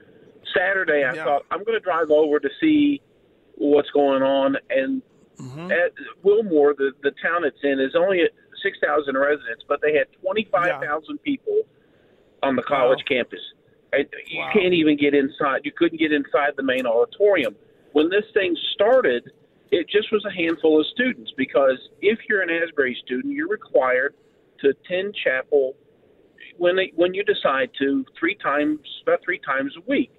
Saturday, 0.56 1.04
I 1.06 1.16
Yeah. 1.16 1.24
thought 1.24 1.46
I'm 1.52 1.64
going 1.64 1.78
to 1.78 1.84
drive 1.84 2.12
over 2.12 2.40
to 2.40 2.50
see 2.60 3.02
what's 3.56 3.90
going 3.92 4.24
on, 4.24 4.58
and 4.70 5.02
Mm-hmm. 5.42 5.72
at 5.72 5.92
Wilmore, 6.22 6.76
the 6.78 6.92
the 7.02 7.12
town 7.22 7.44
it's 7.44 7.58
in, 7.64 7.80
is 7.80 7.96
only 7.96 8.22
at 8.22 8.32
six 8.62 8.78
thousand 8.86 9.18
residents, 9.18 9.64
but 9.68 9.82
they 9.82 9.94
had 9.96 10.08
twenty 10.22 10.48
five 10.52 10.80
thousand 10.82 11.18
people 11.24 11.64
on 12.44 12.56
the 12.56 12.62
college 12.62 13.00
Wow. 13.00 13.18
campus. 13.18 13.40
And 13.94 14.08
you 14.28 14.40
Wow. 14.40 14.50
can't 14.54 14.74
even 14.74 14.96
get 14.96 15.14
inside. 15.16 15.62
You 15.64 15.72
couldn't 15.72 15.98
get 16.00 16.12
inside 16.12 16.54
the 16.56 16.64
main 16.64 16.86
auditorium. 16.86 17.56
When 17.94 18.10
this 18.10 18.26
thing 18.34 18.56
started, 18.74 19.32
it 19.72 19.88
just 19.90 20.12
was 20.12 20.24
a 20.26 20.32
handful 20.32 20.80
of 20.80 20.86
students 20.88 21.32
because 21.36 21.78
if 22.02 22.20
you're 22.30 22.42
an 22.42 22.50
Asbury 22.50 22.96
student, 23.04 23.34
you're 23.34 23.48
required 23.48 24.14
to 24.60 24.70
attend 24.70 25.16
chapel 25.24 25.76
when 26.58 26.76
they, 26.76 26.92
when 26.96 27.14
you 27.14 27.24
decide 27.24 27.70
to 27.80 28.06
three 28.20 28.36
times 28.36 28.80
about 29.04 29.20
three 29.24 29.40
times 29.40 29.74
a 29.78 29.82
week. 29.90 30.12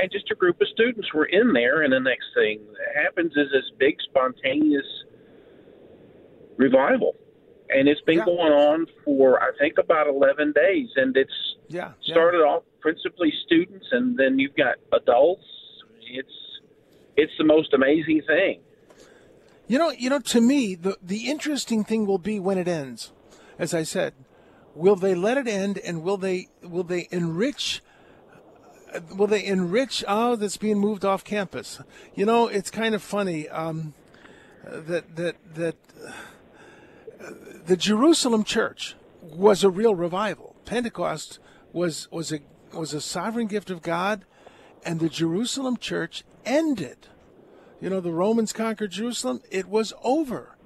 And 0.00 0.08
just 0.12 0.30
a 0.30 0.36
group 0.36 0.60
of 0.60 0.68
students 0.68 1.12
were 1.12 1.24
in 1.24 1.52
there, 1.52 1.82
and 1.82 1.92
the 1.92 1.98
next 1.98 2.26
thing 2.32 2.60
that 2.72 3.02
happens 3.02 3.32
is 3.32 3.48
this 3.50 3.64
big 3.80 3.96
spontaneous 4.08 4.86
revival, 6.56 7.16
and 7.70 7.88
it's 7.88 8.00
been 8.02 8.18
Yeah. 8.18 8.24
going 8.24 8.52
on 8.52 8.86
for 9.04 9.42
I 9.42 9.50
think 9.58 9.78
about 9.78 10.06
eleven 10.06 10.52
days, 10.52 10.88
and 10.96 11.16
it's 11.16 11.56
Yeah. 11.68 11.92
yeah. 12.02 12.12
started 12.14 12.42
off 12.42 12.62
principally 12.80 13.32
students, 13.44 13.86
and 13.90 14.16
then 14.16 14.38
you've 14.38 14.54
got 14.56 14.76
adults. 14.92 15.44
It's 16.02 16.60
it's 17.16 17.32
the 17.36 17.44
most 17.44 17.74
amazing 17.74 18.22
thing. 18.22 18.60
You 19.66 19.78
know, 19.78 19.90
you 19.90 20.08
know, 20.10 20.20
to 20.20 20.40
me, 20.40 20.76
the 20.76 20.96
the 21.02 21.28
interesting 21.28 21.82
thing 21.84 22.06
will 22.06 22.18
be 22.18 22.38
when 22.38 22.56
it 22.58 22.68
ends. 22.68 23.12
As 23.58 23.74
I 23.74 23.82
said, 23.82 24.14
will 24.78 24.96
they 24.96 25.14
let 25.14 25.36
it 25.36 25.48
end, 25.48 25.78
and 25.78 26.02
will 26.02 26.16
they 26.16 26.48
will 26.62 26.84
they 26.84 27.08
enrich? 27.10 27.82
Will 29.14 29.26
they 29.26 29.44
enrich? 29.44 30.04
Oh, 30.06 30.36
that's 30.36 30.56
being 30.56 30.78
moved 30.78 31.04
off 31.04 31.24
campus. 31.24 31.80
You 32.14 32.24
know, 32.24 32.46
it's 32.46 32.70
kind 32.70 32.94
of 32.94 33.02
funny 33.02 33.48
um, 33.48 33.94
that 34.64 35.16
that 35.16 35.36
that 35.54 35.76
uh, 36.06 37.30
the 37.66 37.76
Jerusalem 37.76 38.44
church 38.44 38.94
was 39.20 39.64
a 39.64 39.70
real 39.70 39.94
revival. 39.94 40.56
Pentecost 40.64 41.38
was 41.72 42.08
was 42.10 42.32
a 42.32 42.40
was 42.72 42.94
a 42.94 43.00
sovereign 43.00 43.48
gift 43.48 43.70
of 43.70 43.82
God, 43.82 44.24
and 44.84 45.00
the 45.00 45.08
Jerusalem 45.08 45.76
church 45.76 46.24
ended 46.46 47.08
you 47.80 47.88
know 47.90 48.00
the 48.00 48.12
romans 48.12 48.52
conquered 48.52 48.90
jerusalem 48.90 49.40
it 49.50 49.68
was 49.68 49.92
over 50.02 50.56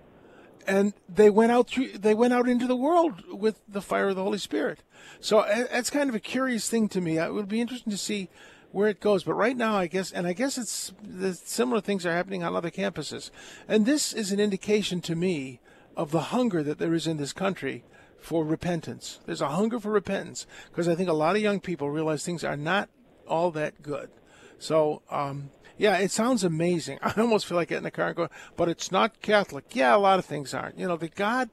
and 0.66 0.94
they 1.08 1.30
went 1.30 1.52
out 1.52 1.68
through 1.68 1.98
they 1.98 2.14
went 2.14 2.32
out 2.32 2.48
into 2.48 2.66
the 2.66 2.76
world 2.76 3.22
with 3.28 3.60
the 3.68 3.82
fire 3.82 4.08
of 4.08 4.16
the 4.16 4.22
holy 4.22 4.38
spirit. 4.38 4.82
So 5.20 5.44
that's 5.70 5.90
kind 5.90 6.08
of 6.08 6.14
a 6.14 6.20
curious 6.20 6.68
thing 6.68 6.88
to 6.90 7.00
me. 7.00 7.18
It 7.18 7.32
would 7.32 7.48
be 7.48 7.60
interesting 7.60 7.90
to 7.90 7.98
see 7.98 8.28
where 8.70 8.88
it 8.88 9.00
goes 9.00 9.22
but 9.22 9.34
right 9.34 9.58
now 9.58 9.76
i 9.76 9.86
guess 9.86 10.10
and 10.10 10.26
i 10.26 10.32
guess 10.32 10.56
it's 10.56 10.94
the 11.02 11.34
similar 11.34 11.78
things 11.78 12.06
are 12.06 12.12
happening 12.12 12.42
on 12.42 12.56
other 12.56 12.70
campuses. 12.70 13.30
And 13.68 13.84
this 13.84 14.12
is 14.12 14.32
an 14.32 14.40
indication 14.40 15.00
to 15.02 15.14
me 15.14 15.60
of 15.96 16.10
the 16.10 16.32
hunger 16.32 16.62
that 16.62 16.78
there 16.78 16.94
is 16.94 17.06
in 17.06 17.18
this 17.18 17.34
country 17.34 17.84
for 18.18 18.44
repentance. 18.44 19.20
There's 19.26 19.42
a 19.42 19.48
hunger 19.48 19.78
for 19.78 19.90
repentance 19.90 20.46
because 20.70 20.88
i 20.88 20.94
think 20.94 21.08
a 21.08 21.14
lot 21.14 21.36
of 21.36 21.42
young 21.42 21.60
people 21.60 21.90
realize 21.90 22.24
things 22.24 22.44
are 22.44 22.56
not 22.56 22.88
all 23.26 23.50
that 23.52 23.82
good. 23.82 24.10
So, 24.58 25.02
um, 25.10 25.50
yeah, 25.82 25.98
it 25.98 26.12
sounds 26.12 26.44
amazing. 26.44 27.00
I 27.02 27.12
almost 27.20 27.44
feel 27.44 27.56
like 27.56 27.68
getting 27.68 27.80
in 27.80 27.84
the 27.84 27.90
car 27.90 28.06
and 28.06 28.16
going, 28.16 28.28
but 28.56 28.68
it's 28.68 28.92
not 28.92 29.20
Catholic. 29.20 29.74
Yeah, 29.74 29.96
a 29.96 29.98
lot 29.98 30.20
of 30.20 30.24
things 30.24 30.54
aren't. 30.54 30.78
You 30.78 30.86
know, 30.86 30.96
the 30.96 31.08
God, 31.08 31.50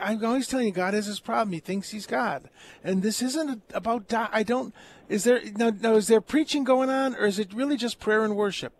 I'm 0.00 0.24
always 0.24 0.46
telling 0.46 0.66
you, 0.66 0.72
God 0.72 0.94
has 0.94 1.04
his 1.04 1.20
problem. 1.20 1.52
He 1.52 1.60
thinks 1.60 1.90
he's 1.90 2.06
God. 2.06 2.48
And 2.82 3.02
this 3.02 3.20
isn't 3.20 3.62
about, 3.74 4.10
I 4.14 4.44
don't, 4.44 4.74
is 5.10 5.24
there, 5.24 5.42
now, 5.56 5.72
now, 5.78 5.96
is 5.96 6.06
there 6.06 6.22
preaching 6.22 6.64
going 6.64 6.88
on 6.88 7.14
or 7.16 7.26
is 7.26 7.38
it 7.38 7.52
really 7.52 7.76
just 7.76 8.00
prayer 8.00 8.24
and 8.24 8.34
worship? 8.34 8.72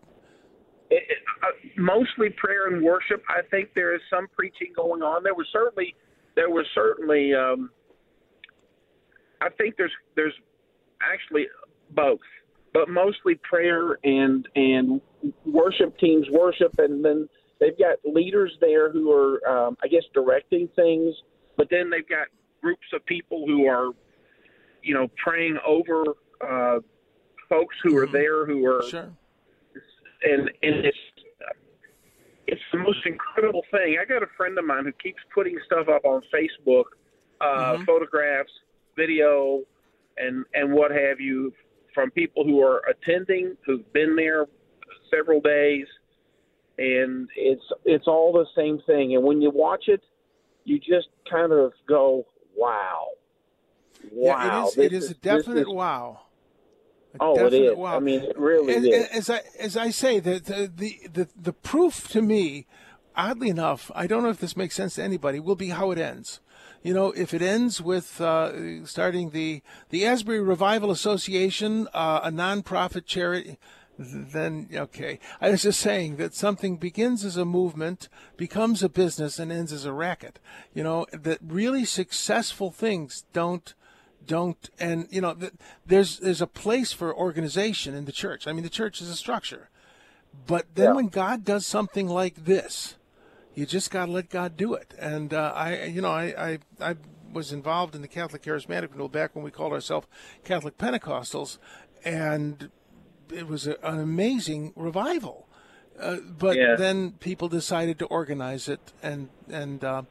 It, 0.89 1.03
it, 1.07 1.17
uh, 1.43 1.51
mostly 1.77 2.29
prayer 2.29 2.67
and 2.67 2.83
worship. 2.83 3.23
I 3.29 3.41
think 3.51 3.75
there 3.75 3.93
is 3.93 4.01
some 4.09 4.27
preaching 4.35 4.73
going 4.75 5.03
on. 5.03 5.21
There 5.21 5.35
was 5.35 5.47
certainly 5.53 5.95
there 6.33 6.49
was 6.49 6.65
certainly 6.73 7.35
um, 7.35 7.69
I 9.41 9.49
think 9.49 9.77
there's 9.77 9.93
there's 10.15 10.33
actually 11.01 11.47
both, 11.91 12.19
but 12.73 12.89
mostly 12.89 13.35
prayer 13.35 13.97
and 14.03 14.47
and 14.55 15.01
worship 15.45 15.97
teams 15.99 16.27
worship, 16.31 16.73
and 16.77 17.03
then 17.03 17.27
they've 17.59 17.77
got 17.77 17.97
leaders 18.05 18.57
there 18.61 18.91
who 18.91 19.11
are, 19.11 19.47
um, 19.47 19.77
I 19.83 19.87
guess, 19.87 20.03
directing 20.13 20.67
things, 20.75 21.13
but 21.57 21.67
then 21.69 21.89
they've 21.89 22.07
got 22.07 22.27
groups 22.61 22.87
of 22.93 23.05
people 23.05 23.45
who 23.45 23.67
are, 23.67 23.91
you 24.83 24.93
know, 24.93 25.07
praying 25.23 25.57
over 25.65 26.03
uh, 26.47 26.79
folks 27.49 27.75
who 27.83 27.97
are 27.97 28.07
there 28.07 28.45
who 28.45 28.65
are 28.65 28.83
Sure. 28.83 29.09
and 30.23 30.49
and 30.63 30.85
it's 30.85 30.97
it's 32.47 32.61
the 32.73 32.79
most 32.79 32.99
incredible 33.05 33.63
thing. 33.71 33.97
I 34.01 34.05
got 34.05 34.23
a 34.23 34.27
friend 34.35 34.57
of 34.57 34.65
mine 34.65 34.85
who 34.85 34.91
keeps 34.93 35.21
putting 35.33 35.57
stuff 35.65 35.87
up 35.87 36.03
on 36.03 36.21
Facebook, 36.33 36.83
uh, 37.39 37.77
photographs, 37.85 38.51
video, 38.97 39.61
and 40.17 40.45
and 40.53 40.73
what 40.73 40.91
have 40.91 41.19
you, 41.19 41.53
from 41.93 42.11
people 42.11 42.43
who 42.43 42.61
are 42.61 42.81
attending, 42.89 43.55
who've 43.65 43.91
been 43.93 44.15
there 44.15 44.45
several 45.13 45.41
days, 45.41 45.85
and 46.77 47.27
it's 47.35 47.63
it's 47.85 48.07
all 48.07 48.31
the 48.33 48.45
same 48.55 48.79
thing. 48.85 49.15
And 49.15 49.23
when 49.23 49.41
you 49.41 49.51
watch 49.51 49.85
it, 49.87 50.01
you 50.63 50.79
just 50.79 51.09
kind 51.29 51.51
of 51.51 51.73
go, 51.87 52.25
"Wow, 52.55 53.07
wow!" 54.11 54.37
Yeah, 54.43 54.63
it 54.63 54.67
is. 54.67 54.77
It 54.77 54.93
is 54.93 55.11
a 55.11 55.13
definite 55.15 55.61
is- 55.67 55.67
wow. 55.67 56.21
A 57.15 57.17
Oh, 57.19 57.33
it 57.33 57.49
definite 57.51 57.71
is. 57.73 57.77
Wow. 57.77 57.97
I 57.97 57.99
mean, 57.99 58.21
it 58.21 58.37
really 58.39 58.73
as, 58.73 58.83
is. 58.85 59.07
as 59.09 59.29
I 59.29 59.41
as 59.59 59.77
I 59.77 59.89
say, 59.89 60.19
the, 60.19 60.39
the 60.39 60.71
the 60.73 60.99
the 61.11 61.29
the 61.35 61.53
proof 61.53 62.07
to 62.11 62.21
me, 62.21 62.67
oddly 63.17 63.49
enough, 63.49 63.91
I 63.93 64.07
don't 64.07 64.23
know 64.23 64.29
if 64.29 64.39
this 64.39 64.55
makes 64.55 64.75
sense 64.75 64.95
to 64.95 65.03
anybody, 65.03 65.39
will 65.41 65.57
be 65.57 65.69
how 65.69 65.91
it 65.91 65.97
ends. 65.97 66.39
You 66.83 66.93
know, 66.93 67.11
if 67.11 67.33
it 67.33 67.41
ends 67.41 67.79
with 67.81 68.19
uh, 68.19 68.85
starting 68.85 69.29
the 69.31 69.61
the 69.89 70.05
Asbury 70.05 70.41
Revival 70.41 70.91
Association, 70.91 71.87
uh, 71.93 72.21
a 72.23 72.31
nonprofit 72.31 73.05
charity, 73.05 73.59
then 73.99 74.67
okay. 74.73 75.19
I 75.39 75.51
was 75.51 75.61
just 75.63 75.79
saying 75.79 76.15
that 76.15 76.33
something 76.33 76.77
begins 76.77 77.23
as 77.23 77.37
a 77.37 77.45
movement, 77.45 78.09
becomes 78.35 78.81
a 78.81 78.89
business, 78.89 79.37
and 79.37 79.51
ends 79.51 79.71
as 79.71 79.85
a 79.85 79.93
racket. 79.93 80.39
You 80.73 80.83
know, 80.83 81.05
that 81.11 81.39
really 81.45 81.85
successful 81.85 82.71
things 82.71 83.25
don't 83.33 83.73
don't 84.25 84.69
and 84.79 85.07
you 85.09 85.19
know 85.19 85.33
th- 85.33 85.53
there's 85.85 86.19
there's 86.19 86.41
a 86.41 86.47
place 86.47 86.93
for 86.93 87.15
organization 87.15 87.95
in 87.95 88.05
the 88.05 88.11
church 88.11 88.47
i 88.47 88.53
mean 88.53 88.61
the 88.63 88.69
church 88.69 89.01
is 89.01 89.09
a 89.09 89.15
structure 89.15 89.69
but 90.45 90.67
then 90.75 90.89
Yeah. 90.89 90.93
when 90.93 91.07
god 91.07 91.43
does 91.43 91.65
something 91.65 92.07
like 92.07 92.45
this 92.45 92.97
you 93.61 93.67
just 93.67 93.91
got 93.91 94.07
to 94.07 94.11
let 94.11 94.27
god 94.29 94.57
do 94.57 94.73
it 94.73 94.93
and 94.97 95.33
uh, 95.33 95.53
i 95.55 95.83
you 95.83 96.01
know 96.01 96.11
I, 96.11 96.23
I 96.49 96.59
i 96.91 96.95
was 97.31 97.53
involved 97.53 97.95
in 97.95 98.01
the 98.01 98.07
catholic 98.07 98.41
charismatic 98.41 98.91
renewal 98.91 99.07
back 99.07 99.35
when 99.35 99.43
we 99.45 99.51
called 99.51 99.71
ourselves 99.71 100.07
catholic 100.43 100.77
pentecostals 100.79 101.59
and 102.03 102.71
it 103.31 103.47
was 103.47 103.67
a, 103.67 103.75
an 103.83 103.99
amazing 103.99 104.73
revival 104.75 105.47
uh, 105.99 106.17
but 106.45 106.57
Yeah. 106.57 106.75
then 106.75 107.11
people 107.19 107.47
decided 107.47 107.99
to 107.99 108.05
organize 108.05 108.67
it, 108.67 108.79
and 109.03 109.29
and 109.49 109.83
uh, 109.83 110.01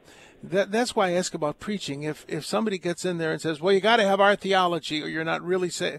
that 0.42 0.70
that's 0.70 0.94
why 0.94 1.08
I 1.08 1.12
ask 1.12 1.34
about 1.34 1.58
preaching. 1.58 2.04
If 2.04 2.24
if 2.28 2.44
somebody 2.46 2.78
gets 2.78 3.04
in 3.04 3.18
there 3.18 3.32
and 3.32 3.40
says, 3.40 3.60
"Well, 3.60 3.72
you 3.74 3.80
got 3.80 3.96
to 3.96 4.06
have 4.06 4.20
our 4.20 4.36
theology, 4.36 5.02
or 5.02 5.08
you're 5.08 5.24
not 5.24 5.42
really 5.42 5.70
saying," 5.70 5.98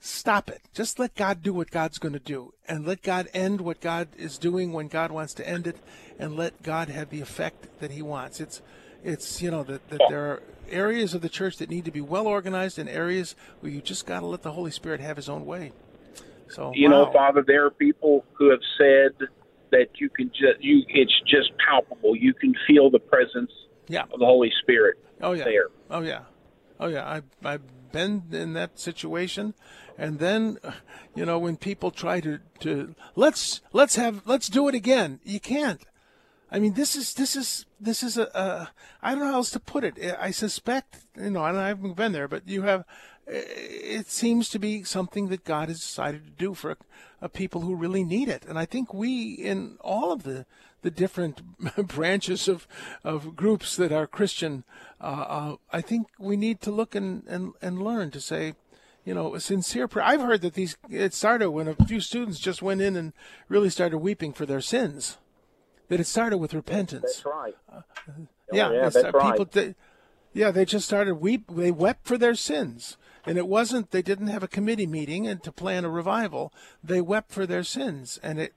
stop 0.00 0.48
it. 0.50 0.60
Just 0.72 0.98
let 0.98 1.14
God 1.14 1.42
do 1.42 1.52
what 1.52 1.70
God's 1.70 1.98
going 1.98 2.12
to 2.12 2.18
do, 2.18 2.54
and 2.66 2.86
let 2.86 3.02
God 3.02 3.28
end 3.34 3.60
what 3.60 3.80
God 3.80 4.08
is 4.16 4.38
doing 4.38 4.72
when 4.72 4.88
God 4.88 5.10
wants 5.10 5.34
to 5.34 5.48
end 5.48 5.66
it, 5.66 5.76
and 6.18 6.36
let 6.36 6.62
God 6.62 6.88
have 6.88 7.10
the 7.10 7.20
effect 7.20 7.80
that 7.80 7.90
He 7.90 8.02
wants. 8.02 8.40
It's 8.40 8.62
it's 9.04 9.40
you 9.42 9.50
know 9.50 9.62
that, 9.64 9.88
that 9.90 10.00
there 10.08 10.26
are 10.26 10.42
areas 10.70 11.14
of 11.14 11.22
the 11.22 11.28
church 11.28 11.56
that 11.58 11.70
need 11.70 11.84
to 11.84 11.90
be 11.90 12.00
well 12.00 12.26
organized, 12.26 12.78
and 12.78 12.88
areas 12.88 13.34
where 13.60 13.72
you 13.72 13.80
just 13.80 14.06
got 14.06 14.20
to 14.20 14.26
let 14.26 14.42
the 14.42 14.52
Holy 14.52 14.70
Spirit 14.70 15.00
have 15.00 15.16
His 15.16 15.28
own 15.28 15.46
way. 15.46 15.72
So 16.48 16.72
you 16.74 16.88
know. 16.88 17.10
Father, 17.12 17.44
there 17.46 17.64
are 17.66 17.70
people 17.70 18.24
who 18.34 18.50
have 18.50 18.60
said 18.78 19.28
that 19.70 19.88
you 19.98 20.08
can 20.08 20.28
just 20.30 20.60
you 20.60 20.84
it's 20.88 21.20
just 21.26 21.50
palpable. 21.58 22.16
You 22.16 22.34
can 22.34 22.54
feel 22.66 22.90
the 22.90 22.98
presence 22.98 23.52
yeah. 23.86 24.04
of 24.04 24.18
the 24.18 24.26
Holy 24.26 24.52
Spirit 24.62 24.98
Oh 25.20 25.32
yeah. 25.32 25.44
there. 25.44 25.68
Oh 25.90 26.00
yeah. 26.00 26.20
Oh 26.78 26.86
yeah. 26.86 27.04
I 27.04 27.22
I've 27.44 27.62
been 27.92 28.24
in 28.32 28.52
that 28.54 28.78
situation, 28.78 29.54
and 29.96 30.18
then, 30.18 30.58
you 31.14 31.24
know, 31.24 31.38
when 31.38 31.56
people 31.56 31.90
try 31.90 32.20
to 32.20 32.40
to 32.60 32.94
let's 33.16 33.60
let's 33.72 33.96
have 33.96 34.22
let's 34.26 34.48
do 34.48 34.68
it 34.68 34.74
again, 34.74 35.20
you 35.24 35.40
can't. 35.40 35.80
I 36.50 36.58
mean, 36.58 36.74
this 36.74 36.96
is 36.96 37.14
this 37.14 37.36
is 37.36 37.66
this 37.80 38.02
is 38.02 38.16
a, 38.16 38.24
a 38.34 38.70
I 39.02 39.10
don't 39.10 39.20
know 39.20 39.26
how 39.26 39.34
else 39.34 39.50
to 39.50 39.60
put 39.60 39.84
it. 39.84 39.98
I 40.18 40.30
suspect, 40.30 41.06
you 41.16 41.30
know, 41.30 41.42
I 41.42 41.50
I 41.50 41.68
haven't 41.68 41.96
been 41.96 42.12
there, 42.12 42.28
but 42.28 42.48
you 42.48 42.62
have. 42.62 42.84
It 43.30 44.06
seems 44.06 44.48
to 44.48 44.58
be 44.58 44.84
something 44.84 45.28
that 45.28 45.44
God 45.44 45.68
has 45.68 45.80
decided 45.80 46.24
to 46.24 46.30
do 46.30 46.54
for 46.54 46.70
a, 46.70 46.76
a 47.20 47.28
people 47.28 47.60
who 47.60 47.74
really 47.74 48.02
need 48.02 48.30
it, 48.30 48.46
and 48.48 48.58
I 48.58 48.64
think 48.64 48.94
we, 48.94 49.32
in 49.32 49.76
all 49.82 50.12
of 50.12 50.22
the 50.22 50.46
the 50.82 50.90
different 50.90 51.42
branches 51.88 52.48
of 52.48 52.66
of 53.04 53.36
groups 53.36 53.76
that 53.76 53.92
are 53.92 54.06
Christian, 54.06 54.64
uh, 55.00 55.04
uh, 55.04 55.56
I 55.72 55.80
think 55.80 56.08
we 56.18 56.36
need 56.36 56.60
to 56.62 56.70
look 56.70 56.94
and, 56.94 57.24
and 57.26 57.52
and 57.60 57.82
learn 57.82 58.10
to 58.12 58.20
say, 58.20 58.54
you 59.04 59.14
know, 59.14 59.34
a 59.34 59.40
sincere 59.40 59.88
prayer. 59.88 60.06
I've 60.06 60.20
heard 60.20 60.42
that 60.42 60.54
these 60.54 60.76
it 60.90 61.14
started 61.14 61.50
when 61.50 61.68
a 61.68 61.74
few 61.74 62.00
students 62.00 62.38
just 62.38 62.62
went 62.62 62.80
in 62.80 62.96
and 62.96 63.12
really 63.48 63.70
started 63.70 63.98
weeping 63.98 64.32
for 64.32 64.46
their 64.46 64.60
sins. 64.60 65.18
That 65.88 66.00
it 66.00 66.06
started 66.06 66.36
with 66.38 66.52
repentance. 66.52 67.22
That's 67.22 67.24
right. 67.24 67.56
Yeah, 68.52 68.72
yeah, 68.72 68.88
that's 68.88 68.96
uh, 68.96 69.10
right. 69.12 69.32
people. 69.32 69.46
They, 69.50 69.74
yeah, 70.34 70.50
they 70.50 70.64
just 70.64 70.86
started 70.86 71.16
weep. 71.16 71.44
They 71.48 71.70
wept 71.70 72.06
for 72.06 72.18
their 72.18 72.34
sins, 72.34 72.96
and 73.26 73.38
it 73.38 73.48
wasn't. 73.48 73.90
They 73.90 74.02
didn't 74.02 74.26
have 74.28 74.42
a 74.42 74.48
committee 74.48 74.86
meeting 74.86 75.26
and 75.26 75.42
to 75.42 75.52
plan 75.52 75.84
a 75.84 75.90
revival. 75.90 76.52
They 76.84 77.00
wept 77.00 77.32
for 77.32 77.46
their 77.46 77.64
sins, 77.64 78.20
and 78.22 78.38
it 78.38 78.52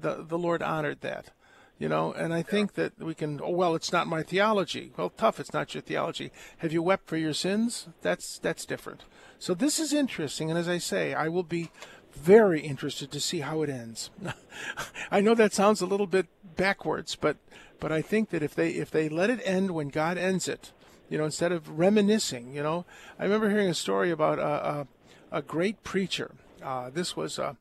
the 0.00 0.24
the 0.26 0.38
Lord 0.38 0.62
honored 0.62 1.00
that. 1.00 1.32
You 1.78 1.90
know, 1.90 2.12
and 2.12 2.32
I 2.32 2.42
think 2.42 2.72
that 2.74 2.98
we 2.98 3.14
can. 3.14 3.38
Oh 3.42 3.50
well, 3.50 3.74
it's 3.74 3.92
not 3.92 4.06
my 4.06 4.22
theology. 4.22 4.92
Well, 4.96 5.10
tough. 5.10 5.38
It's 5.38 5.52
not 5.52 5.74
your 5.74 5.82
theology. 5.82 6.32
Have 6.58 6.72
you 6.72 6.82
wept 6.82 7.06
for 7.06 7.18
your 7.18 7.34
sins? 7.34 7.88
That's 8.00 8.38
that's 8.38 8.64
different. 8.64 9.04
So 9.38 9.52
this 9.52 9.78
is 9.78 9.92
interesting, 9.92 10.48
and 10.48 10.58
as 10.58 10.68
I 10.68 10.78
say, 10.78 11.12
I 11.12 11.28
will 11.28 11.42
be 11.42 11.70
very 12.14 12.60
interested 12.60 13.10
to 13.12 13.20
see 13.20 13.40
how 13.40 13.60
it 13.60 13.68
ends. 13.68 14.10
I 15.10 15.20
know 15.20 15.34
that 15.34 15.52
sounds 15.52 15.82
a 15.82 15.86
little 15.86 16.06
bit 16.06 16.26
backwards, 16.56 17.14
but 17.14 17.36
but 17.78 17.92
I 17.92 18.00
think 18.00 18.30
that 18.30 18.42
if 18.42 18.54
they 18.54 18.70
if 18.70 18.90
they 18.90 19.08
let 19.08 19.30
it 19.30 19.40
end 19.44 19.72
when 19.72 19.88
God 19.88 20.16
ends 20.16 20.48
it, 20.48 20.72
you 21.10 21.18
know, 21.18 21.24
instead 21.24 21.52
of 21.52 21.78
reminiscing, 21.78 22.54
you 22.54 22.62
know, 22.62 22.86
I 23.18 23.24
remember 23.24 23.50
hearing 23.50 23.68
a 23.68 23.74
story 23.74 24.10
about 24.10 24.38
a 24.38 24.86
a, 25.30 25.38
a 25.38 25.42
great 25.42 25.84
preacher. 25.84 26.32
Uh, 26.62 26.88
this 26.88 27.16
was 27.16 27.38
uh, 27.38 27.54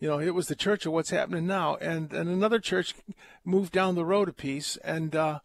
you 0.00 0.08
know, 0.08 0.20
it 0.20 0.34
was 0.34 0.46
the 0.46 0.54
church 0.54 0.86
of 0.86 0.92
what's 0.92 1.10
happening 1.10 1.46
now, 1.46 1.76
and 1.76 2.12
and 2.12 2.28
another 2.28 2.60
church 2.60 2.94
moved 3.44 3.72
down 3.72 3.94
the 3.94 4.04
road 4.04 4.28
a 4.28 4.32
piece, 4.32 4.76
and 4.78 5.16
uh, 5.16 5.40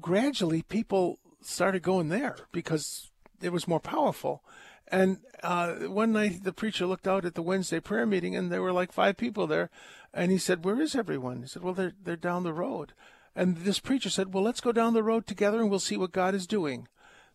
gradually 0.00 0.62
people 0.62 1.18
started 1.42 1.82
going 1.82 2.08
there 2.08 2.36
because 2.52 3.10
it 3.40 3.52
was 3.52 3.68
more 3.68 3.80
powerful. 3.80 4.42
And 4.88 5.18
uh, 5.42 5.74
one 5.88 6.12
night 6.12 6.44
the 6.44 6.52
preacher 6.52 6.86
looked 6.86 7.08
out 7.08 7.24
at 7.24 7.34
the 7.34 7.42
Wednesday 7.42 7.80
prayer 7.80 8.06
meeting, 8.06 8.36
and 8.36 8.50
there 8.50 8.62
were 8.62 8.72
like 8.72 8.92
five 8.92 9.16
people 9.16 9.46
there, 9.46 9.70
and 10.12 10.30
he 10.30 10.38
said, 10.38 10.64
"Where 10.64 10.80
is 10.80 10.94
everyone?" 10.94 11.42
He 11.42 11.48
said, 11.48 11.62
"Well, 11.62 11.74
they're 11.74 11.92
they're 12.02 12.16
down 12.16 12.44
the 12.44 12.52
road." 12.52 12.92
And 13.34 13.58
this 13.58 13.78
preacher 13.78 14.10
said, 14.10 14.32
"Well, 14.32 14.44
let's 14.44 14.60
go 14.60 14.72
down 14.72 14.94
the 14.94 15.02
road 15.02 15.26
together, 15.26 15.60
and 15.60 15.70
we'll 15.70 15.80
see 15.80 15.96
what 15.96 16.12
God 16.12 16.34
is 16.34 16.46
doing." 16.46 16.88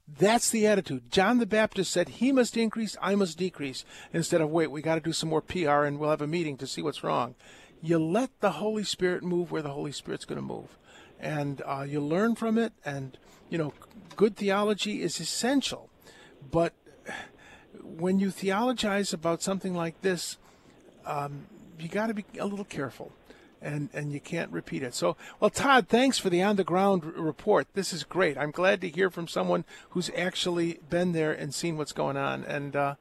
That's 0.08 0.50
the 0.50 0.66
attitude. 0.66 1.12
John 1.12 1.40
the 1.40 1.46
Baptist 1.46 1.92
said, 1.92 2.10
He 2.10 2.32
must 2.32 2.56
increase, 2.56 2.96
I 3.02 3.16
must 3.16 3.38
decrease. 3.38 3.84
Instead 4.14 4.42
of, 4.42 4.50
wait, 4.50 4.72
we 4.72 4.82
got 4.82 4.96
to 4.96 5.02
do 5.02 5.12
some 5.12 5.30
more 5.30 5.42
PR 5.42 5.84
and 5.84 6.00
we'll 6.00 6.10
have 6.10 6.22
a 6.22 6.28
meeting 6.28 6.58
to 6.58 6.68
see 6.68 6.82
what's 6.82 7.04
wrong. 7.04 7.36
You 7.82 8.00
let 8.00 8.30
the 8.40 8.52
Holy 8.52 8.84
Spirit 8.84 9.24
move 9.24 9.52
where 9.52 9.62
the 9.62 9.72
Holy 9.72 9.92
Spirit's 9.92 10.26
going 10.26 10.38
to 10.38 10.42
move. 10.42 10.78
And 11.20 11.62
uh, 11.66 11.86
you 11.88 12.00
learn 12.00 12.36
from 12.36 12.58
it. 12.58 12.74
And, 12.86 13.18
you 13.50 13.58
know, 13.58 13.74
good 14.16 14.38
theology 14.38 15.02
is 15.02 15.20
essential. 15.20 15.90
But 16.50 16.74
when 17.84 18.20
you 18.20 18.32
theologize 18.32 19.14
about 19.14 19.42
something 19.42 19.76
like 19.76 20.02
this, 20.02 20.38
um, 21.06 21.48
you 21.78 21.90
got 21.90 22.08
to 22.08 22.14
be 22.14 22.26
a 22.40 22.46
little 22.46 22.66
careful 22.66 23.12
and 23.62 23.90
and 23.94 24.12
you 24.12 24.20
can't 24.20 24.52
repeat 24.52 24.84
it. 24.84 24.94
So, 24.94 25.18
well, 25.40 25.50
Todd, 25.50 25.88
thanks 25.88 26.18
for 26.18 26.30
the 26.30 26.42
on 26.44 26.56
the 26.56 26.64
ground 26.64 27.04
r- 27.06 27.12
report. 27.22 27.68
This 27.74 27.92
is 27.94 28.04
great. 28.04 28.38
I'm 28.38 28.52
glad 28.52 28.82
to 28.82 28.90
hear 28.90 29.10
from 29.10 29.28
someone 29.28 29.66
who's 29.92 30.10
actually 30.16 30.80
been 30.90 31.12
there 31.14 31.32
and 31.34 31.54
seen 31.54 31.78
what's 31.78 31.92
going 31.94 32.18
on. 32.18 32.44
And 32.44 32.76
uh, 32.76 32.96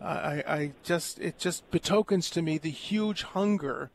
I, 0.00 0.42
I 0.46 0.72
just 0.82 1.18
it 1.20 1.38
just 1.38 1.70
betokens 1.70 2.30
to 2.30 2.42
me 2.42 2.58
the 2.58 2.70
huge 2.70 3.22
hunger 3.22 3.90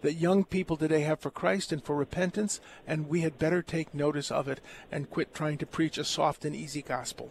that 0.00 0.14
young 0.14 0.42
people 0.42 0.76
today 0.76 1.00
have 1.02 1.20
for 1.20 1.30
Christ 1.30 1.70
and 1.70 1.84
for 1.84 1.94
repentance, 1.94 2.60
and 2.86 3.08
we 3.08 3.20
had 3.20 3.38
better 3.38 3.62
take 3.62 3.94
notice 3.94 4.32
of 4.32 4.48
it 4.48 4.60
and 4.90 5.08
quit 5.08 5.32
trying 5.32 5.58
to 5.58 5.66
preach 5.66 5.96
a 5.96 6.04
soft 6.04 6.44
and 6.44 6.56
easy 6.56 6.82
gospel. 6.82 7.30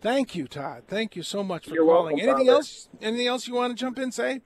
Thank 0.00 0.34
you, 0.34 0.48
Todd. 0.48 0.84
Thank 0.88 1.14
you 1.14 1.22
so 1.22 1.44
much 1.44 1.68
for 1.68 1.74
You're 1.74 1.84
calling. 1.84 2.16
welcome, 2.16 2.30
Anything 2.30 2.48
else? 2.48 2.88
Anything 3.02 3.26
else 3.26 3.46
you 3.46 3.54
want 3.54 3.76
to 3.76 3.80
jump 3.80 3.98
in? 3.98 4.10
Say. 4.10 4.40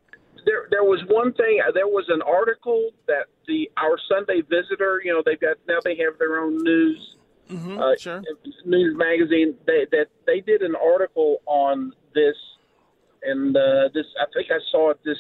There, 0.46 0.68
there 0.70 0.84
was 0.84 1.00
one 1.08 1.32
thing. 1.34 1.60
There 1.74 1.86
was 1.88 2.04
an 2.08 2.20
article 2.22 2.90
that 3.06 3.26
the 3.46 3.70
our 3.76 3.96
Sunday 4.08 4.42
Visitor. 4.42 5.00
You 5.04 5.14
know, 5.14 5.22
they've 5.24 5.40
got 5.40 5.56
now 5.68 5.78
they 5.84 5.96
have 5.96 6.18
their 6.18 6.38
own 6.40 6.62
news 6.62 7.16
Mm-hmm. 7.50 7.78
uh, 7.78 7.94
sure. 7.98 8.22
news 8.64 8.96
magazine. 8.96 9.54
They, 9.66 9.84
that 9.92 10.06
they 10.26 10.40
did 10.40 10.62
an 10.62 10.74
article 10.74 11.42
on 11.44 11.92
this, 12.14 12.34
and 13.22 13.54
uh, 13.54 13.90
this 13.92 14.06
I 14.18 14.24
think 14.32 14.50
I 14.50 14.56
saw 14.72 14.90
it 14.92 14.98
this 15.04 15.18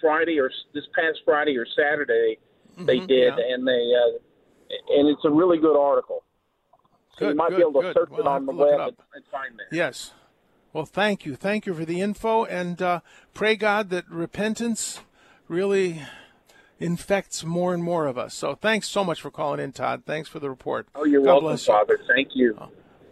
Friday 0.00 0.40
or 0.40 0.50
this 0.72 0.84
past 0.94 1.18
Friday 1.26 1.58
or 1.58 1.66
Saturday. 1.76 2.38
they 2.78 3.00
did, 3.00 3.34
Mm-hmm. 3.34 3.38
yeah. 3.38 3.54
and 3.54 3.68
they 3.68 3.72
uh, 3.72 4.96
and 4.98 5.08
it's 5.08 5.24
a 5.26 5.30
really 5.30 5.58
good 5.58 5.76
article. 5.78 6.24
So 7.18 7.28
you 7.28 7.34
might 7.34 7.50
good, 7.50 7.56
be 7.56 7.62
able 7.62 7.82
to 7.82 7.88
good. 7.88 7.94
search 7.94 8.10
Well, 8.12 8.20
it 8.20 8.26
on 8.26 8.46
the 8.46 8.52
web 8.52 8.80
and, 8.80 8.96
and 9.14 9.24
find 9.30 9.58
that. 9.58 9.74
Yes. 9.76 10.14
Well, 10.78 10.86
thank 10.86 11.26
you. 11.26 11.34
Thank 11.34 11.66
you 11.66 11.74
for 11.74 11.84
the 11.84 12.00
info. 12.00 12.44
And 12.44 12.80
uh, 12.80 13.00
pray, 13.34 13.56
God, 13.56 13.90
that 13.90 14.08
repentance 14.08 15.00
really 15.48 16.02
infects 16.78 17.42
more 17.42 17.74
and 17.74 17.82
more 17.82 18.06
of 18.06 18.16
us. 18.16 18.32
So 18.32 18.54
thanks 18.54 18.86
so 18.88 19.02
much 19.02 19.20
for 19.20 19.32
calling 19.32 19.58
in, 19.58 19.72
Todd. 19.72 20.04
Thanks 20.06 20.28
for 20.28 20.38
the 20.38 20.48
report. 20.48 20.86
Oh, 20.94 21.04
you're 21.04 21.20
God 21.22 21.26
welcome, 21.42 21.46
bless 21.48 21.66
you. 21.66 21.74
Father. 21.74 21.98
Thank 22.06 22.28
you. 22.36 22.54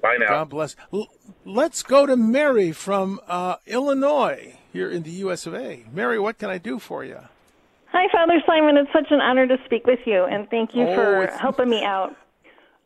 Bye 0.00 0.16
now. 0.20 0.28
God 0.28 0.48
bless. 0.50 0.76
L- 0.94 1.08
let's 1.44 1.82
go 1.82 2.06
to 2.06 2.16
Mary 2.16 2.70
from 2.70 3.18
uh, 3.26 3.56
Illinois 3.66 4.54
here 4.72 4.88
in 4.88 5.02
the 5.02 5.10
U.S. 5.26 5.44
of 5.44 5.56
A. 5.56 5.86
Mary, 5.92 6.20
what 6.20 6.38
can 6.38 6.50
I 6.50 6.58
do 6.58 6.78
for 6.78 7.02
you? 7.04 7.18
Hi, 7.90 8.06
Father 8.12 8.40
Simon. 8.46 8.76
It's 8.76 8.92
such 8.92 9.10
an 9.10 9.20
honor 9.20 9.48
to 9.48 9.56
speak 9.64 9.88
with 9.88 9.98
you, 10.06 10.22
and 10.22 10.48
thank 10.50 10.72
you 10.72 10.86
Oh, 10.86 10.94
for 10.94 11.22
it's- 11.24 11.40
helping 11.40 11.68
me 11.68 11.82
out. 11.82 12.10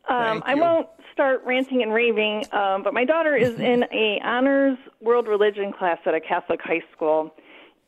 Um, 0.09 0.41
Thank 0.41 0.43
I 0.47 0.55
won't 0.55 0.87
start 1.21 1.43
ranting 1.45 1.83
and 1.83 1.93
raving, 1.93 2.45
um, 2.51 2.81
but 2.81 2.95
my 2.95 3.05
daughter 3.05 3.35
is 3.35 3.53
in 3.59 3.83
a 3.93 4.19
honors 4.23 4.75
world 5.01 5.27
religion 5.27 5.71
class 5.71 5.99
at 6.07 6.15
a 6.15 6.19
Catholic 6.19 6.59
high 6.63 6.81
school, 6.91 7.31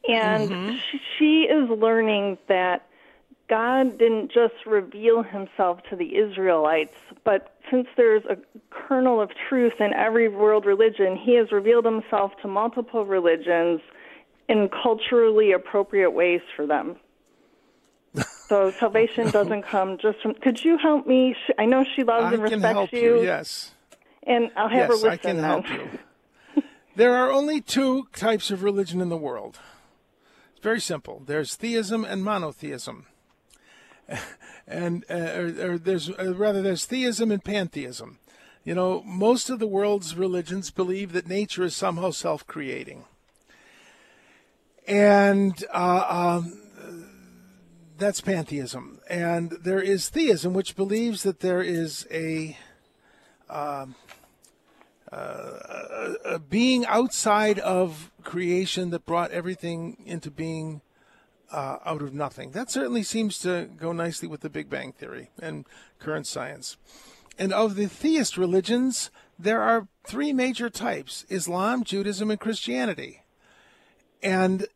and 0.08 0.52
Mm-hmm. 0.52 0.78
she, 0.92 1.00
she 1.18 1.42
is 1.52 1.68
learning 1.68 2.38
that 2.48 2.86
God 3.50 3.98
didn't 3.98 4.32
just 4.32 4.54
reveal 4.68 5.24
Himself 5.24 5.80
to 5.90 5.96
the 5.96 6.16
Israelites, 6.16 6.94
but 7.26 7.58
since 7.72 7.88
there's 7.98 8.24
a 8.26 8.38
kernel 8.70 9.20
of 9.20 9.32
truth 9.50 9.74
in 9.80 9.96
every 9.96 10.28
world 10.28 10.68
religion, 10.68 11.18
He 11.18 11.34
has 11.38 11.52
revealed 11.52 11.86
Himself 11.86 12.34
to 12.44 12.48
multiple 12.48 13.04
religions 13.04 13.82
in 14.48 14.70
culturally 14.70 15.54
appropriate 15.54 16.12
ways 16.12 16.42
for 16.56 16.68
them. 16.68 16.98
So 18.54 18.70
salvation 18.70 19.32
doesn't 19.32 19.64
come 19.64 19.98
just 19.98 20.22
from. 20.22 20.36
Could 20.36 20.64
you 20.64 20.78
help 20.78 21.08
me? 21.08 21.36
I 21.58 21.66
know 21.66 21.84
she 21.96 22.04
loves 22.04 22.26
I 22.26 22.34
and 22.34 22.36
can 22.36 22.42
respects 22.44 22.74
help 22.76 22.94
you, 22.94 23.00
you. 23.00 23.24
Yes. 23.24 23.72
and 24.22 24.52
I'll 24.56 24.70
have 24.70 24.90
her 24.90 24.94
yes, 24.94 25.02
listen 25.02 25.10
I 25.10 25.18
can 25.18 25.38
then. 25.38 25.46
help 25.46 25.70
you. 25.70 26.64
There 26.96 27.16
are 27.16 27.32
only 27.32 27.62
two 27.62 28.10
types 28.16 28.52
of 28.52 28.62
religion 28.62 29.02
in 29.02 29.10
the 29.10 29.18
world. 29.18 29.58
It's 30.52 30.62
very 30.62 30.80
simple. 30.80 31.24
There's 31.26 31.56
theism 31.56 32.06
and 32.06 32.24
monotheism. 32.24 33.08
And 34.68 35.04
uh, 35.10 35.14
or, 35.14 35.72
or 35.72 35.78
there's 35.80 36.12
uh, 36.12 36.36
rather 36.36 36.62
there's 36.62 36.86
theism 36.86 37.32
and 37.32 37.44
pantheism. 37.44 38.20
You 38.64 38.76
know, 38.76 39.02
most 39.04 39.50
of 39.50 39.58
the 39.58 39.68
world's 39.68 40.16
religions 40.16 40.70
believe 40.70 41.12
that 41.14 41.28
nature 41.28 41.64
is 41.64 41.76
somehow 41.76 42.12
self-creating. 42.12 43.04
And 44.88 45.62
uh, 45.74 46.06
um, 46.08 46.63
that's 47.98 48.22
pantheism. 48.22 49.00
And 49.10 49.52
there 49.64 49.82
is 49.82 50.10
theism, 50.10 50.54
which 50.54 50.76
believes 50.76 51.24
that 51.24 51.40
there 51.40 51.62
is 51.62 52.08
a 52.12 52.58
a 53.50 53.88
being 56.50 56.86
outside 56.86 57.60
of 57.60 58.12
creation 58.24 58.90
that 58.90 59.06
brought 59.06 59.32
everything 59.32 59.98
into 60.06 60.32
being 60.32 60.82
uh, 61.52 61.78
out 61.86 62.02
of 62.02 62.14
nothing. 62.14 62.52
That 62.52 62.72
certainly 62.72 63.04
seems 63.04 63.38
to 63.40 63.70
go 63.78 63.92
nicely 63.92 64.28
with 64.28 64.42
the 64.42 64.50
Big 64.50 64.70
Bang 64.70 64.92
Theory 64.92 65.30
and 65.40 65.66
current 66.00 66.26
science. 66.26 66.78
And 67.38 67.54
of 67.54 67.76
the 67.76 67.88
theist 67.88 68.38
religions, 68.38 69.12
there 69.38 69.62
are 69.62 69.88
three 70.06 70.34
major 70.34 70.70
types 70.70 71.26
Islam, 71.30 71.84
Judaism, 71.84 72.32
and 72.32 72.40
Christianity. 72.40 73.24
And 74.22 74.68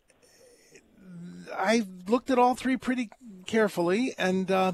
I 1.55 1.85
looked 2.07 2.29
at 2.29 2.39
all 2.39 2.55
three 2.55 2.77
pretty 2.77 3.09
carefully, 3.45 4.13
and 4.17 4.49
uh, 4.51 4.73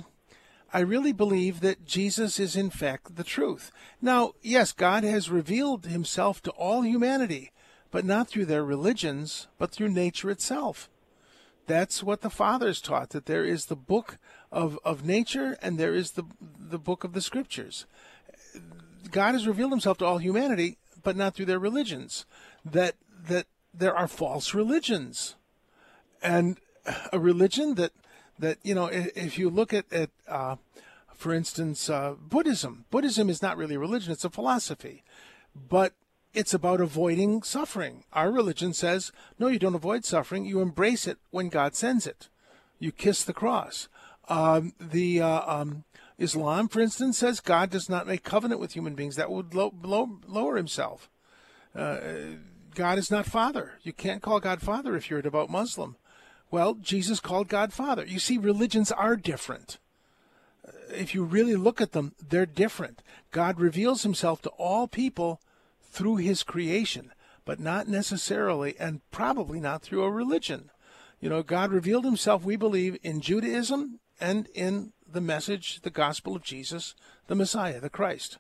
I 0.74 0.80
really 0.80 1.12
believe 1.12 1.60
that 1.60 1.86
Jesus 1.86 2.40
is, 2.40 2.56
in 2.56 2.70
fact, 2.70 3.16
the 3.16 3.24
truth. 3.24 3.72
Now, 4.02 4.34
yes, 4.42 4.72
God 4.72 5.04
has 5.04 5.30
revealed 5.30 5.86
himself 5.86 6.42
to 6.44 6.52
all 6.52 6.82
humanity, 6.82 7.52
but 7.92 8.06
not 8.06 8.28
through 8.28 8.46
their 8.46 8.64
religions, 8.64 9.48
but 9.60 9.72
through 9.72 9.90
nature 9.90 10.32
itself. 10.32 10.90
That's 11.68 12.04
what 12.04 12.22
the 12.22 12.30
fathers 12.30 12.82
taught, 12.82 13.12
that 13.12 13.28
there 13.28 13.46
is 13.46 13.68
the 13.68 13.76
book 13.76 14.18
of, 14.52 14.80
of 14.84 15.06
nature 15.06 15.58
and 15.62 15.78
there 15.78 15.94
is 15.94 16.12
the, 16.12 16.24
the 16.42 16.80
book 16.80 17.04
of 17.04 17.14
the 17.14 17.22
scriptures. 17.22 17.86
God 19.12 19.34
has 19.34 19.48
revealed 19.48 19.72
himself 19.72 19.98
to 20.00 20.06
all 20.06 20.18
humanity, 20.18 20.78
but 21.04 21.16
not 21.16 21.36
through 21.36 21.46
their 21.46 21.60
religions. 21.60 22.26
That, 22.66 22.96
that 23.28 23.46
there 23.74 23.96
are 23.96 24.08
false 24.08 24.54
religions. 24.54 25.36
And 26.22 26.58
a 27.12 27.20
religion 27.20 27.76
that 27.76 27.92
that 28.40 28.58
you 28.64 28.76
know 28.76 28.88
if 28.88 29.38
you 29.38 29.50
look 29.50 29.74
at 29.74 29.92
at 29.92 30.10
uh, 30.28 30.56
for 31.14 31.34
instance 31.34 31.90
uh, 31.90 32.16
Buddhism 32.20 32.86
Buddhism 32.90 33.30
is 33.30 33.42
not 33.42 33.58
really 33.58 33.76
a 33.76 33.80
religion 33.80 34.12
it's 34.12 34.26
a 34.26 34.30
philosophy 34.30 35.04
but 35.56 35.94
it's 36.34 36.54
about 36.54 36.82
avoiding 36.82 37.44
suffering 37.44 38.04
our 38.14 38.32
religion 38.32 38.74
says 38.74 39.12
no 39.40 39.48
you 39.48 39.60
don't 39.60 39.76
avoid 39.76 40.06
suffering 40.06 40.46
you 40.46 40.62
embrace 40.62 41.08
it 41.08 41.18
when 41.32 41.50
God 41.50 41.76
sends 41.76 42.08
it 42.08 42.30
you 42.80 42.92
kiss 42.92 43.24
the 43.24 43.34
cross 43.34 43.88
um, 44.30 44.74
the 44.80 45.22
uh, 45.22 45.42
um, 45.62 45.84
Islam 46.18 46.68
for 46.68 46.82
instance 46.82 47.20
says 47.20 47.40
God 47.40 47.70
does 47.70 47.90
not 47.90 48.08
make 48.08 48.24
covenant 48.24 48.60
with 48.60 48.74
human 48.74 48.96
beings 48.96 49.16
that 49.16 49.32
would 49.32 49.54
low, 49.54 49.74
lower 50.28 50.58
himself 50.58 51.10
God 52.74 52.98
is 52.98 53.12
not 53.12 53.26
Father. 53.26 53.74
You 53.84 53.94
can't 53.94 54.22
call 54.22 54.40
God 54.40 54.62
Father 54.62 54.96
if 54.96 55.10
you're 55.10 55.20
a 55.20 55.24
devout 55.24 55.50
Muslim. 55.50 55.96
Well, 56.54 56.76
Jesus 56.76 57.20
called 57.20 57.48
God 57.48 57.74
Father. 57.74 58.06
You 58.06 58.20
see, 58.20 58.38
religions 58.38 58.92
are 58.92 59.16
different. 59.16 59.80
If 60.92 61.16
you 61.16 61.24
really 61.24 61.56
look 61.56 61.82
at 61.82 61.94
them, 61.94 62.14
they're 62.22 62.46
different. 62.46 63.02
God 63.32 63.60
reveals 63.60 64.04
himself 64.04 64.44
to 64.44 64.52
all 64.52 64.88
people 64.88 65.42
through 65.82 66.18
his 66.18 66.44
creation, 66.44 67.12
but 67.44 67.60
not 67.60 67.88
necessarily 67.88 68.76
and 68.80 69.02
probably 69.10 69.60
not 69.60 69.82
through 69.82 70.04
a 70.04 70.12
religion. 70.12 70.70
You 71.20 71.30
know, 71.30 71.42
God 71.42 71.72
revealed 71.72 72.06
himself, 72.06 72.44
we 72.44 72.56
believe, 72.56 73.00
in 73.02 73.20
Judaism 73.20 74.00
and 74.22 74.48
in 74.54 74.94
the 75.12 75.22
message, 75.22 75.82
the 75.82 75.90
gospel 75.90 76.36
of 76.36 76.44
Jesus, 76.44 76.94
the 77.26 77.34
Messiah, 77.34 77.80
the 77.80 77.90
Christ. 77.90 78.38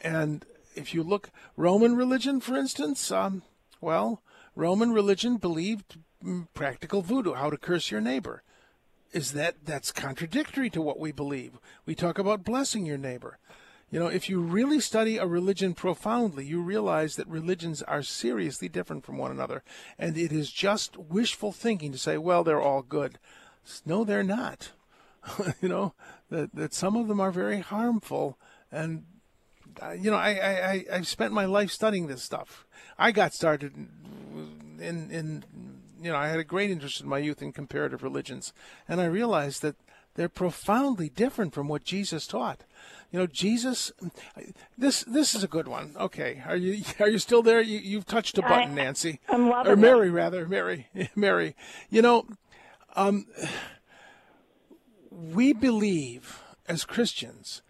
And 0.00 0.46
if 0.74 0.94
you 0.94 1.02
look, 1.02 1.28
Roman 1.58 1.94
religion, 1.94 2.40
for 2.40 2.56
instance, 2.56 3.12
um, 3.12 3.42
well, 3.82 4.22
Roman 4.56 4.92
religion 4.92 5.36
believed 5.36 5.98
practical 6.54 7.02
voodoo, 7.02 7.34
how 7.34 7.50
to 7.50 7.56
curse 7.56 7.90
your 7.90 8.00
neighbor. 8.00 8.42
Is 9.12 9.32
that 9.32 9.64
that's 9.64 9.90
contradictory 9.90 10.70
to 10.70 10.80
what 10.80 11.00
we 11.00 11.12
believe? 11.12 11.58
We 11.84 11.94
talk 11.94 12.18
about 12.18 12.44
blessing 12.44 12.86
your 12.86 12.98
neighbor. 12.98 13.38
You 13.90 13.98
know, 13.98 14.06
if 14.06 14.28
you 14.28 14.40
really 14.40 14.78
study 14.78 15.16
a 15.16 15.26
religion 15.26 15.74
profoundly, 15.74 16.44
you 16.44 16.62
realize 16.62 17.16
that 17.16 17.26
religions 17.26 17.82
are 17.82 18.02
seriously 18.02 18.68
different 18.68 19.04
from 19.04 19.18
one 19.18 19.32
another, 19.32 19.64
and 19.98 20.16
it 20.16 20.30
is 20.30 20.52
just 20.52 20.96
wishful 20.96 21.50
thinking 21.50 21.90
to 21.90 21.98
say, 21.98 22.16
well, 22.16 22.44
they're 22.44 22.62
all 22.62 22.82
good. 22.82 23.18
No, 23.84 24.04
they're 24.04 24.22
not. 24.22 24.70
you 25.60 25.68
know, 25.68 25.94
that, 26.30 26.54
that 26.54 26.72
some 26.72 26.94
of 26.94 27.08
them 27.08 27.20
are 27.20 27.32
very 27.32 27.60
harmful, 27.60 28.38
and 28.70 29.04
uh, 29.82 29.92
you 29.92 30.10
know, 30.10 30.16
I, 30.16 30.34
I, 30.34 30.50
I, 30.50 30.84
I've 30.92 31.08
spent 31.08 31.32
my 31.32 31.44
life 31.44 31.70
studying 31.70 32.06
this 32.06 32.22
stuff. 32.22 32.66
I 32.96 33.10
got 33.10 33.34
started 33.34 33.74
in, 33.74 35.10
in, 35.10 35.44
you 36.00 36.10
know, 36.10 36.16
I 36.16 36.28
had 36.28 36.38
a 36.38 36.44
great 36.44 36.70
interest 36.70 37.00
in 37.00 37.08
my 37.08 37.18
youth 37.18 37.42
in 37.42 37.52
comparative 37.52 38.02
religions, 38.02 38.52
and 38.88 39.00
I 39.00 39.04
realized 39.06 39.62
that 39.62 39.76
they're 40.14 40.28
profoundly 40.28 41.08
different 41.08 41.54
from 41.54 41.68
what 41.68 41.84
Jesus 41.84 42.26
taught. 42.26 42.64
You 43.12 43.20
know, 43.20 43.26
Jesus. 43.26 43.92
This 44.76 45.02
this 45.04 45.34
is 45.34 45.44
a 45.44 45.48
good 45.48 45.68
one. 45.68 45.94
Okay, 45.98 46.42
are 46.46 46.56
you 46.56 46.82
are 47.00 47.08
you 47.08 47.18
still 47.18 47.42
there? 47.42 47.60
You 47.60 47.78
you've 47.78 48.06
touched 48.06 48.38
a 48.38 48.42
button, 48.42 48.72
I- 48.72 48.74
Nancy, 48.74 49.20
I'm 49.28 49.48
loving 49.48 49.70
or 49.70 49.74
it. 49.74 49.78
Mary 49.78 50.10
rather, 50.10 50.46
Mary, 50.48 50.88
Mary. 51.14 51.54
You 51.90 52.02
know, 52.02 52.26
um, 52.96 53.26
we 55.10 55.52
believe 55.52 56.42
as 56.66 56.84
Christians 56.84 57.62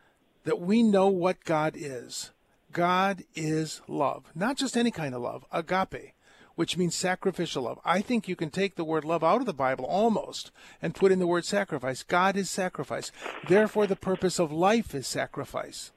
that 0.44 0.60
we 0.60 0.82
know 0.82 1.08
what 1.08 1.44
God 1.44 1.74
is. 1.76 2.30
God 2.72 3.24
is 3.34 3.80
love, 3.88 4.26
not 4.34 4.56
just 4.56 4.76
any 4.76 4.92
kind 4.92 5.12
of 5.12 5.22
love, 5.22 5.44
agape, 5.50 6.12
which 6.61 6.76
means 6.76 6.94
sacrificial 6.94 7.62
love. 7.62 7.78
I 7.86 8.02
think 8.02 8.28
you 8.28 8.36
can 8.36 8.50
take 8.50 8.74
the 8.74 8.84
word 8.84 9.02
love 9.02 9.24
out 9.24 9.40
of 9.40 9.46
the 9.46 9.54
Bible 9.54 9.86
almost 9.86 10.50
and 10.82 10.94
put 10.94 11.11
in 11.11 11.18
the 11.18 11.26
word 11.26 11.46
sacrifice. 11.46 12.02
God 12.02 12.36
is 12.36 12.50
sacrifice. 12.50 13.11
Therefore, 13.48 13.86
the 13.86 13.96
purpose 13.96 14.38
of 14.38 14.52
life 14.52 14.94
is 14.94 15.06
sacrifice. 15.06 15.90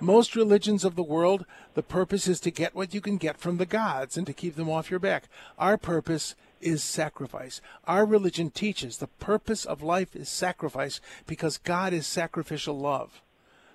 Most 0.00 0.34
religions 0.34 0.86
of 0.86 0.96
the 0.96 1.02
world, 1.02 1.44
the 1.74 1.82
purpose 1.82 2.28
is 2.28 2.40
to 2.40 2.50
get 2.50 2.74
what 2.74 2.94
you 2.94 3.02
can 3.02 3.18
get 3.18 3.36
from 3.36 3.58
the 3.58 3.66
gods 3.66 4.16
and 4.16 4.26
to 4.26 4.32
keep 4.32 4.56
them 4.56 4.70
off 4.70 4.90
your 4.90 5.00
back. 5.00 5.24
Our 5.58 5.76
purpose 5.76 6.34
is 6.62 6.82
sacrifice. 6.82 7.60
Our 7.84 8.06
religion 8.06 8.48
teaches 8.48 8.96
the 8.96 9.08
purpose 9.08 9.66
of 9.66 9.82
life 9.82 10.16
is 10.16 10.30
sacrifice 10.30 10.98
because 11.26 11.58
God 11.58 11.92
is 11.92 12.06
sacrificial 12.06 12.78
love. 12.78 13.20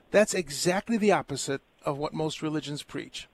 That's 0.09 0.33
exactly 0.33 0.97
the 0.97 1.11
opposite 1.11 1.61
of 1.85 1.99
what 1.99 2.15
most 2.15 2.41
religions 2.41 2.81
preach. 2.81 3.27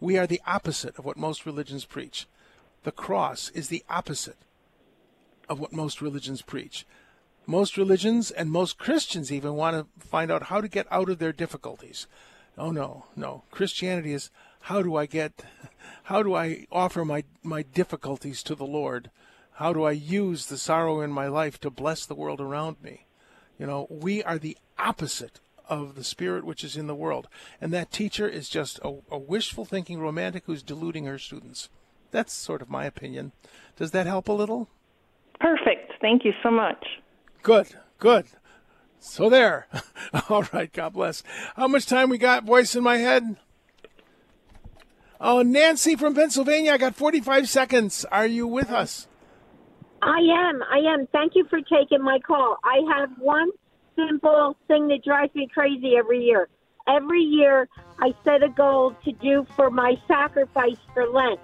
We 0.00 0.18
are 0.18 0.26
the 0.26 0.42
opposite 0.46 0.98
of 0.98 1.04
what 1.04 1.16
most 1.16 1.46
religions 1.46 1.84
preach. 1.84 2.26
The 2.84 2.92
cross 2.92 3.50
is 3.50 3.68
the 3.68 3.84
opposite 3.88 4.36
of 5.48 5.58
what 5.58 5.72
most 5.72 6.02
religions 6.02 6.42
preach. 6.42 6.86
most 7.46 7.76
religions 7.76 8.30
and 8.30 8.50
most 8.50 8.76
Christians 8.76 9.30
even 9.30 9.54
want 9.54 9.76
to 9.76 10.06
find 10.06 10.30
out 10.32 10.44
how 10.44 10.60
to 10.60 10.68
get 10.68 10.86
out 10.90 11.08
of 11.08 11.18
their 11.18 11.32
difficulties. 11.32 12.06
Oh 12.58 12.72
no, 12.72 13.06
no. 13.14 13.44
Christianity 13.50 14.12
is 14.12 14.30
how 14.62 14.82
do 14.82 14.96
I 14.96 15.06
get 15.06 15.44
how 16.04 16.22
do 16.22 16.34
I 16.34 16.66
offer 16.72 17.04
my 17.04 17.24
my 17.42 17.62
difficulties 17.62 18.42
to 18.44 18.54
the 18.54 18.66
Lord? 18.66 19.10
How 19.54 19.72
do 19.72 19.84
I 19.84 19.92
use 19.92 20.46
the 20.46 20.58
sorrow 20.58 21.00
in 21.00 21.10
my 21.12 21.28
life 21.28 21.58
to 21.60 21.70
bless 21.70 22.04
the 22.04 22.14
world 22.14 22.40
around 22.40 22.82
me? 22.82 23.06
You 23.58 23.66
know, 23.66 23.86
we 23.88 24.22
are 24.22 24.38
the 24.38 24.58
opposite 24.78 25.40
of 25.68 25.94
the 25.94 26.04
spirit 26.04 26.44
which 26.44 26.64
is 26.64 26.76
in 26.76 26.86
the 26.86 26.94
world. 26.94 27.28
And 27.60 27.72
that 27.72 27.90
teacher 27.90 28.28
is 28.28 28.48
just 28.48 28.78
a, 28.82 28.98
a 29.10 29.18
wishful 29.18 29.64
thinking 29.64 30.00
romantic 30.00 30.44
who's 30.46 30.62
deluding 30.62 31.04
her 31.04 31.18
students. 31.18 31.68
That's 32.10 32.32
sort 32.32 32.62
of 32.62 32.70
my 32.70 32.84
opinion. 32.84 33.32
Does 33.76 33.90
that 33.90 34.06
help 34.06 34.28
a 34.28 34.32
little? 34.32 34.68
Perfect. 35.40 35.92
Thank 36.00 36.24
you 36.24 36.32
so 36.42 36.50
much. 36.50 36.84
Good, 37.42 37.68
good. 37.98 38.26
So 38.98 39.28
there. 39.28 39.66
All 40.28 40.44
right, 40.52 40.72
God 40.72 40.94
bless. 40.94 41.22
How 41.56 41.68
much 41.68 41.86
time 41.86 42.08
we 42.08 42.18
got, 42.18 42.44
voice 42.44 42.74
in 42.74 42.82
my 42.82 42.96
head? 42.96 43.36
Oh, 45.20 45.42
Nancy 45.42 45.96
from 45.96 46.14
Pennsylvania, 46.14 46.72
I 46.72 46.78
got 46.78 46.94
45 46.94 47.48
seconds. 47.48 48.04
Are 48.12 48.26
you 48.26 48.46
with 48.46 48.70
us? 48.70 49.08
I 50.02 50.18
am. 50.18 50.62
I 50.62 50.78
am. 50.92 51.06
Thank 51.06 51.34
you 51.34 51.46
for 51.48 51.60
taking 51.60 52.02
my 52.02 52.18
call. 52.18 52.58
I 52.62 52.80
have 52.96 53.10
one 53.18 53.50
simple 53.96 54.56
thing 54.68 54.88
that 54.88 55.04
drives 55.04 55.34
me 55.34 55.48
crazy 55.52 55.96
every 55.96 56.22
year. 56.24 56.48
Every 56.88 57.22
year, 57.22 57.68
I 57.98 58.14
set 58.24 58.42
a 58.42 58.48
goal 58.48 58.94
to 59.04 59.12
do 59.12 59.46
for 59.56 59.70
my 59.70 59.94
sacrifice 60.06 60.76
for 60.94 61.06
Lent, 61.08 61.40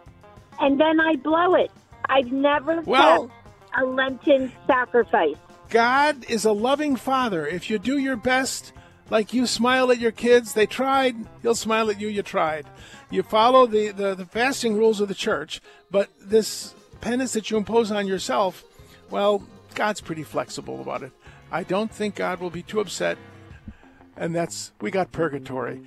and 0.60 0.80
then 0.80 1.00
I 1.00 1.16
blow 1.16 1.54
it. 1.54 1.70
I've 2.08 2.30
never 2.30 2.80
Well- 2.82 3.28
kept 3.28 3.82
a 3.82 3.84
Lenten 3.84 4.52
sacrifice. 4.66 5.36
God 5.70 6.24
is 6.28 6.44
a 6.44 6.52
loving 6.52 6.96
father. 6.96 7.46
If 7.46 7.70
you 7.70 7.78
do 7.78 7.96
your 7.96 8.16
best, 8.16 8.72
like 9.10 9.32
you 9.32 9.46
smile 9.46 9.90
at 9.90 9.98
your 9.98 10.12
kids, 10.12 10.52
they 10.52 10.66
tried, 10.66 11.16
he'll 11.40 11.54
smile 11.54 11.90
at 11.90 12.00
you, 12.00 12.08
you 12.08 12.22
tried. 12.22 12.66
You 13.10 13.22
follow 13.22 13.66
the, 13.66 13.88
the, 13.88 14.14
the 14.14 14.26
fasting 14.26 14.76
rules 14.76 15.00
of 15.00 15.08
the 15.08 15.14
church, 15.14 15.60
but 15.90 16.10
this 16.20 16.74
penance 17.00 17.32
that 17.32 17.50
you 17.50 17.56
impose 17.56 17.90
on 17.90 18.06
yourself, 18.06 18.62
well, 19.10 19.42
God's 19.74 20.00
pretty 20.00 20.22
flexible 20.22 20.80
about 20.80 21.02
it. 21.02 21.12
I 21.54 21.64
don't 21.64 21.92
think 21.92 22.14
God 22.14 22.40
will 22.40 22.48
be 22.48 22.62
too 22.62 22.80
upset. 22.80 23.18
And 24.16 24.34
that's, 24.34 24.72
we 24.80 24.90
got 24.90 25.12
purgatory. 25.12 25.82